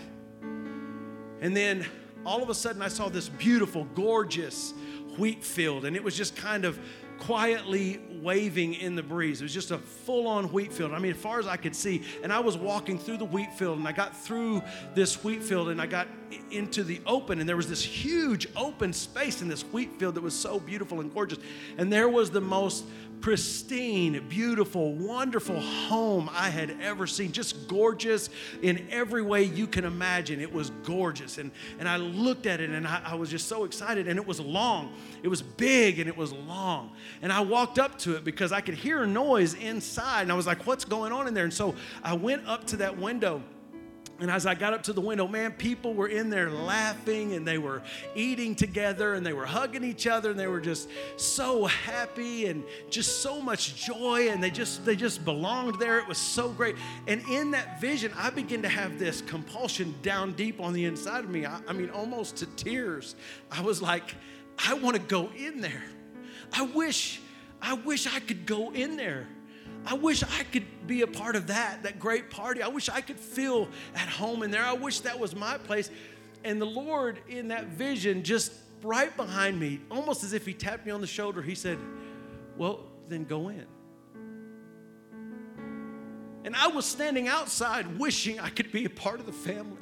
And 1.41 1.55
then 1.55 1.85
all 2.25 2.41
of 2.41 2.49
a 2.49 2.55
sudden 2.55 2.81
I 2.81 2.87
saw 2.87 3.09
this 3.09 3.27
beautiful, 3.27 3.85
gorgeous 3.93 4.73
wheat 5.17 5.43
field, 5.43 5.85
and 5.85 5.95
it 5.95 6.03
was 6.03 6.15
just 6.15 6.35
kind 6.35 6.65
of 6.65 6.79
quietly 7.19 7.99
waving 8.21 8.73
in 8.73 8.95
the 8.95 9.03
breeze. 9.03 9.41
It 9.41 9.45
was 9.45 9.53
just 9.53 9.71
a 9.71 9.77
full 9.77 10.27
on 10.27 10.45
wheat 10.51 10.73
field. 10.73 10.91
I 10.91 10.99
mean, 10.99 11.11
as 11.11 11.17
far 11.17 11.39
as 11.39 11.47
I 11.47 11.57
could 11.57 11.75
see. 11.75 12.03
And 12.23 12.33
I 12.33 12.39
was 12.39 12.57
walking 12.57 12.97
through 12.97 13.17
the 13.17 13.25
wheat 13.25 13.53
field 13.53 13.77
and 13.77 13.87
I 13.87 13.91
got 13.91 14.17
through 14.17 14.63
this 14.93 15.23
wheat 15.23 15.43
field 15.43 15.69
and 15.69 15.81
I 15.81 15.85
got 15.85 16.07
into 16.51 16.83
the 16.83 17.01
open. 17.05 17.39
And 17.39 17.47
there 17.47 17.57
was 17.57 17.69
this 17.69 17.83
huge 17.83 18.47
open 18.55 18.93
space 18.93 19.41
in 19.41 19.47
this 19.47 19.63
wheat 19.63 19.99
field 19.99 20.15
that 20.15 20.21
was 20.21 20.33
so 20.33 20.59
beautiful 20.59 21.01
and 21.01 21.13
gorgeous. 21.13 21.39
And 21.77 21.91
there 21.91 22.09
was 22.09 22.31
the 22.31 22.41
most 22.41 22.85
pristine, 23.21 24.23
beautiful, 24.29 24.93
wonderful 24.93 25.59
home 25.59 26.29
I 26.31 26.49
had 26.49 26.75
ever 26.81 27.07
seen. 27.07 27.31
Just 27.31 27.67
gorgeous 27.67 28.29
in 28.61 28.87
every 28.91 29.21
way 29.21 29.43
you 29.43 29.67
can 29.67 29.85
imagine. 29.85 30.39
It 30.39 30.53
was 30.53 30.69
gorgeous. 30.83 31.37
And, 31.37 31.51
and 31.79 31.89
I 31.89 31.97
looked 31.97 32.45
at 32.45 32.59
it 32.59 32.69
and 32.69 32.87
I, 32.87 33.01
I 33.03 33.15
was 33.15 33.29
just 33.29 33.47
so 33.47 33.63
excited. 33.63 34.07
And 34.07 34.19
it 34.19 34.25
was 34.25 34.39
long, 34.39 34.93
it 35.23 35.27
was 35.27 35.41
big 35.41 35.99
and 35.99 36.07
it 36.07 36.15
was 36.15 36.33
long. 36.33 36.91
And 37.21 37.31
I 37.31 37.41
walked 37.41 37.79
up 37.79 37.97
to 37.99 38.15
it 38.15 38.23
because 38.23 38.51
I 38.51 38.61
could 38.61 38.75
hear 38.75 39.03
a 39.03 39.07
noise 39.07 39.53
inside. 39.55 40.21
And 40.21 40.31
I 40.31 40.35
was 40.35 40.47
like, 40.47 40.67
what's 40.67 40.85
going 40.85 41.11
on 41.11 41.27
in 41.27 41.33
there? 41.33 41.45
And 41.45 41.53
so 41.53 41.75
I 42.03 42.13
went 42.13 42.47
up 42.47 42.65
to 42.67 42.77
that 42.77 42.97
window 42.97 43.41
and 44.19 44.31
as 44.31 44.45
I 44.45 44.55
got 44.55 44.73
up 44.73 44.83
to 44.83 44.93
the 44.93 45.01
window, 45.01 45.27
man, 45.27 45.51
people 45.51 45.93
were 45.93 46.07
in 46.07 46.29
there 46.29 46.49
laughing 46.49 47.33
and 47.33 47.45
they 47.45 47.57
were 47.57 47.81
eating 48.15 48.55
together 48.55 49.13
and 49.13 49.25
they 49.25 49.33
were 49.33 49.45
hugging 49.45 49.83
each 49.83 50.07
other 50.07 50.31
and 50.31 50.39
they 50.39 50.47
were 50.47 50.61
just 50.61 50.89
so 51.17 51.65
happy 51.65 52.45
and 52.45 52.63
just 52.89 53.21
so 53.21 53.41
much 53.41 53.75
joy 53.75 54.29
and 54.29 54.41
they 54.41 54.49
just 54.49 54.85
they 54.85 54.95
just 54.95 55.25
belonged 55.25 55.77
there. 55.79 55.99
It 55.99 56.07
was 56.07 56.17
so 56.17 56.47
great. 56.47 56.77
And 57.07 57.21
in 57.29 57.51
that 57.51 57.81
vision, 57.81 58.13
I 58.15 58.29
began 58.29 58.61
to 58.61 58.69
have 58.69 58.97
this 58.97 59.19
compulsion 59.21 59.93
down 60.01 60.31
deep 60.31 60.61
on 60.61 60.71
the 60.71 60.85
inside 60.85 61.25
of 61.25 61.29
me. 61.29 61.45
I, 61.45 61.59
I 61.67 61.73
mean, 61.73 61.89
almost 61.89 62.37
to 62.37 62.45
tears. 62.45 63.17
I 63.51 63.61
was 63.61 63.81
like, 63.81 64.15
I 64.65 64.75
want 64.75 64.95
to 64.95 65.01
go 65.01 65.29
in 65.35 65.59
there. 65.59 65.83
I 66.53 66.61
wish, 66.61 67.19
I 67.61 67.73
wish 67.73 68.07
I 68.07 68.21
could 68.21 68.45
go 68.45 68.71
in 68.71 68.95
there. 68.95 69.27
I 69.85 69.93
wish 69.93 70.23
I 70.23 70.43
could 70.43 70.87
be 70.87 71.01
a 71.01 71.07
part 71.07 71.35
of 71.35 71.47
that, 71.47 71.83
that 71.83 71.99
great 71.99 72.29
party. 72.29 72.61
I 72.61 72.67
wish 72.67 72.89
I 72.89 73.01
could 73.01 73.19
feel 73.19 73.69
at 73.93 74.07
home 74.07 74.41
in 74.41 74.51
there. 74.51 74.63
I 74.63 74.73
wish 74.73 75.01
that 75.01 75.19
was 75.19 75.35
my 75.35 75.57
place. 75.59 75.89
And 76.43 76.61
the 76.61 76.65
Lord, 76.65 77.19
in 77.27 77.49
that 77.49 77.67
vision, 77.67 78.23
just 78.23 78.51
right 78.81 79.15
behind 79.15 79.59
me, 79.59 79.79
almost 79.91 80.23
as 80.23 80.33
if 80.33 80.45
He 80.45 80.53
tapped 80.53 80.85
me 80.85 80.91
on 80.91 81.01
the 81.01 81.07
shoulder, 81.07 81.41
He 81.41 81.55
said, 81.55 81.77
Well, 82.57 82.83
then 83.07 83.25
go 83.25 83.49
in. 83.49 83.65
And 86.45 86.55
I 86.55 86.67
was 86.67 86.85
standing 86.85 87.27
outside 87.27 87.99
wishing 87.99 88.39
I 88.39 88.49
could 88.49 88.71
be 88.71 88.85
a 88.85 88.89
part 88.89 89.19
of 89.19 89.25
the 89.25 89.31
family 89.31 89.81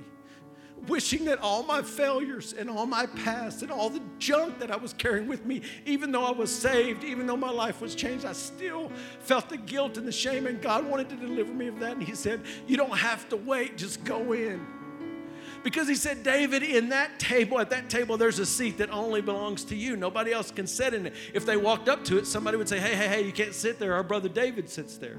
wishing 0.87 1.25
that 1.25 1.39
all 1.39 1.63
my 1.63 1.81
failures 1.81 2.53
and 2.53 2.69
all 2.69 2.85
my 2.85 3.05
past 3.05 3.61
and 3.61 3.71
all 3.71 3.89
the 3.89 4.01
junk 4.19 4.59
that 4.59 4.71
I 4.71 4.75
was 4.75 4.93
carrying 4.93 5.27
with 5.27 5.45
me, 5.45 5.61
even 5.85 6.11
though 6.11 6.25
I 6.25 6.31
was 6.31 6.53
saved, 6.53 7.03
even 7.03 7.27
though 7.27 7.37
my 7.37 7.49
life 7.49 7.81
was 7.81 7.95
changed, 7.95 8.25
I 8.25 8.33
still 8.33 8.91
felt 9.19 9.49
the 9.49 9.57
guilt 9.57 9.97
and 9.97 10.07
the 10.07 10.11
shame. 10.11 10.47
And 10.47 10.61
God 10.61 10.85
wanted 10.85 11.09
to 11.09 11.15
deliver 11.15 11.53
me 11.53 11.67
of 11.67 11.79
that. 11.79 11.93
And 11.93 12.03
He 12.03 12.15
said, 12.15 12.41
You 12.67 12.77
don't 12.77 12.97
have 12.97 13.27
to 13.29 13.37
wait, 13.37 13.77
just 13.77 14.03
go 14.03 14.33
in. 14.33 14.65
Because 15.63 15.87
he 15.87 15.95
said, 15.95 16.23
David, 16.23 16.61
in 16.61 16.89
that 16.89 17.19
table, 17.19 17.57
at 17.57 17.69
that 17.69 17.89
table, 17.89 18.17
there's 18.17 18.39
a 18.39 18.45
seat 18.45 18.77
that 18.79 18.89
only 18.89 19.21
belongs 19.21 19.63
to 19.65 19.77
you. 19.77 19.95
Nobody 19.95 20.33
else 20.33 20.51
can 20.51 20.67
sit 20.67 20.93
in 20.93 21.05
it. 21.07 21.13
If 21.33 21.45
they 21.45 21.55
walked 21.55 21.87
up 21.87 22.03
to 22.05 22.17
it, 22.17 22.27
somebody 22.27 22.57
would 22.57 22.67
say, 22.67 22.79
Hey, 22.79 22.95
hey, 22.95 23.07
hey, 23.07 23.21
you 23.21 23.31
can't 23.31 23.53
sit 23.53 23.79
there. 23.79 23.93
Our 23.93 24.03
brother 24.03 24.27
David 24.27 24.69
sits 24.69 24.97
there. 24.97 25.17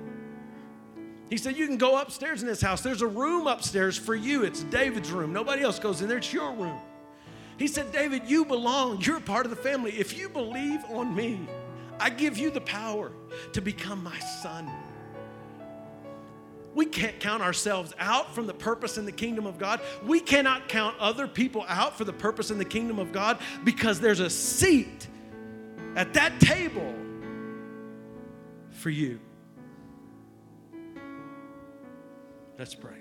He 1.31 1.37
said, 1.37 1.57
You 1.57 1.67
can 1.67 1.79
go 1.79 2.01
upstairs 2.01 2.43
in 2.43 2.49
this 2.49 2.61
house. 2.61 2.81
There's 2.81 3.03
a 3.03 3.07
room 3.07 3.47
upstairs 3.47 3.97
for 3.97 4.15
you. 4.15 4.45
It's 4.45 4.63
David's 4.65 5.11
room. 5.11 5.33
Nobody 5.33 5.63
else 5.63 5.79
goes 5.79 6.03
in 6.03 6.09
there, 6.09 6.19
it's 6.19 6.33
your 6.33 6.53
room. 6.53 6.79
He 7.57 7.69
said, 7.69 7.93
David, 7.93 8.23
you 8.27 8.45
belong. 8.45 9.01
You're 9.01 9.21
part 9.21 9.47
of 9.47 9.51
the 9.51 9.57
family. 9.57 9.93
If 9.93 10.19
you 10.19 10.29
believe 10.29 10.85
on 10.91 11.15
me, 11.15 11.47
I 12.01 12.11
give 12.11 12.37
you 12.37 12.51
the 12.51 12.61
power 12.61 13.13
to 13.53 13.61
become 13.61 14.03
my 14.03 14.19
son. 14.43 14.69
We 16.75 16.87
can't 16.87 17.21
count 17.21 17.43
ourselves 17.43 17.93
out 18.01 18.35
from 18.35 18.49
the 18.49 18.55
purpose 18.55 18.99
in 18.99 19.05
the 19.05 19.13
kingdom 19.13 19.47
of 19.47 19.59
God. 19.59 19.81
We 20.05 20.19
cannot 20.19 20.69
count 20.69 20.97
other 20.99 21.29
people 21.29 21.65
out 21.69 21.97
for 21.97 22.05
the 22.05 22.13
purpose 22.13 22.51
in 22.51 22.59
the 22.59 22.65
kingdom 22.65 22.99
of 22.99 23.13
God 23.13 23.39
because 23.63 24.01
there's 24.01 24.19
a 24.19 24.29
seat 24.29 25.07
at 25.95 26.13
that 26.15 26.41
table 26.41 26.93
for 28.71 28.91
you. 28.91 29.21
Let's 32.59 32.75
pray. 32.75 32.99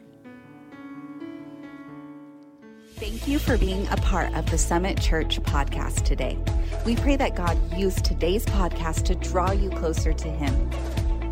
Thank 2.95 3.28
you 3.28 3.38
for 3.38 3.58
being 3.58 3.88
a 3.89 3.97
part 3.97 4.34
of 4.34 4.49
the 4.49 4.58
Summit 4.58 5.01
Church 5.01 5.41
podcast 5.41 6.04
today. 6.04 6.38
We 6.86 6.95
pray 6.95 7.18
that 7.18 7.36
God 7.36 7.58
used 7.78 8.06
today's 8.06 8.45
podcast 8.45 9.04
to 9.06 9.16
draw 9.16 9.51
you 9.51 9.70
closer 9.72 10.14
to 10.14 10.28
Him. 10.30 10.72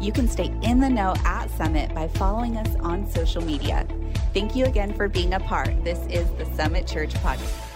You 0.01 0.11
can 0.11 0.27
stay 0.27 0.53
in 0.63 0.79
the 0.79 0.89
know 0.89 1.13
at 1.25 1.49
Summit 1.51 1.93
by 1.93 2.07
following 2.09 2.57
us 2.57 2.75
on 2.81 3.09
social 3.09 3.41
media. 3.43 3.87
Thank 4.33 4.55
you 4.55 4.65
again 4.65 4.93
for 4.93 5.07
being 5.07 5.33
a 5.33 5.39
part. 5.39 5.83
This 5.83 5.99
is 6.07 6.29
the 6.31 6.45
Summit 6.55 6.87
Church 6.87 7.13
podcast. 7.15 7.70